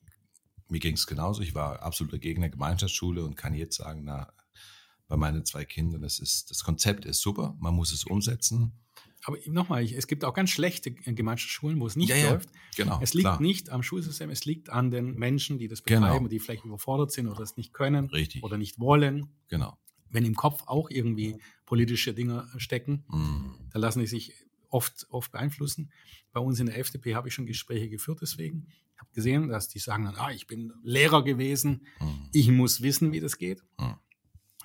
mir 0.67 0.79
ging 0.79 0.95
es 0.95 1.08
genauso. 1.08 1.41
Ich 1.41 1.53
war 1.53 1.82
absoluter 1.82 2.17
Gegner 2.17 2.49
Gemeinschaftsschule 2.49 3.23
und 3.23 3.36
kann 3.36 3.53
jetzt 3.53 3.77
sagen, 3.77 4.03
na, 4.03 4.34
bei 5.10 5.17
meinen 5.17 5.43
zwei 5.43 5.65
Kindern. 5.65 6.02
Das, 6.02 6.19
ist, 6.19 6.50
das 6.50 6.63
Konzept 6.63 7.04
ist 7.04 7.19
super, 7.19 7.58
man 7.60 7.74
muss 7.74 7.91
es 7.91 8.06
umsetzen. 8.06 8.72
Aber 9.26 9.38
nochmal, 9.48 9.84
es 9.84 10.08
gibt 10.08 10.24
auch 10.24 10.34
ganz 10.34 10.50
schlechte 10.50 10.91
Gemeinschaftsschulen, 10.91 11.78
wo 11.82 11.88
es 11.88 11.98
nicht 11.98 12.10
ja, 12.10 12.32
läuft. 12.32 12.50
Ja, 12.78 12.86
genau, 12.86 13.00
es 13.02 13.13
liegt 13.13 13.26
klar. 13.26 13.41
nicht 13.41 13.69
am 13.69 13.84
Schulsystem, 13.84 14.30
es 14.30 14.45
liegt 14.45 14.69
an 14.69 14.91
den 14.91 15.15
Menschen, 15.15 15.58
die 15.58 15.67
das 15.67 15.82
betreiben, 15.82 16.19
genau. 16.19 16.28
die 16.30 16.39
vielleicht 16.39 16.63
überfordert 16.63 17.12
sind 17.12 17.28
oder 17.28 17.41
es 17.41 17.58
nicht 17.58 17.74
können 17.74 18.06
Richtig. 18.06 18.43
oder 18.43 18.58
nicht 18.58 18.80
wollen. 18.80 19.28
Genau. 19.50 19.78
Wenn 20.10 20.24
im 20.24 20.36
Kopf 20.36 20.63
auch 20.67 20.89
irgendwie 20.89 21.38
politische 21.65 22.13
Dinge 22.13 22.48
stecken, 22.58 23.04
mhm. 23.10 23.56
dann 23.74 23.82
lassen 23.82 24.00
die 24.00 24.08
sich 24.08 24.34
oft, 24.69 25.06
oft 25.10 25.32
beeinflussen. 25.32 25.91
Bei 26.32 26.39
uns 26.39 26.60
in 26.60 26.67
der 26.67 26.78
FDP 26.78 27.15
habe 27.15 27.28
ich 27.28 27.34
schon 27.34 27.45
Gespräche 27.45 27.89
geführt 27.89 28.19
deswegen. 28.22 28.67
Ich 28.93 29.00
habe 29.00 29.12
gesehen, 29.13 29.50
dass 29.50 29.67
die 29.67 29.80
sagen 29.80 30.08
ah, 30.08 30.32
ich 30.32 30.48
bin 30.48 30.72
Lehrer 30.82 31.24
gewesen, 31.24 31.86
mhm. 32.00 32.30
ich 32.32 32.50
muss 32.50 32.82
wissen, 32.82 33.12
wie 33.12 33.19
das 33.19 33.38
geht. 33.38 33.62
Mhm 33.78 33.95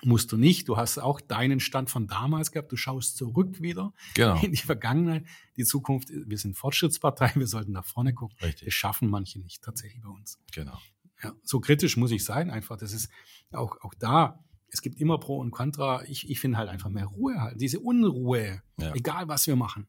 musst 0.03 0.31
du 0.31 0.37
nicht. 0.37 0.67
Du 0.67 0.77
hast 0.77 0.97
auch 0.97 1.21
deinen 1.21 1.59
Stand 1.59 1.89
von 1.89 2.07
damals 2.07 2.51
gehabt. 2.51 2.71
Du 2.71 2.77
schaust 2.77 3.17
zurück 3.17 3.61
wieder 3.61 3.93
genau. 4.13 4.39
in 4.41 4.51
die 4.51 4.57
Vergangenheit, 4.57 5.25
die 5.57 5.63
Zukunft. 5.63 6.09
Wir 6.09 6.37
sind 6.37 6.55
Fortschrittspartei, 6.55 7.31
wir 7.35 7.47
sollten 7.47 7.71
nach 7.71 7.85
vorne 7.85 8.13
gucken. 8.13 8.37
Richtig. 8.41 8.65
Das 8.65 8.73
schaffen 8.73 9.09
manche 9.09 9.39
nicht 9.39 9.63
tatsächlich 9.63 10.01
bei 10.01 10.09
uns. 10.09 10.39
Genau. 10.51 10.77
Ja, 11.23 11.33
so 11.43 11.59
kritisch 11.59 11.97
muss 11.97 12.11
ich 12.11 12.23
sein, 12.23 12.49
einfach. 12.49 12.77
Das 12.77 12.93
ist 12.93 13.09
auch, 13.51 13.81
auch 13.81 13.93
da. 13.93 14.43
Es 14.67 14.81
gibt 14.81 14.99
immer 14.99 15.17
Pro 15.17 15.39
und 15.39 15.51
Contra. 15.51 16.03
Ich, 16.03 16.29
ich 16.29 16.39
finde 16.39 16.57
halt 16.57 16.69
einfach 16.69 16.89
mehr 16.89 17.05
Ruhe 17.05 17.39
halt. 17.39 17.61
Diese 17.61 17.79
Unruhe, 17.79 18.61
ja. 18.77 18.93
egal 18.93 19.27
was 19.27 19.47
wir 19.47 19.55
machen. 19.55 19.87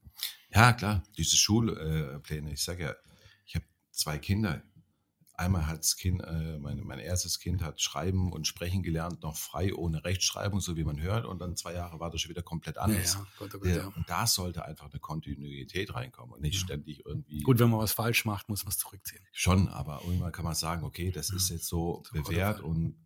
Ja, 0.50 0.72
klar, 0.72 1.02
diese 1.16 1.36
Schulpläne. 1.36 2.52
Ich 2.52 2.62
sage 2.62 2.84
ja, 2.84 2.94
ich 3.44 3.56
habe 3.56 3.64
zwei 3.90 4.18
Kinder. 4.18 4.62
Einmal 5.38 5.66
hat 5.66 5.80
das 5.80 5.96
Kind, 5.96 6.22
äh, 6.22 6.58
mein, 6.58 6.80
mein 6.80 6.98
erstes 6.98 7.38
Kind 7.38 7.62
hat 7.62 7.80
Schreiben 7.80 8.32
und 8.32 8.46
Sprechen 8.46 8.82
gelernt, 8.82 9.22
noch 9.22 9.36
frei 9.36 9.74
ohne 9.74 10.02
Rechtschreibung, 10.04 10.60
so 10.60 10.76
wie 10.76 10.84
man 10.84 11.00
hört. 11.00 11.26
Und 11.26 11.40
dann 11.40 11.56
zwei 11.56 11.74
Jahre 11.74 12.00
war 12.00 12.10
das 12.10 12.22
schon 12.22 12.30
wieder 12.30 12.42
komplett 12.42 12.78
anders. 12.78 13.14
Ja, 13.14 13.20
ja. 13.20 13.26
Gott, 13.38 13.54
oh 13.54 13.58
Gott, 13.58 13.68
Ja, 13.68 13.76
ja. 13.76 13.86
Und 13.88 14.08
da 14.08 14.26
sollte 14.26 14.64
einfach 14.64 14.90
eine 14.90 14.98
Kontinuität 15.00 15.94
reinkommen 15.94 16.34
und 16.34 16.40
nicht 16.42 16.54
Ja. 16.54 16.60
ständig 16.60 17.04
irgendwie. 17.04 17.42
Gut, 17.42 17.58
wenn 17.58 17.68
man 17.68 17.80
was 17.80 17.92
falsch 17.92 18.24
macht, 18.24 18.48
muss 18.48 18.64
man 18.64 18.70
es 18.70 18.78
zurückziehen. 18.78 19.22
Schon, 19.32 19.68
aber 19.68 20.00
irgendwann 20.04 20.32
kann 20.32 20.44
man 20.46 20.54
sagen, 20.54 20.84
okay, 20.84 21.10
das 21.10 21.30
ist 21.30 21.50
jetzt 21.50 21.66
so 21.66 22.02
So 22.06 22.12
bewährt 22.22 22.60
Autofall. 22.60 22.70
und 22.70 22.96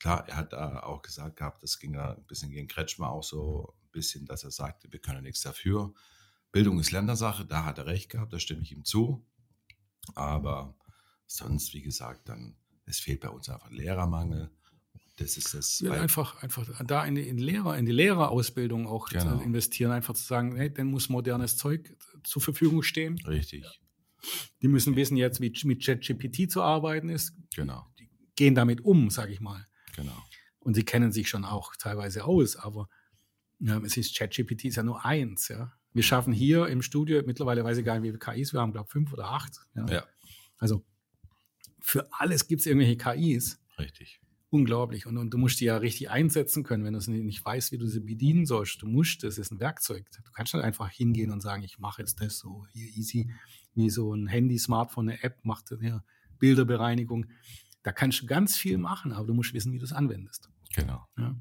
klar, 0.00 0.28
er 0.28 0.36
hat 0.36 0.52
da 0.52 0.80
auch 0.82 1.02
gesagt 1.02 1.36
gehabt, 1.36 1.62
das 1.62 1.78
ging 1.78 1.92
da 1.92 2.14
ein 2.14 2.24
bisschen 2.26 2.50
gegen 2.50 2.66
Kretschmer 2.66 3.10
auch 3.10 3.22
so 3.24 3.74
ein 3.84 3.90
bisschen, 3.92 4.26
dass 4.26 4.42
er 4.42 4.50
sagte, 4.50 4.90
wir 4.92 4.98
können 5.00 5.22
nichts 5.22 5.42
dafür. 5.42 5.94
Bildung 6.50 6.80
ist 6.80 6.90
Ländersache, 6.90 7.44
da 7.46 7.64
hat 7.64 7.78
er 7.78 7.86
recht 7.86 8.10
gehabt, 8.10 8.32
da 8.32 8.38
stimme 8.40 8.62
ich 8.62 8.72
ihm 8.72 8.84
zu. 8.84 9.24
Aber 10.14 10.74
sonst, 11.28 11.72
wie 11.74 11.82
gesagt, 11.82 12.28
dann, 12.28 12.56
es 12.86 12.98
fehlt 12.98 13.20
bei 13.20 13.28
uns 13.28 13.48
einfach 13.48 13.70
Lehrermangel. 13.70 14.50
Das 15.16 15.36
ist 15.36 15.52
das. 15.54 15.80
Ja, 15.80 15.92
einfach, 15.92 16.42
einfach 16.42 16.64
da 16.84 17.04
in 17.04 17.16
die, 17.16 17.28
in 17.28 17.38
Lehrer, 17.38 17.76
in 17.76 17.86
die 17.86 17.92
Lehrerausbildung 17.92 18.86
auch 18.86 19.08
Genau. 19.08 19.38
zu 19.38 19.42
investieren, 19.44 19.90
einfach 19.92 20.14
zu 20.14 20.22
sagen, 20.24 20.56
hey, 20.56 20.72
dann 20.72 20.86
muss 20.88 21.08
modernes 21.08 21.56
Zeug 21.56 21.96
zur 22.24 22.40
Verfügung 22.42 22.82
stehen. 22.82 23.18
richtig, 23.26 23.64
Die 24.62 24.68
müssen 24.68 24.96
wissen 24.96 25.16
jetzt, 25.16 25.40
wie 25.40 25.52
mit 25.64 25.84
ChatGPT 25.84 26.50
zu 26.50 26.62
arbeiten 26.62 27.08
ist, 27.08 27.34
genau, 27.54 27.86
gehen 28.36 28.54
damit 28.54 28.80
um, 28.82 29.10
sage 29.10 29.32
ich 29.32 29.40
mal. 29.40 29.66
genau. 29.94 30.16
Und 30.60 30.74
sie 30.74 30.84
kennen 30.84 31.12
sich 31.12 31.28
schon 31.28 31.44
auch 31.44 31.74
teilweise 31.76 32.24
aus, 32.24 32.56
aber 32.56 32.88
ja, 33.58 33.78
es 33.78 33.96
ist 33.96 34.16
ChatGPT 34.16 34.66
ist 34.66 34.76
ja 34.76 34.82
nur 34.84 35.04
eins, 35.04 35.48
ja. 35.48 35.72
Wir 35.94 36.02
schaffen 36.04 36.32
hier 36.32 36.66
im 36.68 36.80
Studio, 36.82 37.22
mittlerweile 37.26 37.64
weiß 37.64 37.78
ich 37.78 37.84
gar 37.84 37.94
nicht, 37.98 38.02
wie 38.04 38.08
viele 38.08 38.18
KIs 38.18 38.52
wir 38.52 38.60
haben, 38.60 38.70
glaube 38.72 38.88
fünf 38.88 39.12
oder 39.12 39.30
acht. 39.30 39.56
Ja. 39.74 39.86
Ja, 39.88 40.06
Also 40.58 40.84
für 41.80 42.08
alles 42.12 42.46
gibt 42.46 42.60
es 42.60 42.66
irgendwelche 42.66 42.96
KIs. 42.96 43.60
richtig. 43.78 44.20
Unglaublich. 44.50 45.04
Und, 45.04 45.18
und 45.18 45.28
du 45.30 45.36
musst 45.36 45.60
die 45.60 45.66
ja 45.66 45.76
richtig 45.76 46.08
einsetzen 46.08 46.64
können, 46.64 46.82
wenn 46.82 46.94
du 46.94 46.98
es 46.98 47.06
nicht, 47.06 47.44
weißt, 47.44 47.70
wie 47.70 47.76
du 47.76 47.86
sie 47.86 48.00
bedienen 48.00 48.46
sollst. 48.46 48.80
Du 48.80 48.86
musst, 48.86 49.22
das 49.22 49.36
ist 49.36 49.50
ein 49.52 49.60
Werkzeug. 49.60 50.06
Du 50.10 50.32
kannst 50.32 50.54
nicht 50.54 50.64
einfach 50.64 50.88
hingehen 50.88 51.30
und 51.30 51.42
sagen, 51.42 51.62
ich 51.62 51.78
mache 51.78 52.00
jetzt 52.00 52.18
das 52.22 52.38
so 52.38 52.66
hier 52.72 52.88
easy, 52.96 53.30
wie 53.74 53.90
so 53.90 54.14
ein 54.14 54.26
Handy, 54.26 54.58
Smartphone, 54.58 55.10
eine 55.10 55.22
App 55.22 55.44
macht 55.44 55.68
hier, 55.80 56.02
Bilderbereinigung. 56.38 57.26
Da 57.82 57.92
kannst 57.92 58.22
du 58.22 58.26
ganz 58.26 58.56
viel 58.56 58.78
machen, 58.78 59.12
aber 59.12 59.26
du 59.26 59.34
musst 59.34 59.52
wissen, 59.52 59.72
wie 59.74 59.78
du 59.78 59.84
es 59.84 59.92
anwendest. 59.92 60.48
Genau. 60.74 61.06
Ja. 61.18 61.36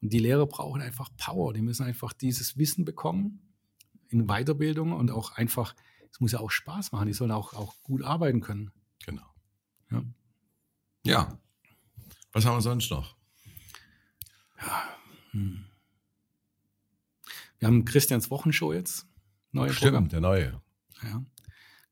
Und 0.00 0.12
die 0.12 0.20
Lehrer 0.20 0.46
brauchen 0.46 0.80
einfach 0.82 1.10
Power. 1.16 1.52
Die 1.52 1.62
müssen 1.62 1.84
einfach 1.84 2.12
dieses 2.12 2.56
Wissen 2.56 2.84
bekommen 2.84 3.40
in 4.08 4.26
Weiterbildung 4.26 4.92
und 4.92 5.10
auch 5.10 5.32
einfach, 5.32 5.74
es 6.12 6.20
muss 6.20 6.30
ja 6.30 6.38
auch 6.38 6.50
Spaß 6.50 6.92
machen. 6.92 7.08
Die 7.08 7.12
sollen 7.12 7.32
auch, 7.32 7.54
auch 7.54 7.82
gut 7.82 8.02
arbeiten 8.02 8.40
können. 8.40 8.70
Genau. 9.04 9.26
Ja. 9.90 10.02
Ja. 11.04 11.38
Was 12.32 12.44
haben 12.44 12.56
wir 12.56 12.62
sonst 12.62 12.90
noch? 12.90 13.16
Hm. 15.30 15.64
Wir 17.58 17.68
haben 17.68 17.84
Christians 17.84 18.30
Wochenshow 18.30 18.72
jetzt. 18.72 19.06
Neue 19.52 19.72
Programm. 19.72 20.06
Stimmt, 20.06 20.12
der 20.12 20.20
neue. 20.20 20.60
Ja. 21.02 21.24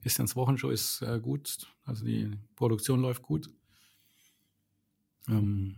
Christians 0.03 0.37
Wochenshow 0.37 0.71
ist 0.71 1.01
äh, 1.03 1.19
gut. 1.21 1.67
Also 1.85 2.05
die 2.05 2.31
Produktion 2.57 3.01
läuft 3.01 3.23
gut. 3.23 3.49
Ähm, 5.29 5.77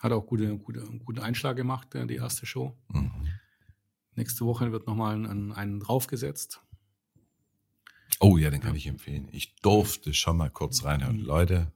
hat 0.00 0.12
auch 0.12 0.26
gute, 0.26 0.58
gute, 0.58 0.80
einen 0.80 1.04
guten 1.04 1.20
Einschlag 1.20 1.56
gemacht, 1.56 1.94
äh, 1.94 2.06
die 2.06 2.16
erste 2.16 2.46
Show. 2.46 2.76
Mhm. 2.88 3.28
Nächste 4.16 4.44
Woche 4.44 4.72
wird 4.72 4.86
nochmal 4.86 5.14
einen, 5.14 5.52
einen 5.52 5.78
draufgesetzt. 5.78 6.60
Oh 8.18 8.36
ja, 8.36 8.50
den 8.50 8.60
kann 8.60 8.74
ich 8.74 8.86
empfehlen. 8.86 9.28
Ich 9.32 9.54
durfte 9.56 10.12
schon 10.14 10.36
mal 10.36 10.50
kurz 10.50 10.84
reinhören. 10.84 11.18
Mhm. 11.18 11.24
Leute, 11.24 11.72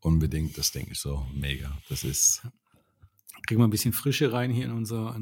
unbedingt, 0.00 0.58
das 0.58 0.72
denke 0.72 0.92
ich 0.92 0.98
so 0.98 1.26
mega. 1.32 1.78
Das 1.88 2.04
ist, 2.04 2.46
kriegen 3.46 3.60
wir 3.60 3.66
ein 3.66 3.70
bisschen 3.70 3.92
Frische 3.92 4.32
rein 4.32 4.50
hier 4.50 4.64
in 4.66 4.72
unser. 4.72 5.18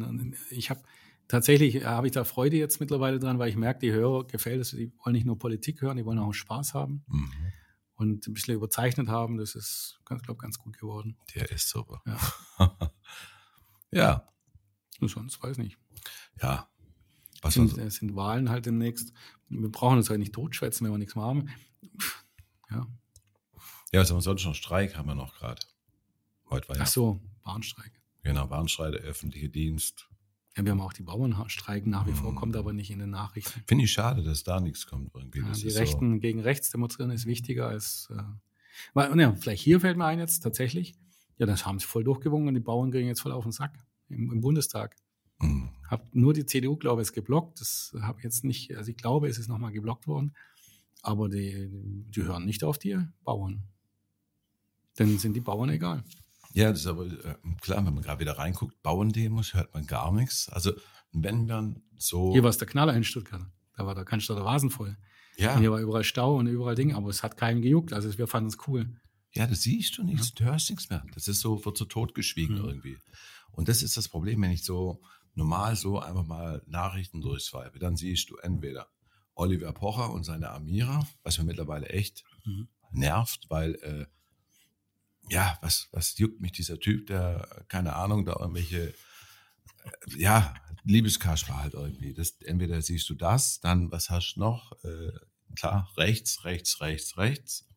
Ich 0.50 0.70
habe 0.70 0.82
tatsächlich 1.28 1.76
äh, 1.76 1.84
habe 1.84 2.06
ich 2.06 2.12
da 2.12 2.24
Freude 2.24 2.56
jetzt 2.56 2.80
mittlerweile 2.80 3.18
dran, 3.18 3.38
weil 3.38 3.48
ich 3.48 3.56
merke, 3.56 3.80
die 3.80 3.92
Hörer 3.92 4.26
gefällt 4.26 4.60
es. 4.60 4.70
Die 4.70 4.92
wollen 5.04 5.14
nicht 5.14 5.26
nur 5.26 5.38
Politik 5.38 5.80
hören, 5.82 5.96
die 5.96 6.04
wollen 6.04 6.18
auch 6.18 6.32
Spaß 6.32 6.74
haben 6.74 7.04
mhm, 7.06 7.52
und 7.94 8.26
ein 8.26 8.34
bisschen 8.34 8.54
überzeichnet 8.54 9.08
haben. 9.08 9.38
Das 9.38 9.54
ist, 9.54 10.00
ganz, 10.04 10.22
glaube 10.22 10.40
ganz 10.40 10.58
gut 10.58 10.78
geworden. 10.78 11.16
der 11.34 11.50
ist 11.50 11.68
super. 11.68 12.02
Ja. 12.06 12.92
ja, 13.90 14.28
Und 15.00 15.08
sonst 15.08 15.42
weiß 15.42 15.58
nicht. 15.58 15.78
ja. 16.40 16.68
Was 17.42 17.56
Es 17.56 17.70
sind, 17.72 17.78
es 17.78 17.94
sind 17.96 18.16
Wahlen 18.16 18.48
halt 18.50 18.66
demnächst. 18.66 19.12
Wir 19.48 19.68
brauchen 19.70 19.98
uns 19.98 20.08
halt 20.08 20.20
nicht 20.20 20.32
totschwätzen, 20.32 20.84
wenn 20.86 20.92
wir 20.92 20.98
nichts 20.98 21.14
mehr 21.16 21.24
haben. 21.24 21.48
Ja. 22.70 22.86
ja, 23.92 24.00
was 24.00 24.10
haben 24.10 24.16
wir 24.18 24.22
sonst 24.22 24.44
noch? 24.44 24.54
Streik 24.54 24.96
haben 24.96 25.08
wir 25.08 25.14
noch 25.14 25.36
gerade. 25.38 25.60
Heute 26.48 26.68
war 26.68 26.76
ja, 26.76 26.82
Ach 26.82 26.86
so, 26.86 27.20
Bahnstreik. 27.42 27.92
genau, 28.22 28.46
Bahnstreik, 28.46 28.92
der 28.92 29.02
öffentliche 29.02 29.48
Dienst. 29.48 30.08
Ja, 30.56 30.64
wir 30.64 30.72
haben 30.72 30.80
auch 30.80 30.92
die 30.92 31.02
Bauernstreiken 31.02 31.90
nach 31.90 32.06
wie 32.06 32.12
vor, 32.12 32.32
Mhm. 32.32 32.36
kommt 32.36 32.56
aber 32.56 32.72
nicht 32.72 32.90
in 32.90 32.98
den 32.98 33.10
Nachrichten. 33.10 33.62
Finde 33.66 33.84
ich 33.84 33.92
schade, 33.92 34.22
dass 34.22 34.44
da 34.44 34.60
nichts 34.60 34.86
kommt 34.86 35.10
irgendwie. 35.14 35.40
Ja, 35.40 35.50
die 35.52 35.68
Rechten 35.68 36.20
gegen 36.20 36.40
rechts 36.40 36.70
demonstrieren 36.70 37.10
ist 37.10 37.24
wichtiger 37.26 37.68
als. 37.68 38.08
Äh, 38.10 38.22
weil, 38.94 39.18
ja, 39.18 39.34
vielleicht 39.34 39.62
hier 39.62 39.80
fällt 39.80 39.96
mir 39.96 40.04
ein 40.06 40.18
jetzt 40.18 40.40
tatsächlich. 40.40 40.94
Ja, 41.38 41.46
das 41.46 41.64
haben 41.66 41.78
sie 41.78 41.86
voll 41.86 42.04
durchgewungen 42.04 42.48
und 42.48 42.54
die 42.54 42.60
Bauern 42.60 42.90
kriegen 42.90 43.08
jetzt 43.08 43.20
voll 43.22 43.32
auf 43.32 43.44
den 43.44 43.52
Sack 43.52 43.78
im, 44.08 44.30
im 44.30 44.40
Bundestag. 44.42 44.94
So, 45.40 45.46
mhm. 45.46 45.70
Hab 45.92 46.14
nur 46.14 46.32
die 46.32 46.46
CDU, 46.46 46.76
glaube 46.76 47.02
ich, 47.02 47.12
geblockt. 47.12 47.60
Das 47.60 47.94
habe 48.00 48.18
ich 48.18 48.24
jetzt 48.24 48.44
nicht, 48.44 48.74
also 48.76 48.90
ich 48.90 48.96
glaube, 48.96 49.28
es 49.28 49.38
ist 49.38 49.48
nochmal 49.48 49.72
geblockt 49.72 50.06
worden. 50.06 50.34
Aber 51.02 51.28
die, 51.28 51.68
die 51.70 52.22
hören 52.22 52.44
nicht 52.46 52.64
auf 52.64 52.78
die 52.78 52.96
Bauern. 53.24 53.62
Dann 54.96 55.18
sind 55.18 55.34
die 55.34 55.40
Bauern 55.40 55.68
egal. 55.70 56.02
Ja, 56.54 56.70
das 56.70 56.80
ist 56.80 56.86
aber 56.86 57.06
äh, 57.06 57.34
klar, 57.60 57.84
wenn 57.84 57.94
man 57.94 58.02
gerade 58.02 58.20
wieder 58.20 58.38
reinguckt, 58.38 58.80
Bauerndemos 58.82 59.54
hört 59.54 59.72
man 59.74 59.86
gar 59.86 60.12
nichts. 60.12 60.48
Also 60.48 60.72
wenn 61.12 61.46
man 61.46 61.82
so. 61.96 62.32
Hier 62.32 62.42
war 62.42 62.50
es 62.50 62.58
der 62.58 62.68
Knaller 62.68 62.94
in 62.94 63.04
Stuttgart. 63.04 63.44
Da 63.76 63.86
war 63.86 63.94
der 63.94 64.04
Cannstatter 64.04 64.44
Vasen 64.44 64.70
voll. 64.70 64.96
ja, 65.36 65.54
Und 65.54 65.60
hier 65.60 65.70
war 65.72 65.80
überall 65.80 66.04
Stau 66.04 66.36
und 66.36 66.46
überall 66.46 66.74
Dinge, 66.74 66.94
aber 66.96 67.08
es 67.08 67.22
hat 67.22 67.36
keinen 67.36 67.62
gejuckt. 67.62 67.92
Also 67.92 68.16
wir 68.18 68.26
fanden 68.26 68.48
es 68.48 68.58
cool. 68.66 68.86
Ja, 69.34 69.46
das 69.46 69.62
siehst 69.62 69.96
du 69.96 70.02
nichts, 70.04 70.34
du 70.34 70.44
hörst 70.44 70.68
nichts 70.68 70.90
mehr. 70.90 71.04
Das 71.14 71.26
ist 71.26 71.40
so, 71.40 71.64
wird 71.64 71.78
so 71.78 71.86
totgeschwiegen 71.86 72.58
Mhm. 72.58 72.64
irgendwie. 72.64 72.98
Und 73.50 73.68
das 73.68 73.82
ist 73.82 73.96
das 73.96 74.08
Problem, 74.08 74.42
wenn 74.42 74.50
ich 74.50 74.62
so 74.62 75.00
normal 75.34 75.76
so 75.76 75.98
einfach 75.98 76.26
mal 76.26 76.62
Nachrichten 76.66 77.20
durchswipe, 77.20 77.78
dann 77.78 77.96
siehst 77.96 78.30
du 78.30 78.36
entweder 78.36 78.88
Oliver 79.34 79.72
Pocher 79.72 80.10
und 80.10 80.24
seine 80.24 80.50
Amira, 80.50 81.06
was 81.22 81.38
mir 81.38 81.44
mittlerweile 81.44 81.88
echt 81.88 82.24
Mhm. 82.44 82.68
nervt, 82.90 83.46
weil 83.48 83.74
äh, 83.76 84.06
ja, 85.30 85.58
was, 85.62 85.88
was 85.92 86.18
juckt 86.18 86.40
mich 86.40 86.52
dieser 86.52 86.78
Typ, 86.78 87.06
der, 87.06 87.64
keine 87.68 87.94
Ahnung, 87.94 88.24
da 88.24 88.36
irgendwelche, 88.38 88.88
äh, 88.88 90.18
ja, 90.18 90.54
Liebeskasper 90.84 91.58
halt 91.58 91.74
irgendwie. 91.74 92.12
Das, 92.12 92.32
entweder 92.40 92.82
siehst 92.82 93.08
du 93.08 93.14
das, 93.14 93.60
dann, 93.60 93.90
was 93.92 94.10
hast 94.10 94.34
du 94.34 94.40
noch? 94.40 94.72
Äh, 94.84 95.12
klar, 95.54 95.90
rechts, 95.96 96.44
rechts, 96.44 96.80
rechts, 96.80 97.16
rechts 97.16 97.68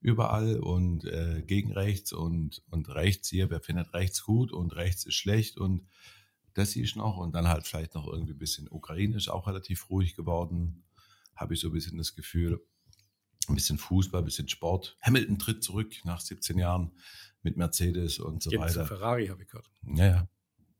überall 0.00 0.58
und 0.58 1.04
äh, 1.04 1.42
gegen 1.46 1.72
rechts 1.72 2.12
und, 2.12 2.62
und 2.70 2.88
rechts 2.88 3.28
hier, 3.28 3.50
wer 3.50 3.60
findet 3.60 3.94
rechts 3.94 4.24
gut 4.24 4.50
und 4.52 4.74
rechts 4.74 5.04
ist 5.06 5.14
schlecht 5.14 5.58
und 5.58 5.86
das 6.54 6.74
du 6.74 6.82
noch 6.96 7.16
und 7.16 7.34
dann 7.34 7.48
halt 7.48 7.66
vielleicht 7.66 7.94
noch 7.94 8.06
irgendwie 8.06 8.32
ein 8.32 8.38
bisschen 8.38 8.68
ukrainisch 8.68 9.28
auch 9.28 9.46
relativ 9.46 9.90
ruhig 9.90 10.14
geworden, 10.14 10.84
habe 11.34 11.54
ich 11.54 11.60
so 11.60 11.68
ein 11.68 11.72
bisschen 11.72 11.98
das 11.98 12.14
Gefühl. 12.14 12.60
Ein 13.48 13.56
bisschen 13.56 13.78
Fußball, 13.78 14.20
ein 14.20 14.24
bisschen 14.24 14.48
Sport. 14.48 14.96
Hamilton 15.00 15.38
tritt 15.38 15.64
zurück 15.64 15.92
nach 16.04 16.20
17 16.20 16.58
Jahren 16.58 16.92
mit 17.42 17.56
Mercedes 17.56 18.18
und 18.20 18.42
so 18.42 18.50
Geht 18.50 18.60
weiter. 18.60 18.86
Ferrari, 18.86 19.26
habe 19.26 19.42
ich 19.42 19.48
gehört. 19.48 19.68
Naja, 19.82 20.28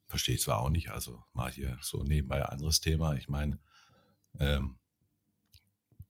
verstehe 0.07 0.37
ich 0.37 0.43
zwar 0.43 0.61
auch 0.61 0.71
nicht, 0.71 0.91
also 0.91 1.25
mal 1.33 1.51
hier 1.51 1.77
so 1.83 2.05
nebenbei 2.05 2.37
ein 2.37 2.53
anderes 2.53 2.81
Thema. 2.81 3.15
Ich 3.17 3.29
meine, 3.29 3.59
ähm, 4.39 4.77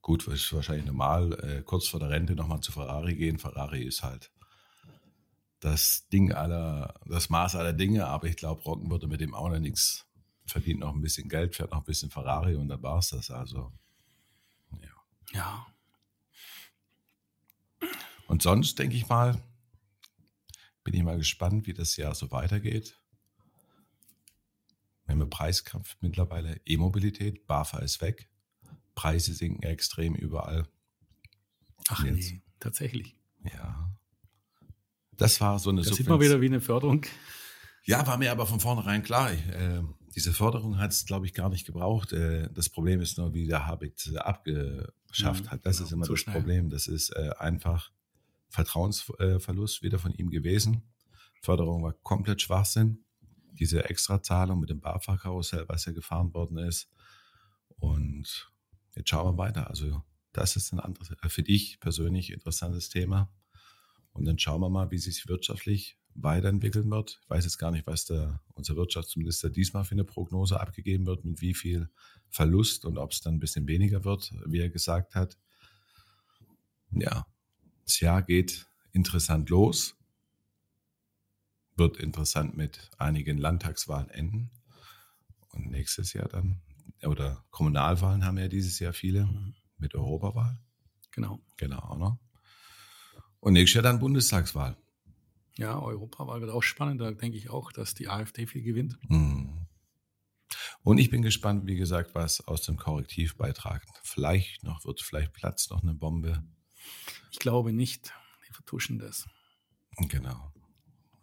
gut, 0.01 0.27
ist 0.27 0.53
wahrscheinlich 0.53 0.85
normal, 0.85 1.33
äh, 1.41 1.63
kurz 1.63 1.87
vor 1.87 1.99
der 1.99 2.09
Rente 2.09 2.35
nochmal 2.35 2.59
zu 2.59 2.71
Ferrari 2.71 3.15
gehen. 3.15 3.39
Ferrari 3.39 3.81
ist 3.81 4.03
halt 4.03 4.31
das 5.63 6.07
Ding 6.09 6.33
aller, 6.33 6.93
das 7.05 7.29
Maß 7.29 7.55
aller 7.55 7.73
Dinge, 7.73 8.07
aber 8.07 8.27
ich 8.27 8.35
glaube, 8.35 8.61
Rocken 8.63 8.89
würde 8.91 9.07
mit 9.07 9.21
dem 9.21 9.33
auch 9.33 9.49
noch 9.49 9.59
nichts. 9.59 10.05
Verdient 10.45 10.81
noch 10.81 10.93
ein 10.93 10.99
bisschen 10.99 11.29
Geld, 11.29 11.55
fährt 11.55 11.71
noch 11.71 11.79
ein 11.79 11.85
bisschen 11.85 12.09
Ferrari 12.09 12.55
und 12.55 12.67
dann 12.67 12.83
war 12.83 12.99
es 12.99 13.09
das. 13.09 13.31
Also, 13.31 13.71
ja. 14.81 14.89
Ja. 15.31 15.67
Und 18.27 18.41
sonst 18.41 18.77
denke 18.77 18.97
ich 18.97 19.07
mal, 19.07 19.41
bin 20.83 20.93
ich 20.95 21.03
mal 21.03 21.17
gespannt, 21.17 21.65
wie 21.65 21.73
das 21.73 21.95
Jahr 21.95 22.13
so 22.13 22.29
weitergeht. 22.31 22.99
Wir 25.05 25.13
haben 25.13 25.21
einen 25.21 25.29
Preiskampf 25.29 25.95
mittlerweile, 26.01 26.59
E-Mobilität, 26.65 27.47
BAFA 27.47 27.79
ist 27.79 28.01
weg, 28.01 28.29
Preise 28.95 29.33
sinken 29.33 29.63
extrem 29.63 30.13
überall. 30.13 30.67
Ach 31.87 32.03
Jetzt. 32.03 32.31
nee, 32.31 32.41
tatsächlich. 32.59 33.15
Ja. 33.43 33.93
Das 35.23 35.39
war 35.39 35.57
so 35.57 35.69
eine 35.69 35.81
Da 35.83 35.93
sieht 35.93 36.09
man 36.09 36.19
wieder 36.19 36.41
wie 36.41 36.47
eine 36.47 36.59
Förderung. 36.59 37.05
Ja, 37.85 38.05
war 38.05 38.17
mir 38.17 38.29
aber 38.29 38.45
von 38.45 38.59
vornherein 38.59 39.03
klar. 39.03 39.31
Äh, 39.31 39.81
diese 40.13 40.33
Forderung 40.33 40.79
hat 40.79 40.91
es, 40.91 41.05
glaube 41.05 41.25
ich, 41.25 41.33
gar 41.33 41.47
nicht 41.47 41.65
gebraucht. 41.65 42.11
Äh, 42.11 42.49
das 42.53 42.67
Problem 42.67 42.99
ist 42.99 43.17
nur, 43.17 43.33
wie 43.33 43.47
der 43.47 43.65
Habeck 43.65 43.95
abgeschafft 44.17 45.45
mhm, 45.45 45.49
hat. 45.49 45.65
Das 45.65 45.77
genau, 45.77 45.87
ist 45.87 45.91
immer 45.93 46.05
das 46.05 46.19
schnell. 46.19 46.35
Problem. 46.35 46.69
Das 46.69 46.87
ist 46.87 47.11
äh, 47.11 47.29
einfach 47.39 47.91
Vertrauensverlust 48.49 49.81
wieder 49.81 49.97
von 49.97 50.13
ihm 50.13 50.29
gewesen. 50.29 50.83
Förderung 51.41 51.83
war 51.83 51.93
komplett 51.93 52.41
Schwachsinn. 52.41 53.05
Diese 53.53 53.89
Extrazahlung 53.89 54.59
mit 54.59 54.69
dem 54.69 54.81
BAFA-Karussell, 54.81 55.69
was 55.69 55.85
ja 55.85 55.93
gefahren 55.93 56.33
worden 56.33 56.57
ist. 56.57 56.89
Und 57.77 58.51
jetzt 58.93 59.09
schauen 59.09 59.37
wir 59.37 59.37
weiter. 59.37 59.69
Also 59.69 60.03
das 60.33 60.57
ist 60.57 60.73
ein 60.73 60.81
anderes, 60.81 61.11
äh, 61.11 61.29
für 61.29 61.43
dich 61.43 61.79
persönlich 61.79 62.31
interessantes 62.31 62.89
Thema. 62.89 63.31
Und 64.13 64.25
dann 64.25 64.39
schauen 64.39 64.61
wir 64.61 64.69
mal, 64.69 64.91
wie 64.91 64.97
sich 64.97 65.27
wirtschaftlich 65.27 65.97
weiterentwickeln 66.15 66.89
wird. 66.91 67.19
Ich 67.23 67.29
weiß 67.29 67.43
jetzt 67.43 67.57
gar 67.57 67.71
nicht, 67.71 67.87
was 67.87 68.05
der, 68.05 68.41
unser 68.53 68.75
Wirtschaftsminister 68.75 69.49
diesmal 69.49 69.83
für 69.83 69.95
eine 69.95 70.03
Prognose 70.03 70.59
abgegeben 70.59 71.05
wird, 71.05 71.25
mit 71.25 71.41
wie 71.41 71.53
viel 71.53 71.89
Verlust 72.29 72.85
und 72.85 72.97
ob 72.97 73.11
es 73.11 73.21
dann 73.21 73.35
ein 73.35 73.39
bisschen 73.39 73.67
weniger 73.67 74.03
wird, 74.03 74.33
wie 74.45 74.59
er 74.59 74.69
gesagt 74.69 75.15
hat. 75.15 75.37
Ja, 76.91 77.25
das 77.85 77.99
Jahr 77.99 78.21
geht 78.21 78.67
interessant 78.91 79.49
los, 79.49 79.95
wird 81.75 81.97
interessant 81.97 82.55
mit 82.55 82.91
einigen 82.99 83.39
Landtagswahlen 83.39 84.09
enden 84.09 84.51
und 85.49 85.71
nächstes 85.71 86.13
Jahr 86.13 86.27
dann, 86.27 86.61
oder 87.01 87.43
Kommunalwahlen 87.49 88.23
haben 88.23 88.35
wir 88.35 88.43
ja 88.43 88.49
dieses 88.49 88.77
Jahr 88.79 88.93
viele 88.93 89.25
mhm. 89.25 89.55
mit 89.77 89.95
Europawahl. 89.95 90.59
Genau. 91.11 91.39
Genau, 91.57 91.95
ne? 91.97 92.19
Und 93.43 93.53
nächstes 93.53 93.75
Jahr 93.75 93.83
dann 93.83 93.99
Bundestagswahl. 93.99 94.77
Ja, 95.57 95.77
Europawahl 95.77 96.39
wird 96.39 96.49
auch 96.49 96.63
spannend. 96.63 97.01
Da 97.01 97.11
denke 97.11 97.37
ich 97.37 97.49
auch, 97.49 97.73
dass 97.73 97.93
die 97.93 98.07
AfD 98.07 98.47
viel 98.47 98.63
gewinnt. 98.63 98.97
Mhm. 99.09 99.67
Und 100.81 100.97
ich 100.97 101.09
bin 101.09 101.21
gespannt, 101.21 101.67
wie 101.67 101.75
gesagt, 101.75 102.15
was 102.15 102.47
aus 102.47 102.61
dem 102.61 102.77
Korrektivbeitrag 102.77 103.85
vielleicht 104.01 104.63
noch 104.63 104.85
wird. 104.85 105.01
Vielleicht 105.01 105.33
platzt 105.33 105.71
noch 105.71 105.83
eine 105.83 105.93
Bombe. 105.93 106.41
Ich 107.31 107.39
glaube 107.39 107.73
nicht. 107.73 108.13
Die 108.47 108.53
vertuschen 108.53 108.97
das. 108.97 109.27
Genau. 109.97 110.53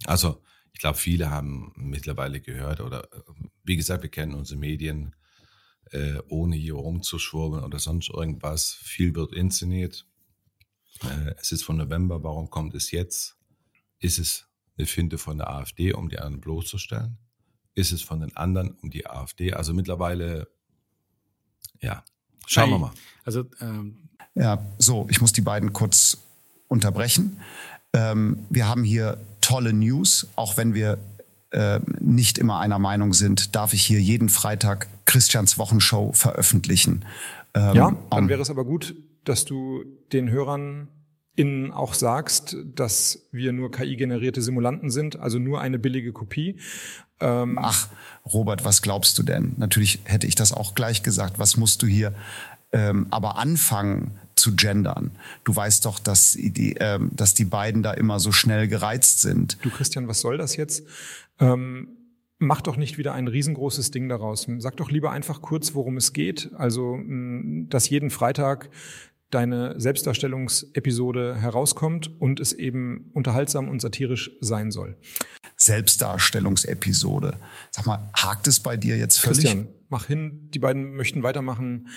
Also, 0.05 0.43
ich 0.75 0.81
glaube, 0.81 0.99
viele 0.99 1.31
haben 1.31 1.73
mittlerweile 1.75 2.43
gehört 2.43 2.83
oder 2.83 3.09
wie 3.65 3.77
gesagt, 3.77 4.03
wir 4.03 4.11
kennen 4.11 4.35
unsere 4.35 4.61
Medien, 4.61 5.17
äh, 5.91 6.19
ohne 6.29 6.57
hier 6.57 6.75
rumzuschwurbeln 6.75 7.65
oder 7.65 7.79
sonst 7.79 8.11
irgendwas. 8.11 8.75
Viel 8.75 9.15
wird 9.15 9.33
inszeniert. 9.33 10.07
Äh, 11.03 11.35
es 11.39 11.53
ist 11.53 11.65
von 11.65 11.77
November, 11.77 12.23
warum 12.23 12.51
kommt 12.51 12.75
es 12.75 12.91
jetzt? 12.91 13.37
Ist 13.99 14.19
es 14.19 14.47
eine 14.77 14.87
Finte 14.87 15.19
von 15.19 15.39
der 15.39 15.51
AfD, 15.51 15.93
um 15.93 16.09
die 16.09 16.19
anderen 16.19 16.41
bloßzustellen? 16.41 17.19
Ist 17.75 17.93
es 17.93 18.03
von 18.03 18.21
den 18.21 18.37
anderen 18.37 18.73
um 18.83 18.91
die 18.91 19.07
AfD? 19.07 19.53
Also 19.53 19.73
mittlerweile, 19.75 20.49
ja, 21.81 22.05
schauen 22.47 22.71
wir 22.71 22.79
mal. 22.79 22.93
Also, 23.25 23.45
ähm 23.61 24.11
ja, 24.35 24.65
so, 24.79 25.07
ich 25.11 25.21
muss 25.21 25.33
die 25.33 25.41
beiden 25.41 25.73
kurz 25.73 26.19
unterbrechen. 26.69 27.41
Ähm, 27.93 28.47
wir 28.49 28.69
haben 28.69 28.85
hier 28.85 29.19
tolle 29.41 29.73
News, 29.73 30.29
auch 30.37 30.57
wenn 30.57 30.75
wir 30.75 30.99
äh, 31.51 31.81
nicht 31.99 32.39
immer 32.39 32.61
einer 32.61 32.79
Meinung 32.79 33.13
sind, 33.13 33.57
darf 33.57 33.73
ich 33.75 33.85
hier 33.85 34.01
jeden 34.01 34.29
Freitag 34.29 34.87
Christians 35.05 35.59
Wochenshow 35.59 36.13
veröffentlichen. 36.13 37.05
Ähm, 37.55 37.75
ja, 37.75 37.97
dann 38.11 38.29
wäre 38.29 38.41
es 38.41 38.51
aber 38.51 38.65
gut, 38.65 38.95
dass 39.25 39.45
du 39.45 39.85
den 40.13 40.31
Hörern 40.31 40.89
innen 41.37 41.73
auch 41.73 41.95
sagst, 41.95 42.57
dass 42.75 43.29
wir 43.33 43.53
nur 43.53 43.71
KI-generierte 43.71 44.43
Simulanten 44.43 44.91
sind, 44.91 45.19
also 45.19 45.39
nur 45.39 45.61
eine 45.61 45.79
billige 45.79 46.13
Kopie. 46.13 46.59
Ähm 47.21 47.59
Ach, 47.61 47.89
Robert, 48.31 48.65
was 48.65 48.83
glaubst 48.83 49.19
du 49.19 49.23
denn? 49.23 49.55
Natürlich 49.57 50.01
hätte 50.05 50.27
ich 50.27 50.35
das 50.35 50.53
auch 50.53 50.75
gleich 50.75 51.03
gesagt. 51.03 51.39
Was 51.39 51.57
musst 51.57 51.83
du 51.83 51.87
hier 51.87 52.15
ähm, 52.73 53.07
aber 53.11 53.37
anfangen 53.39 54.19
zu 54.35 54.55
gendern? 54.55 55.13
Du 55.45 55.55
weißt 55.55 55.85
doch, 55.85 55.99
dass 55.99 56.33
die, 56.33 56.77
ähm, 56.79 57.11
dass 57.15 57.35
die 57.35 57.47
beiden 57.47 57.83
da 57.83 57.93
immer 57.93 58.21
so 58.21 58.33
schnell 58.33 58.69
gereizt 58.69 59.21
sind. 59.21 59.57
Du 59.63 59.71
Christian, 59.71 60.09
was 60.09 60.21
soll 60.21 60.37
das 60.37 60.57
jetzt? 60.57 60.85
Ähm 61.39 61.97
mach 62.41 62.63
doch 62.63 62.77
nicht 62.77 62.99
wieder 62.99 63.13
ein 63.13 63.29
riesengroßes 63.29 63.93
Ding 63.93 64.09
daraus. 64.09 64.49
Sag 64.59 64.77
doch 64.79 64.91
lieber 64.91 65.13
einfach 65.13 65.43
kurz, 65.43 65.75
worum 65.75 65.99
es 65.99 66.13
geht. 66.13 66.51
Also, 66.55 66.99
dass 67.69 67.89
jeden 67.89 68.11
Freitag 68.11 68.71
deine 69.31 69.81
Selbstdarstellungsepisode 69.81 71.37
herauskommt 71.37 72.11
und 72.21 72.41
es 72.41 72.53
eben 72.53 73.11
unterhaltsam 73.13 73.69
und 73.69 73.81
satirisch 73.81 74.31
sein 74.41 74.71
soll. 74.71 74.97
Selbstdarstellungsepisode. 75.57 77.37
Sag 77.71 77.87
mal, 77.87 78.11
hakt 78.15 78.47
es 78.49 78.61
bei 78.61 78.77
dir 78.77 78.97
jetzt 78.97 79.19
völlig? 79.19 79.45
Christian, 79.45 79.69
mach 79.89 80.07
hin. 80.07 80.51
Die 80.53 80.59
beiden 80.59 80.95
möchten 80.95 81.23
weitermachen. 81.23 81.89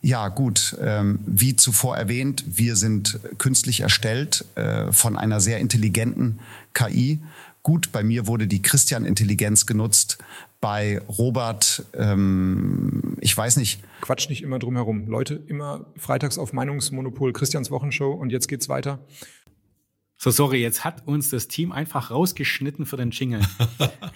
Ja, 0.00 0.28
gut. 0.28 0.76
Ähm, 0.80 1.18
wie 1.26 1.56
zuvor 1.56 1.96
erwähnt, 1.96 2.44
wir 2.46 2.76
sind 2.76 3.18
künstlich 3.38 3.80
erstellt 3.80 4.44
äh, 4.54 4.92
von 4.92 5.18
einer 5.18 5.40
sehr 5.40 5.58
intelligenten 5.58 6.38
KI. 6.72 7.20
Gut, 7.62 7.92
bei 7.92 8.02
mir 8.02 8.26
wurde 8.26 8.46
die 8.46 8.62
Christian-Intelligenz 8.62 9.66
genutzt 9.66 10.18
bei 10.60 11.00
Robert, 11.06 11.84
ähm, 11.94 13.16
ich 13.20 13.36
weiß 13.36 13.56
nicht. 13.58 13.80
Quatsch 14.00 14.28
nicht 14.28 14.42
immer 14.42 14.58
drum 14.58 14.74
herum. 14.74 15.06
Leute, 15.06 15.34
immer 15.34 15.86
freitags 15.96 16.38
auf 16.38 16.52
Meinungsmonopol 16.52 17.32
Christians 17.32 17.70
Wochenshow 17.70 18.12
und 18.12 18.30
jetzt 18.30 18.48
geht's 18.48 18.68
weiter. 18.68 18.98
So, 20.16 20.30
sorry, 20.32 20.60
jetzt 20.60 20.84
hat 20.84 21.06
uns 21.06 21.30
das 21.30 21.46
Team 21.46 21.70
einfach 21.70 22.10
rausgeschnitten 22.10 22.86
für 22.86 22.96
den 22.96 23.12
Jingle. 23.12 23.40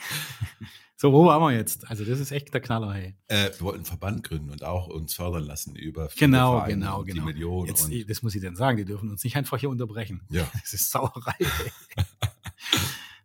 so, 0.97 1.13
wo 1.13 1.27
waren 1.27 1.41
wir 1.41 1.57
jetzt? 1.57 1.89
Also, 1.89 2.05
das 2.05 2.19
ist 2.19 2.33
echt 2.33 2.53
der 2.53 2.61
Knaller, 2.61 2.93
hey. 2.93 3.15
Äh, 3.29 3.51
wir 3.57 3.61
wollten 3.61 3.79
einen 3.79 3.85
Verband 3.85 4.25
gründen 4.25 4.51
und 4.51 4.65
auch 4.65 4.89
uns 4.89 5.15
fördern 5.15 5.45
lassen 5.45 5.77
über 5.77 6.09
genau, 6.19 6.57
Vereine 6.57 6.75
genau, 6.75 7.05
die 7.05 7.13
genau. 7.13 7.25
Millionen. 7.25 7.69
Jetzt, 7.69 7.89
das 8.09 8.23
muss 8.23 8.35
ich 8.35 8.41
denn 8.41 8.57
sagen, 8.57 8.79
die 8.79 8.85
dürfen 8.85 9.11
uns 9.11 9.23
nicht 9.23 9.37
einfach 9.37 9.59
hier 9.61 9.71
unterbrechen. 9.71 10.23
Ja. 10.29 10.51
Das 10.61 10.73
ist 10.73 10.91
Sauerei. 10.91 11.37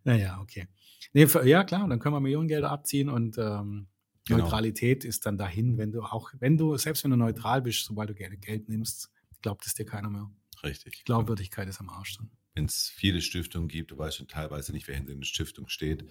naja, 0.08 0.40
okay. 0.40 0.68
Nee, 1.12 1.26
ja 1.44 1.64
klar, 1.64 1.86
dann 1.86 1.98
können 1.98 2.14
wir 2.14 2.20
Millionengelder 2.20 2.70
abziehen 2.70 3.10
und 3.10 3.36
ähm, 3.36 3.88
genau. 4.24 4.44
Neutralität 4.44 5.04
ist 5.04 5.26
dann 5.26 5.36
dahin, 5.36 5.76
wenn 5.76 5.92
du 5.92 6.02
auch, 6.02 6.32
wenn 6.38 6.56
du, 6.56 6.78
selbst 6.78 7.04
wenn 7.04 7.10
du 7.10 7.18
neutral 7.18 7.60
bist, 7.60 7.84
sobald 7.84 8.08
du 8.08 8.14
Geld, 8.14 8.40
Geld 8.40 8.70
nimmst, 8.70 9.10
glaubt 9.42 9.66
es 9.66 9.74
dir 9.74 9.84
keiner 9.84 10.08
mehr. 10.08 10.30
Richtig. 10.62 11.04
Glaubwürdigkeit 11.04 11.68
ist 11.68 11.80
am 11.80 11.90
Arsch 11.90 12.16
dann. 12.16 12.30
Wenn 12.54 12.64
es 12.64 12.88
viele 12.88 13.20
Stiftungen 13.20 13.68
gibt, 13.68 13.90
du 13.90 13.98
weißt 13.98 14.16
schon 14.16 14.28
teilweise 14.28 14.72
nicht, 14.72 14.88
wer 14.88 14.96
hinter 14.96 15.12
einer 15.12 15.24
Stiftung 15.24 15.68
steht 15.68 16.06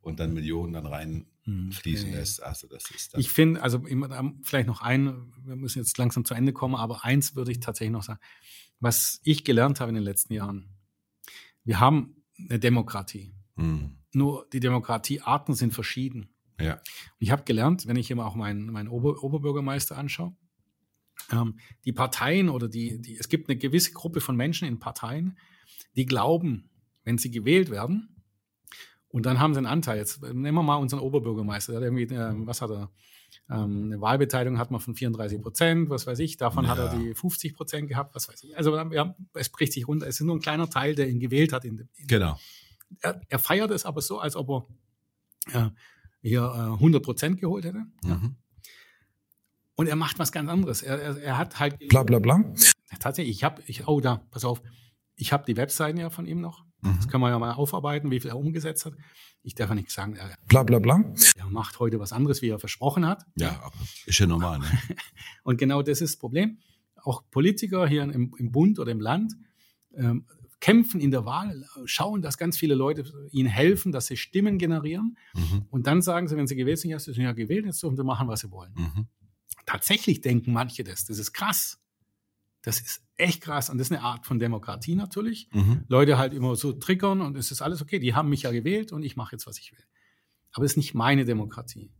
und 0.00 0.18
dann 0.18 0.32
Millionen 0.32 0.72
dann 0.72 0.86
reinfließen 0.86 2.08
okay. 2.08 2.16
lässt. 2.16 2.42
Also 2.42 2.66
das 2.68 2.90
ist 2.90 3.14
ich 3.18 3.28
finde, 3.28 3.62
also 3.62 3.84
vielleicht 4.42 4.66
noch 4.66 4.80
ein, 4.80 5.30
wir 5.44 5.56
müssen 5.56 5.78
jetzt 5.78 5.98
langsam 5.98 6.24
zu 6.24 6.32
Ende 6.32 6.54
kommen, 6.54 6.74
aber 6.74 7.04
eins 7.04 7.36
würde 7.36 7.52
ich 7.52 7.60
tatsächlich 7.60 7.92
noch 7.92 8.02
sagen, 8.02 8.20
was 8.80 9.20
ich 9.24 9.44
gelernt 9.44 9.78
habe 9.78 9.90
in 9.90 9.96
den 9.96 10.04
letzten 10.04 10.32
Jahren. 10.32 10.70
Wir 11.64 11.80
haben 11.80 12.16
eine 12.48 12.58
Demokratie. 12.58 13.34
Hm. 13.62 13.96
Nur 14.12 14.46
die 14.52 14.60
Demokratiearten 14.60 15.54
sind 15.54 15.72
verschieden. 15.72 16.34
Ja. 16.60 16.74
Und 16.74 17.18
ich 17.18 17.30
habe 17.30 17.44
gelernt, 17.44 17.86
wenn 17.86 17.96
ich 17.96 18.10
immer 18.10 18.26
auch 18.26 18.34
meinen, 18.34 18.66
meinen 18.70 18.88
Ober, 18.88 19.22
Oberbürgermeister 19.22 19.96
anschaue, 19.96 20.36
ähm, 21.30 21.58
die 21.84 21.92
Parteien 21.92 22.48
oder 22.48 22.68
die, 22.68 23.00
die, 23.00 23.16
es 23.16 23.28
gibt 23.28 23.48
eine 23.48 23.58
gewisse 23.58 23.92
Gruppe 23.92 24.20
von 24.20 24.36
Menschen 24.36 24.68
in 24.68 24.78
Parteien, 24.78 25.38
die 25.96 26.06
glauben, 26.06 26.70
wenn 27.04 27.18
sie 27.18 27.30
gewählt 27.30 27.70
werden, 27.70 28.12
und 29.12 29.26
dann 29.26 29.38
haben 29.38 29.52
sie 29.52 29.58
einen 29.58 29.66
Anteil. 29.66 29.98
Jetzt 29.98 30.22
nehmen 30.22 30.54
wir 30.54 30.62
mal 30.62 30.76
unseren 30.76 31.00
Oberbürgermeister. 31.00 31.72
Der 31.72 31.80
hat 31.82 31.84
irgendwie, 31.84 32.14
äh, 32.14 32.46
was 32.46 32.62
hat 32.62 32.70
er? 32.70 32.90
Ähm, 33.50 33.84
eine 33.84 34.00
Wahlbeteiligung 34.00 34.58
hat 34.58 34.70
man 34.70 34.80
von 34.80 34.94
34 34.94 35.42
Prozent, 35.42 35.90
was 35.90 36.06
weiß 36.06 36.18
ich. 36.20 36.38
Davon 36.38 36.64
ja. 36.64 36.70
hat 36.70 36.78
er 36.78 36.96
die 36.96 37.14
50 37.14 37.54
Prozent 37.54 37.88
gehabt, 37.88 38.14
was 38.14 38.28
weiß 38.28 38.42
ich. 38.44 38.56
Also 38.56 38.74
ja, 38.74 39.14
es 39.34 39.50
bricht 39.50 39.74
sich 39.74 39.86
runter. 39.86 40.06
Es 40.06 40.18
ist 40.18 40.24
nur 40.24 40.34
ein 40.34 40.40
kleiner 40.40 40.68
Teil, 40.70 40.94
der 40.94 41.10
ihn 41.10 41.20
gewählt 41.20 41.52
hat. 41.52 41.66
In, 41.66 41.78
in, 41.94 42.06
genau 42.06 42.38
er, 43.00 43.20
er, 43.28 43.38
feiert 43.38 43.70
es 43.70 43.84
aber 43.84 44.00
so, 44.00 44.18
als 44.18 44.36
ob 44.36 44.66
er 45.52 45.66
äh, 45.66 45.70
hier 46.22 46.42
äh, 46.42 46.72
100 46.74 47.02
Prozent 47.02 47.40
geholt 47.40 47.64
hätte. 47.64 47.84
Mhm. 48.04 48.36
Und 49.74 49.86
er 49.86 49.96
macht 49.96 50.18
was 50.18 50.32
ganz 50.32 50.48
anderes. 50.48 50.82
Er, 50.82 51.00
er, 51.00 51.16
er 51.16 51.38
hat 51.38 51.58
halt. 51.58 51.88
Bla, 51.88 52.02
bla, 52.02 52.18
bla. 52.18 52.44
Tatsächlich, 52.98 53.36
ich 53.36 53.44
habe, 53.44 53.62
ich, 53.66 53.88
oh, 53.88 54.00
da, 54.00 54.22
pass 54.30 54.44
auf. 54.44 54.62
Ich 55.16 55.32
habe 55.32 55.44
die 55.46 55.56
Webseiten 55.56 55.98
ja 55.98 56.10
von 56.10 56.26
ihm 56.26 56.40
noch. 56.40 56.64
Mhm. 56.82 56.96
Das 56.96 57.08
kann 57.08 57.20
man 57.20 57.30
ja 57.30 57.38
mal 57.38 57.52
aufarbeiten, 57.52 58.10
wie 58.10 58.20
viel 58.20 58.30
er 58.30 58.38
umgesetzt 58.38 58.86
hat. 58.86 58.94
Ich 59.42 59.54
darf 59.54 59.70
ja 59.70 59.74
nicht 59.74 59.90
sagen, 59.90 60.14
er, 60.14 60.36
bla, 60.46 60.62
bla, 60.62 60.78
bla. 60.78 61.02
Er 61.36 61.46
macht 61.46 61.80
heute 61.80 61.98
was 61.98 62.12
anderes, 62.12 62.42
wie 62.42 62.48
er 62.48 62.58
versprochen 62.58 63.06
hat. 63.06 63.24
Ja, 63.36 63.70
ist 64.06 64.18
ja 64.18 64.26
normal. 64.26 64.60
Ne? 64.60 64.66
Und 65.42 65.58
genau 65.58 65.82
das 65.82 66.00
ist 66.00 66.14
das 66.14 66.18
Problem. 66.18 66.58
Auch 67.02 67.24
Politiker 67.30 67.88
hier 67.88 68.02
im, 68.02 68.34
im 68.38 68.52
Bund 68.52 68.78
oder 68.78 68.92
im 68.92 69.00
Land 69.00 69.34
ähm, 69.94 70.26
kämpfen 70.62 71.00
in 71.00 71.10
der 71.10 71.24
Wahl, 71.24 71.66
schauen, 71.86 72.22
dass 72.22 72.38
ganz 72.38 72.56
viele 72.56 72.76
Leute 72.76 73.04
ihnen 73.32 73.48
helfen, 73.48 73.90
dass 73.90 74.06
sie 74.06 74.16
Stimmen 74.16 74.58
generieren. 74.58 75.18
Mhm. 75.34 75.66
Und 75.70 75.88
dann 75.88 76.02
sagen 76.02 76.28
sie, 76.28 76.36
wenn 76.36 76.46
sie 76.46 76.54
gewählt 76.54 76.78
sind, 76.78 76.92
ja, 76.92 77.00
sie 77.00 77.12
sind 77.12 77.24
ja 77.24 77.32
gewählt, 77.32 77.66
jetzt 77.66 77.82
dürfen 77.82 77.96
sie 77.96 78.04
machen, 78.04 78.28
was 78.28 78.40
sie 78.40 78.50
wollen. 78.52 78.72
Mhm. 78.76 79.06
Tatsächlich 79.66 80.20
denken 80.20 80.52
manche 80.52 80.84
das. 80.84 81.04
Das 81.04 81.18
ist 81.18 81.32
krass. 81.32 81.80
Das 82.62 82.80
ist 82.80 83.02
echt 83.16 83.42
krass. 83.42 83.70
Und 83.70 83.78
das 83.78 83.88
ist 83.88 83.92
eine 83.92 84.02
Art 84.02 84.24
von 84.24 84.38
Demokratie 84.38 84.94
natürlich. 84.94 85.48
Mhm. 85.52 85.84
Leute 85.88 86.16
halt 86.16 86.32
immer 86.32 86.54
so 86.54 86.72
triggern 86.72 87.22
und 87.22 87.36
es 87.36 87.50
ist 87.50 87.60
alles 87.60 87.82
okay. 87.82 87.98
Die 87.98 88.14
haben 88.14 88.28
mich 88.28 88.42
ja 88.42 88.52
gewählt 88.52 88.92
und 88.92 89.02
ich 89.02 89.16
mache 89.16 89.32
jetzt, 89.32 89.48
was 89.48 89.58
ich 89.58 89.72
will. 89.72 89.84
Aber 90.52 90.64
es 90.64 90.72
ist 90.72 90.76
nicht 90.76 90.94
meine 90.94 91.24
Demokratie. 91.24 91.90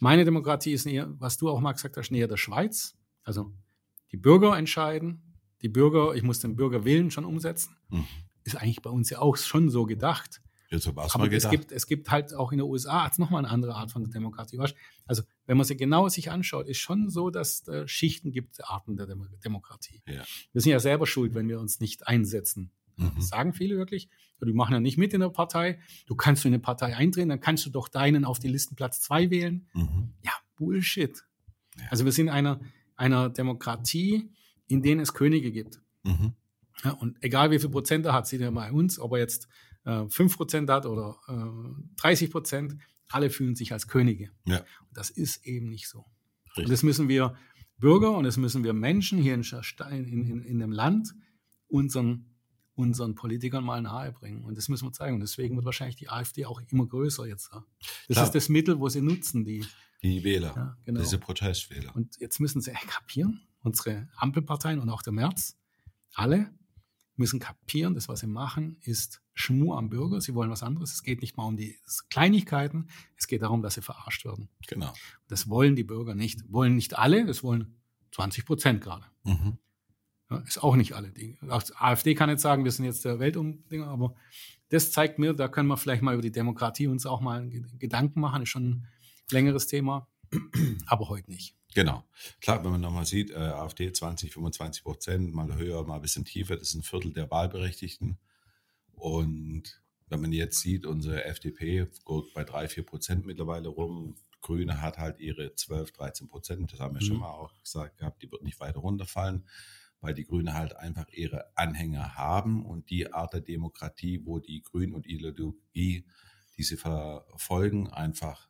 Meine 0.00 0.24
Demokratie 0.24 0.72
ist 0.72 0.86
näher, 0.86 1.14
was 1.20 1.36
du 1.36 1.48
auch 1.48 1.60
mal 1.60 1.72
gesagt 1.72 1.96
hast, 1.96 2.10
näher 2.10 2.26
der 2.26 2.36
Schweiz. 2.36 2.96
Also 3.22 3.54
die 4.10 4.16
Bürger 4.16 4.58
entscheiden, 4.58 5.22
die 5.62 5.68
Bürger, 5.68 6.14
ich 6.14 6.22
muss 6.22 6.40
den 6.40 6.56
Bürgerwillen 6.56 7.10
schon 7.10 7.24
umsetzen. 7.24 7.75
Mhm. 7.88 8.06
Ist 8.44 8.56
eigentlich 8.56 8.82
bei 8.82 8.90
uns 8.90 9.10
ja 9.10 9.18
auch 9.18 9.36
schon 9.36 9.70
so 9.70 9.84
gedacht. 9.84 10.40
So 10.70 10.96
war's 10.96 11.14
Aber 11.14 11.26
mal 11.26 11.34
es 11.34 11.44
gedacht. 11.44 11.50
gibt, 11.52 11.72
es 11.72 11.86
gibt 11.86 12.10
halt 12.10 12.34
auch 12.34 12.50
in 12.50 12.58
der 12.58 12.66
USA 12.66 13.04
hat's 13.04 13.18
noch 13.18 13.30
mal 13.30 13.38
eine 13.38 13.48
andere 13.48 13.74
Art 13.74 13.92
von 13.92 14.10
Demokratie. 14.10 14.58
Also 15.06 15.22
wenn 15.46 15.56
man 15.56 15.64
sie 15.64 15.76
genau 15.76 16.08
sich 16.08 16.30
anschaut, 16.30 16.66
ist 16.66 16.78
schon 16.78 17.08
so, 17.08 17.30
dass 17.30 17.60
es 17.60 17.68
äh, 17.68 17.88
Schichten 17.88 18.32
gibt, 18.32 18.64
Arten 18.68 18.96
der 18.96 19.06
Dem 19.06 19.28
Demokratie. 19.44 20.02
Ja. 20.06 20.24
Wir 20.52 20.60
sind 20.60 20.72
ja 20.72 20.80
selber 20.80 21.06
schuld, 21.06 21.34
wenn 21.34 21.48
wir 21.48 21.60
uns 21.60 21.78
nicht 21.80 22.08
einsetzen. 22.08 22.72
Mhm. 22.96 23.12
Das 23.16 23.28
sagen 23.28 23.52
viele 23.52 23.76
wirklich. 23.76 24.08
Die 24.44 24.52
machen 24.52 24.74
ja 24.74 24.80
nicht 24.80 24.98
mit 24.98 25.14
in 25.14 25.20
der 25.20 25.30
Partei. 25.30 25.78
Du 26.06 26.14
kannst 26.14 26.44
in 26.44 26.52
eine 26.52 26.58
Partei 26.58 26.94
eintreten, 26.94 27.28
dann 27.30 27.40
kannst 27.40 27.64
du 27.64 27.70
doch 27.70 27.88
deinen 27.88 28.24
auf 28.24 28.38
die 28.38 28.48
Listenplatz 28.48 29.00
zwei 29.00 29.30
wählen. 29.30 29.68
Mhm. 29.72 30.14
Ja, 30.22 30.32
Bullshit. 30.56 31.24
Ja. 31.78 31.84
Also 31.90 32.04
wir 32.04 32.12
sind 32.12 32.28
einer, 32.28 32.60
einer 32.96 33.30
Demokratie, 33.30 34.30
in 34.66 34.82
denen 34.82 35.00
es 35.00 35.14
Könige 35.14 35.52
gibt. 35.52 35.80
Mhm. 36.02 36.34
Ja, 36.84 36.92
und 36.92 37.16
egal 37.22 37.50
wie 37.50 37.58
viel 37.58 37.70
Prozent 37.70 38.06
er 38.06 38.12
hat, 38.12 38.26
sieht 38.26 38.40
er 38.40 38.52
bei 38.52 38.70
uns, 38.70 38.98
ob 38.98 39.12
er 39.12 39.18
jetzt 39.18 39.48
äh, 39.84 40.06
5 40.08 40.36
Prozent 40.36 40.70
hat 40.70 40.86
oder 40.86 41.16
äh, 41.28 42.00
30 42.00 42.30
Prozent, 42.30 42.76
alle 43.08 43.30
fühlen 43.30 43.54
sich 43.54 43.72
als 43.72 43.86
Könige. 43.88 44.30
Ja. 44.46 44.58
Und 44.58 44.96
das 44.96 45.10
ist 45.10 45.46
eben 45.46 45.68
nicht 45.70 45.88
so. 45.88 46.04
Richtig. 46.48 46.64
Und 46.64 46.70
das 46.72 46.82
müssen 46.82 47.08
wir 47.08 47.36
Bürger 47.78 48.16
und 48.16 48.24
das 48.24 48.36
müssen 48.36 48.64
wir 48.64 48.72
Menschen 48.72 49.18
hier 49.18 49.34
in, 49.34 49.42
in, 49.42 50.04
in, 50.06 50.42
in 50.42 50.58
dem 50.58 50.72
Land 50.72 51.14
unseren, 51.68 52.34
unseren 52.74 53.14
Politikern 53.14 53.64
mal 53.64 53.82
nahebringen. 53.82 54.44
Und 54.44 54.56
das 54.56 54.68
müssen 54.68 54.86
wir 54.86 54.92
zeigen. 54.92 55.14
Und 55.14 55.20
deswegen 55.20 55.56
wird 55.56 55.66
wahrscheinlich 55.66 55.96
die 55.96 56.08
AfD 56.08 56.46
auch 56.46 56.60
immer 56.68 56.86
größer 56.86 57.26
jetzt. 57.26 57.50
Das 57.52 57.62
Klar. 58.08 58.24
ist 58.24 58.34
das 58.34 58.48
Mittel, 58.48 58.80
wo 58.80 58.88
sie 58.88 59.00
nutzen, 59.02 59.44
die. 59.44 59.64
Die 60.02 60.22
Wähler, 60.24 60.52
Ja, 60.54 60.76
genau. 60.84 61.00
diese 61.00 61.18
Protestwähler. 61.18 61.94
Und 61.96 62.16
jetzt 62.18 62.38
müssen 62.38 62.60
sie 62.60 62.72
kapieren, 62.72 63.40
unsere 63.60 64.08
Ampelparteien 64.16 64.78
und 64.78 64.88
auch 64.90 65.02
der 65.02 65.12
März, 65.12 65.58
alle 66.14 66.50
müssen 67.16 67.40
kapieren, 67.40 67.94
das, 67.94 68.08
was 68.08 68.20
sie 68.20 68.26
machen, 68.26 68.76
ist 68.82 69.22
Schmur 69.34 69.78
am 69.78 69.88
Bürger. 69.88 70.20
Sie 70.20 70.34
wollen 70.34 70.50
was 70.50 70.62
anderes. 70.62 70.92
Es 70.92 71.02
geht 71.02 71.20
nicht 71.20 71.36
mal 71.36 71.44
um 71.46 71.56
die 71.56 71.78
Kleinigkeiten. 72.10 72.88
Es 73.16 73.26
geht 73.26 73.42
darum, 73.42 73.62
dass 73.62 73.74
sie 73.74 73.82
verarscht 73.82 74.24
werden. 74.24 74.48
Genau. 74.66 74.92
Das 75.28 75.48
wollen 75.48 75.76
die 75.76 75.84
Bürger 75.84 76.14
nicht. 76.14 76.50
Wollen 76.52 76.74
nicht 76.76 76.98
alle, 76.98 77.26
das 77.26 77.42
wollen 77.42 77.76
20 78.12 78.44
Prozent 78.46 78.80
gerade. 78.82 79.04
Mhm. 79.24 79.58
Ja, 80.30 80.38
ist 80.38 80.62
auch 80.62 80.74
nicht 80.76 80.94
alle. 80.94 81.10
Die 81.12 81.38
AfD 81.76 82.14
kann 82.14 82.28
jetzt 82.30 82.42
sagen, 82.42 82.64
wir 82.64 82.72
sind 82.72 82.84
jetzt 82.84 83.04
der 83.04 83.18
Weltumdinger, 83.20 83.86
aber 83.86 84.14
das 84.70 84.90
zeigt 84.90 85.18
mir, 85.18 85.32
da 85.34 85.46
können 85.48 85.68
wir 85.68 85.76
vielleicht 85.76 86.02
mal 86.02 86.14
über 86.14 86.22
die 86.22 86.32
Demokratie 86.32 86.88
uns 86.88 87.06
auch 87.06 87.20
mal 87.20 87.48
Ge- 87.48 87.64
Gedanken 87.78 88.20
machen. 88.20 88.42
Ist 88.42 88.48
schon 88.48 88.64
ein 88.70 88.88
längeres 89.30 89.66
Thema, 89.68 90.08
aber 90.86 91.08
heute 91.08 91.30
nicht. 91.30 91.54
Genau. 91.74 92.04
Klar, 92.40 92.64
wenn 92.64 92.70
man 92.72 92.80
nochmal 92.80 93.04
sieht, 93.06 93.30
äh, 93.30 93.34
AfD 93.36 93.92
20, 93.92 94.32
25 94.32 94.82
Prozent, 94.82 95.34
mal 95.34 95.54
höher, 95.56 95.84
mal 95.86 95.96
ein 95.96 96.02
bisschen 96.02 96.24
tiefer, 96.24 96.56
das 96.56 96.68
ist 96.68 96.74
ein 96.74 96.82
Viertel 96.82 97.12
der 97.12 97.30
Wahlberechtigten. 97.30 98.18
Und 98.92 99.82
wenn 100.08 100.20
man 100.20 100.32
jetzt 100.32 100.60
sieht, 100.60 100.86
unsere 100.86 101.24
FDP 101.24 101.86
geht 102.06 102.34
bei 102.34 102.44
3, 102.44 102.68
4 102.68 102.86
Prozent 102.86 103.26
mittlerweile 103.26 103.68
rum. 103.68 104.14
Grüne 104.40 104.80
hat 104.80 104.98
halt 104.98 105.18
ihre 105.18 105.54
12, 105.54 105.92
13 105.92 106.28
Prozent, 106.28 106.72
das 106.72 106.78
haben 106.80 106.94
wir 106.94 107.02
Mhm. 107.02 107.06
schon 107.06 107.18
mal 107.18 107.30
auch 107.30 107.52
gesagt 107.62 107.98
gehabt, 107.98 108.22
die 108.22 108.30
wird 108.30 108.42
nicht 108.42 108.60
weiter 108.60 108.78
runterfallen, 108.78 109.46
weil 110.00 110.14
die 110.14 110.24
Grüne 110.24 110.54
halt 110.54 110.76
einfach 110.76 111.08
ihre 111.08 111.56
Anhänger 111.56 112.14
haben 112.14 112.64
und 112.64 112.88
die 112.90 113.12
Art 113.12 113.32
der 113.32 113.40
Demokratie, 113.40 114.20
wo 114.24 114.38
die 114.38 114.62
Grünen 114.62 114.94
und 114.94 115.06
Ideologie, 115.06 116.06
die 116.56 116.62
sie 116.62 116.76
verfolgen, 116.76 117.88
einfach 117.88 118.48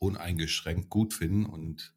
uneingeschränkt 0.00 0.88
gut 0.88 1.14
finden 1.14 1.46
und 1.46 1.94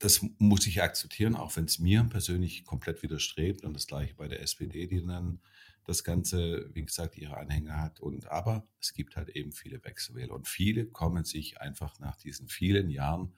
das 0.00 0.24
muss 0.38 0.66
ich 0.66 0.82
akzeptieren, 0.82 1.34
auch 1.34 1.56
wenn 1.56 1.64
es 1.64 1.78
mir 1.78 2.04
persönlich 2.04 2.64
komplett 2.64 3.02
widerstrebt. 3.02 3.64
Und 3.64 3.74
das 3.74 3.88
gleiche 3.88 4.14
bei 4.14 4.28
der 4.28 4.42
SPD, 4.42 4.86
die 4.86 5.04
dann 5.04 5.40
das 5.84 6.04
Ganze, 6.04 6.70
wie 6.72 6.84
gesagt, 6.84 7.16
ihre 7.16 7.36
Anhänger 7.36 7.80
hat. 7.80 7.98
Und 7.98 8.28
aber 8.28 8.68
es 8.80 8.92
gibt 8.92 9.16
halt 9.16 9.30
eben 9.30 9.50
viele 9.50 9.82
Wechselwähler. 9.84 10.34
Und 10.34 10.46
viele 10.46 10.86
kommen 10.86 11.24
sich 11.24 11.60
einfach 11.60 11.98
nach 11.98 12.16
diesen 12.16 12.46
vielen 12.46 12.90
Jahren 12.90 13.34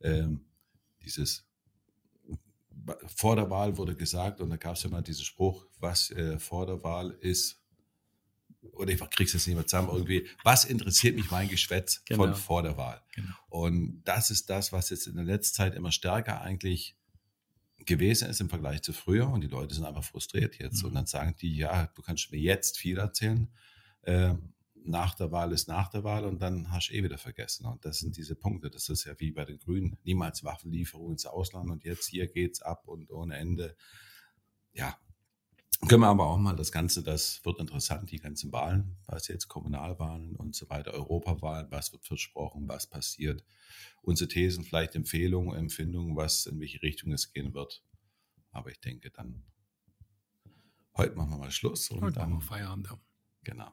ähm, 0.00 0.46
dieses 1.02 1.44
vor 3.06 3.36
der 3.36 3.50
Wahl 3.50 3.76
wurde 3.76 3.94
gesagt, 3.94 4.40
und 4.40 4.50
da 4.50 4.56
gab 4.56 4.76
es 4.76 4.82
ja 4.82 4.90
mal 4.90 5.02
diesen 5.02 5.24
Spruch, 5.24 5.66
was 5.78 6.10
äh, 6.10 6.38
vor 6.38 6.64
der 6.66 6.82
Wahl 6.82 7.10
ist, 7.20 7.57
oder 8.72 8.92
ich 8.92 9.00
krieg's 9.10 9.32
jetzt 9.32 9.46
nicht 9.46 9.56
mehr 9.56 9.66
zusammen, 9.66 9.88
irgendwie, 9.92 10.26
was 10.44 10.64
interessiert 10.64 11.16
mich 11.16 11.30
mein 11.30 11.48
Geschwätz 11.48 12.02
Genau. 12.04 12.24
von 12.24 12.34
vor 12.34 12.62
der 12.62 12.76
Wahl? 12.76 13.00
Genau. 13.14 13.34
Und 13.48 14.02
das 14.04 14.30
ist 14.30 14.50
das, 14.50 14.72
was 14.72 14.90
jetzt 14.90 15.06
in 15.06 15.16
der 15.16 15.24
letzten 15.24 15.56
Zeit 15.56 15.74
immer 15.74 15.92
stärker 15.92 16.40
eigentlich 16.40 16.96
gewesen 17.86 18.28
ist 18.28 18.40
im 18.40 18.48
Vergleich 18.48 18.82
zu 18.82 18.92
früher. 18.92 19.28
Und 19.28 19.40
die 19.42 19.48
Leute 19.48 19.74
sind 19.74 19.84
einfach 19.84 20.04
frustriert 20.04 20.58
jetzt. 20.58 20.82
Mhm. 20.82 20.88
Und 20.88 20.94
dann 20.94 21.06
sagen 21.06 21.34
die, 21.40 21.56
ja, 21.56 21.86
du 21.94 22.02
kannst 22.02 22.30
mir 22.30 22.38
jetzt 22.40 22.78
viel 22.78 22.98
erzählen. 22.98 23.48
Äh, 24.02 24.34
nach 24.84 25.14
der 25.14 25.30
Wahl 25.32 25.52
ist 25.52 25.68
nach 25.68 25.88
der 25.88 26.02
Wahl 26.04 26.24
und 26.24 26.40
dann 26.40 26.70
hast 26.70 26.88
du 26.88 26.94
eh 26.94 27.02
wieder 27.02 27.18
vergessen. 27.18 27.66
Und 27.66 27.84
das 27.84 27.98
sind 27.98 28.16
diese 28.16 28.34
Punkte. 28.34 28.70
Das 28.70 28.88
ist 28.88 29.04
ja 29.04 29.18
wie 29.18 29.32
bei 29.32 29.44
den 29.44 29.58
Grünen. 29.58 29.98
Niemals 30.04 30.44
Waffenlieferung 30.44 31.12
ins 31.12 31.26
Ausland 31.26 31.70
und 31.70 31.84
jetzt 31.84 32.06
hier 32.06 32.26
geht's 32.26 32.62
ab 32.62 32.86
und 32.86 33.10
ohne 33.10 33.36
Ende. 33.36 33.76
Ja, 34.72 34.96
können 35.86 36.02
wir 36.02 36.08
aber 36.08 36.26
auch 36.26 36.38
mal 36.38 36.56
das 36.56 36.72
Ganze, 36.72 37.04
das 37.04 37.44
wird 37.44 37.60
interessant, 37.60 38.10
die 38.10 38.18
ganzen 38.18 38.50
Wahlen, 38.52 38.96
was 39.06 39.28
jetzt 39.28 39.46
Kommunalwahlen 39.46 40.34
und 40.34 40.56
so 40.56 40.68
weiter, 40.68 40.92
Europawahlen, 40.92 41.70
was 41.70 41.92
wird 41.92 42.04
versprochen, 42.04 42.66
was 42.66 42.88
passiert. 42.88 43.44
Unsere 44.02 44.28
Thesen, 44.28 44.64
vielleicht 44.64 44.96
Empfehlungen, 44.96 45.56
Empfindungen, 45.56 46.16
was 46.16 46.46
in 46.46 46.58
welche 46.58 46.82
Richtung 46.82 47.12
es 47.12 47.32
gehen 47.32 47.54
wird. 47.54 47.84
Aber 48.50 48.70
ich 48.70 48.80
denke 48.80 49.10
dann, 49.10 49.44
heute 50.96 51.14
machen 51.14 51.30
wir 51.30 51.38
mal 51.38 51.50
Schluss 51.52 51.90
und 51.90 52.02
Heute 52.02 52.16
wir 52.16 52.40
Feierabend. 52.40 52.88
ja. 52.88 52.98
genau. 53.44 53.72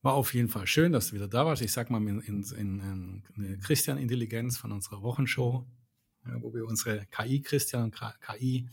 War 0.00 0.14
auf 0.14 0.32
jeden 0.32 0.48
Fall 0.48 0.66
schön, 0.66 0.92
dass 0.92 1.08
du 1.08 1.16
wieder 1.16 1.28
da 1.28 1.44
warst. 1.44 1.62
Ich 1.62 1.72
sag 1.72 1.90
mal 1.90 1.98
in, 1.98 2.20
in, 2.20 2.42
in, 2.42 2.80
in 2.80 3.22
eine 3.36 3.58
Christian-Intelligenz 3.58 4.56
von 4.56 4.72
unserer 4.72 5.02
Wochenshow, 5.02 5.66
wo 6.40 6.54
wir 6.54 6.66
unsere 6.66 7.06
KI-Christian 7.06 7.84
und 7.84 8.00
KI 8.20 8.68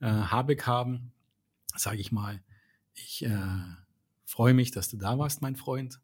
äh, 0.00 0.06
Habeck 0.06 0.66
haben, 0.66 1.12
sage 1.78 1.98
ich 1.98 2.12
mal, 2.12 2.42
ich 2.94 3.24
äh, 3.24 3.38
freue 4.24 4.54
mich, 4.54 4.70
dass 4.70 4.88
du 4.88 4.96
da 4.96 5.18
warst, 5.18 5.42
mein 5.42 5.56
Freund. 5.56 6.00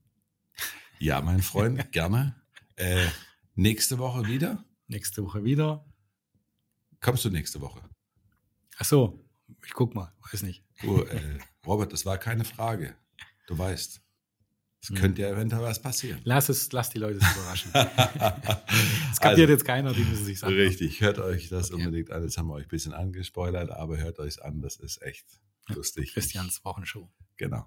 Ja, 0.99 1.21
mein 1.21 1.43
Freund, 1.43 1.91
gerne. 1.93 2.35
Äh, 2.77 3.07
nächste 3.55 3.99
Woche 3.99 4.27
wieder. 4.27 4.65
Nächste 4.87 5.25
Woche 5.25 5.45
wieder. 5.45 5.85
Kommst 7.01 7.25
du 7.25 7.31
nächste 7.31 7.61
Woche? 7.61 7.83
Ach 8.79 8.85
so, 8.85 9.25
ich 9.65 9.73
guck 9.73 9.95
mal, 9.95 10.13
weiß 10.33 10.43
nicht. 10.43 10.65
Du, 10.81 11.03
äh, 11.03 11.39
Robert, 11.67 11.93
das 11.93 12.07
war 12.07 12.19
keine 12.19 12.45
Frage. 12.45 12.97
Du 13.47 13.57
weißt, 13.59 14.01
es 14.83 14.89
Hm. 14.89 14.97
könnte 14.97 15.23
ja 15.23 15.31
eventuell 15.31 15.63
was 15.63 15.81
passieren. 15.81 16.21
Lass 16.25 16.49
es, 16.49 16.71
lass 16.73 16.91
die 16.91 16.99
Leute 16.99 17.19
es 17.23 17.33
überraschen. 17.37 17.71
Das 17.73 19.21
kapiert 19.21 19.49
jetzt 19.51 19.65
keiner, 19.65 19.93
die 19.93 20.05
müssen 20.05 20.25
sich 20.25 20.39
sagen. 20.39 20.53
Also, 20.55 20.65
Richtig, 20.67 21.01
hört 21.01 21.19
euch 21.19 21.49
das 21.49 21.71
unbedingt 21.71 22.11
an. 22.11 22.23
Jetzt 22.23 22.37
haben 22.39 22.49
wir 22.49 22.55
euch 22.55 22.67
ein 22.67 22.69
bisschen 22.69 22.93
angespoilert, 22.93 23.71
aber 23.71 23.97
hört 23.99 24.19
euch 24.19 24.43
an, 24.43 24.61
das 24.61 24.77
ist 24.77 25.01
echt 25.03 25.25
lustig. 25.69 26.13
Christians 26.13 26.65
Wochenshow. 26.65 27.11
Genau. 27.37 27.67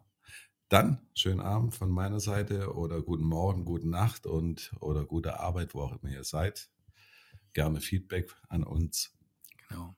Dann 0.70 1.08
schönen 1.14 1.40
Abend 1.40 1.76
von 1.76 1.90
meiner 1.90 2.20
Seite 2.20 2.74
oder 2.74 3.02
guten 3.02 3.24
Morgen, 3.24 3.64
gute 3.64 3.88
Nacht 3.90 4.26
und 4.26 4.74
oder 4.82 5.06
gute 5.06 5.40
Arbeit, 5.40 5.74
wo 5.74 5.82
auch 5.82 6.02
immer 6.02 6.12
ihr 6.12 6.24
seid. 6.24 6.70
Gerne 7.54 7.80
Feedback 7.80 8.36
an 8.50 8.64
uns, 8.64 9.18
Genau. 9.70 9.96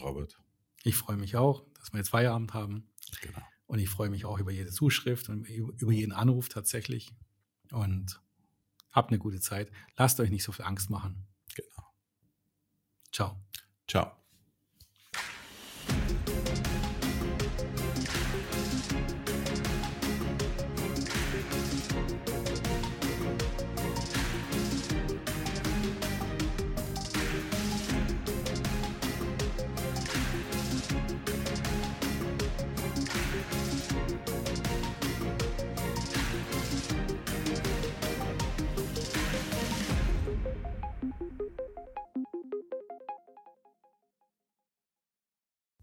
Robert. 0.00 0.38
Ich 0.84 0.96
freue 0.96 1.16
mich 1.16 1.36
auch, 1.36 1.64
dass 1.74 1.92
wir 1.92 1.98
jetzt 1.98 2.10
Feierabend 2.10 2.54
haben. 2.54 2.88
Genau. 3.20 3.42
Und 3.66 3.78
ich 3.78 3.88
freue 3.88 4.10
mich 4.10 4.24
auch 4.24 4.38
über 4.38 4.52
jede 4.52 4.70
Zuschrift 4.70 5.28
und 5.28 5.48
über 5.48 5.92
jeden 5.92 6.12
Anruf 6.12 6.48
tatsächlich. 6.48 7.12
Und 7.72 8.20
habt 8.92 9.10
eine 9.10 9.18
gute 9.18 9.40
Zeit. 9.40 9.70
Lasst 9.96 10.20
euch 10.20 10.30
nicht 10.30 10.44
so 10.44 10.52
viel 10.52 10.64
Angst 10.64 10.88
machen. 10.90 11.26
Genau. 11.54 11.88
Ciao. 13.12 13.40
Ciao. 13.88 14.25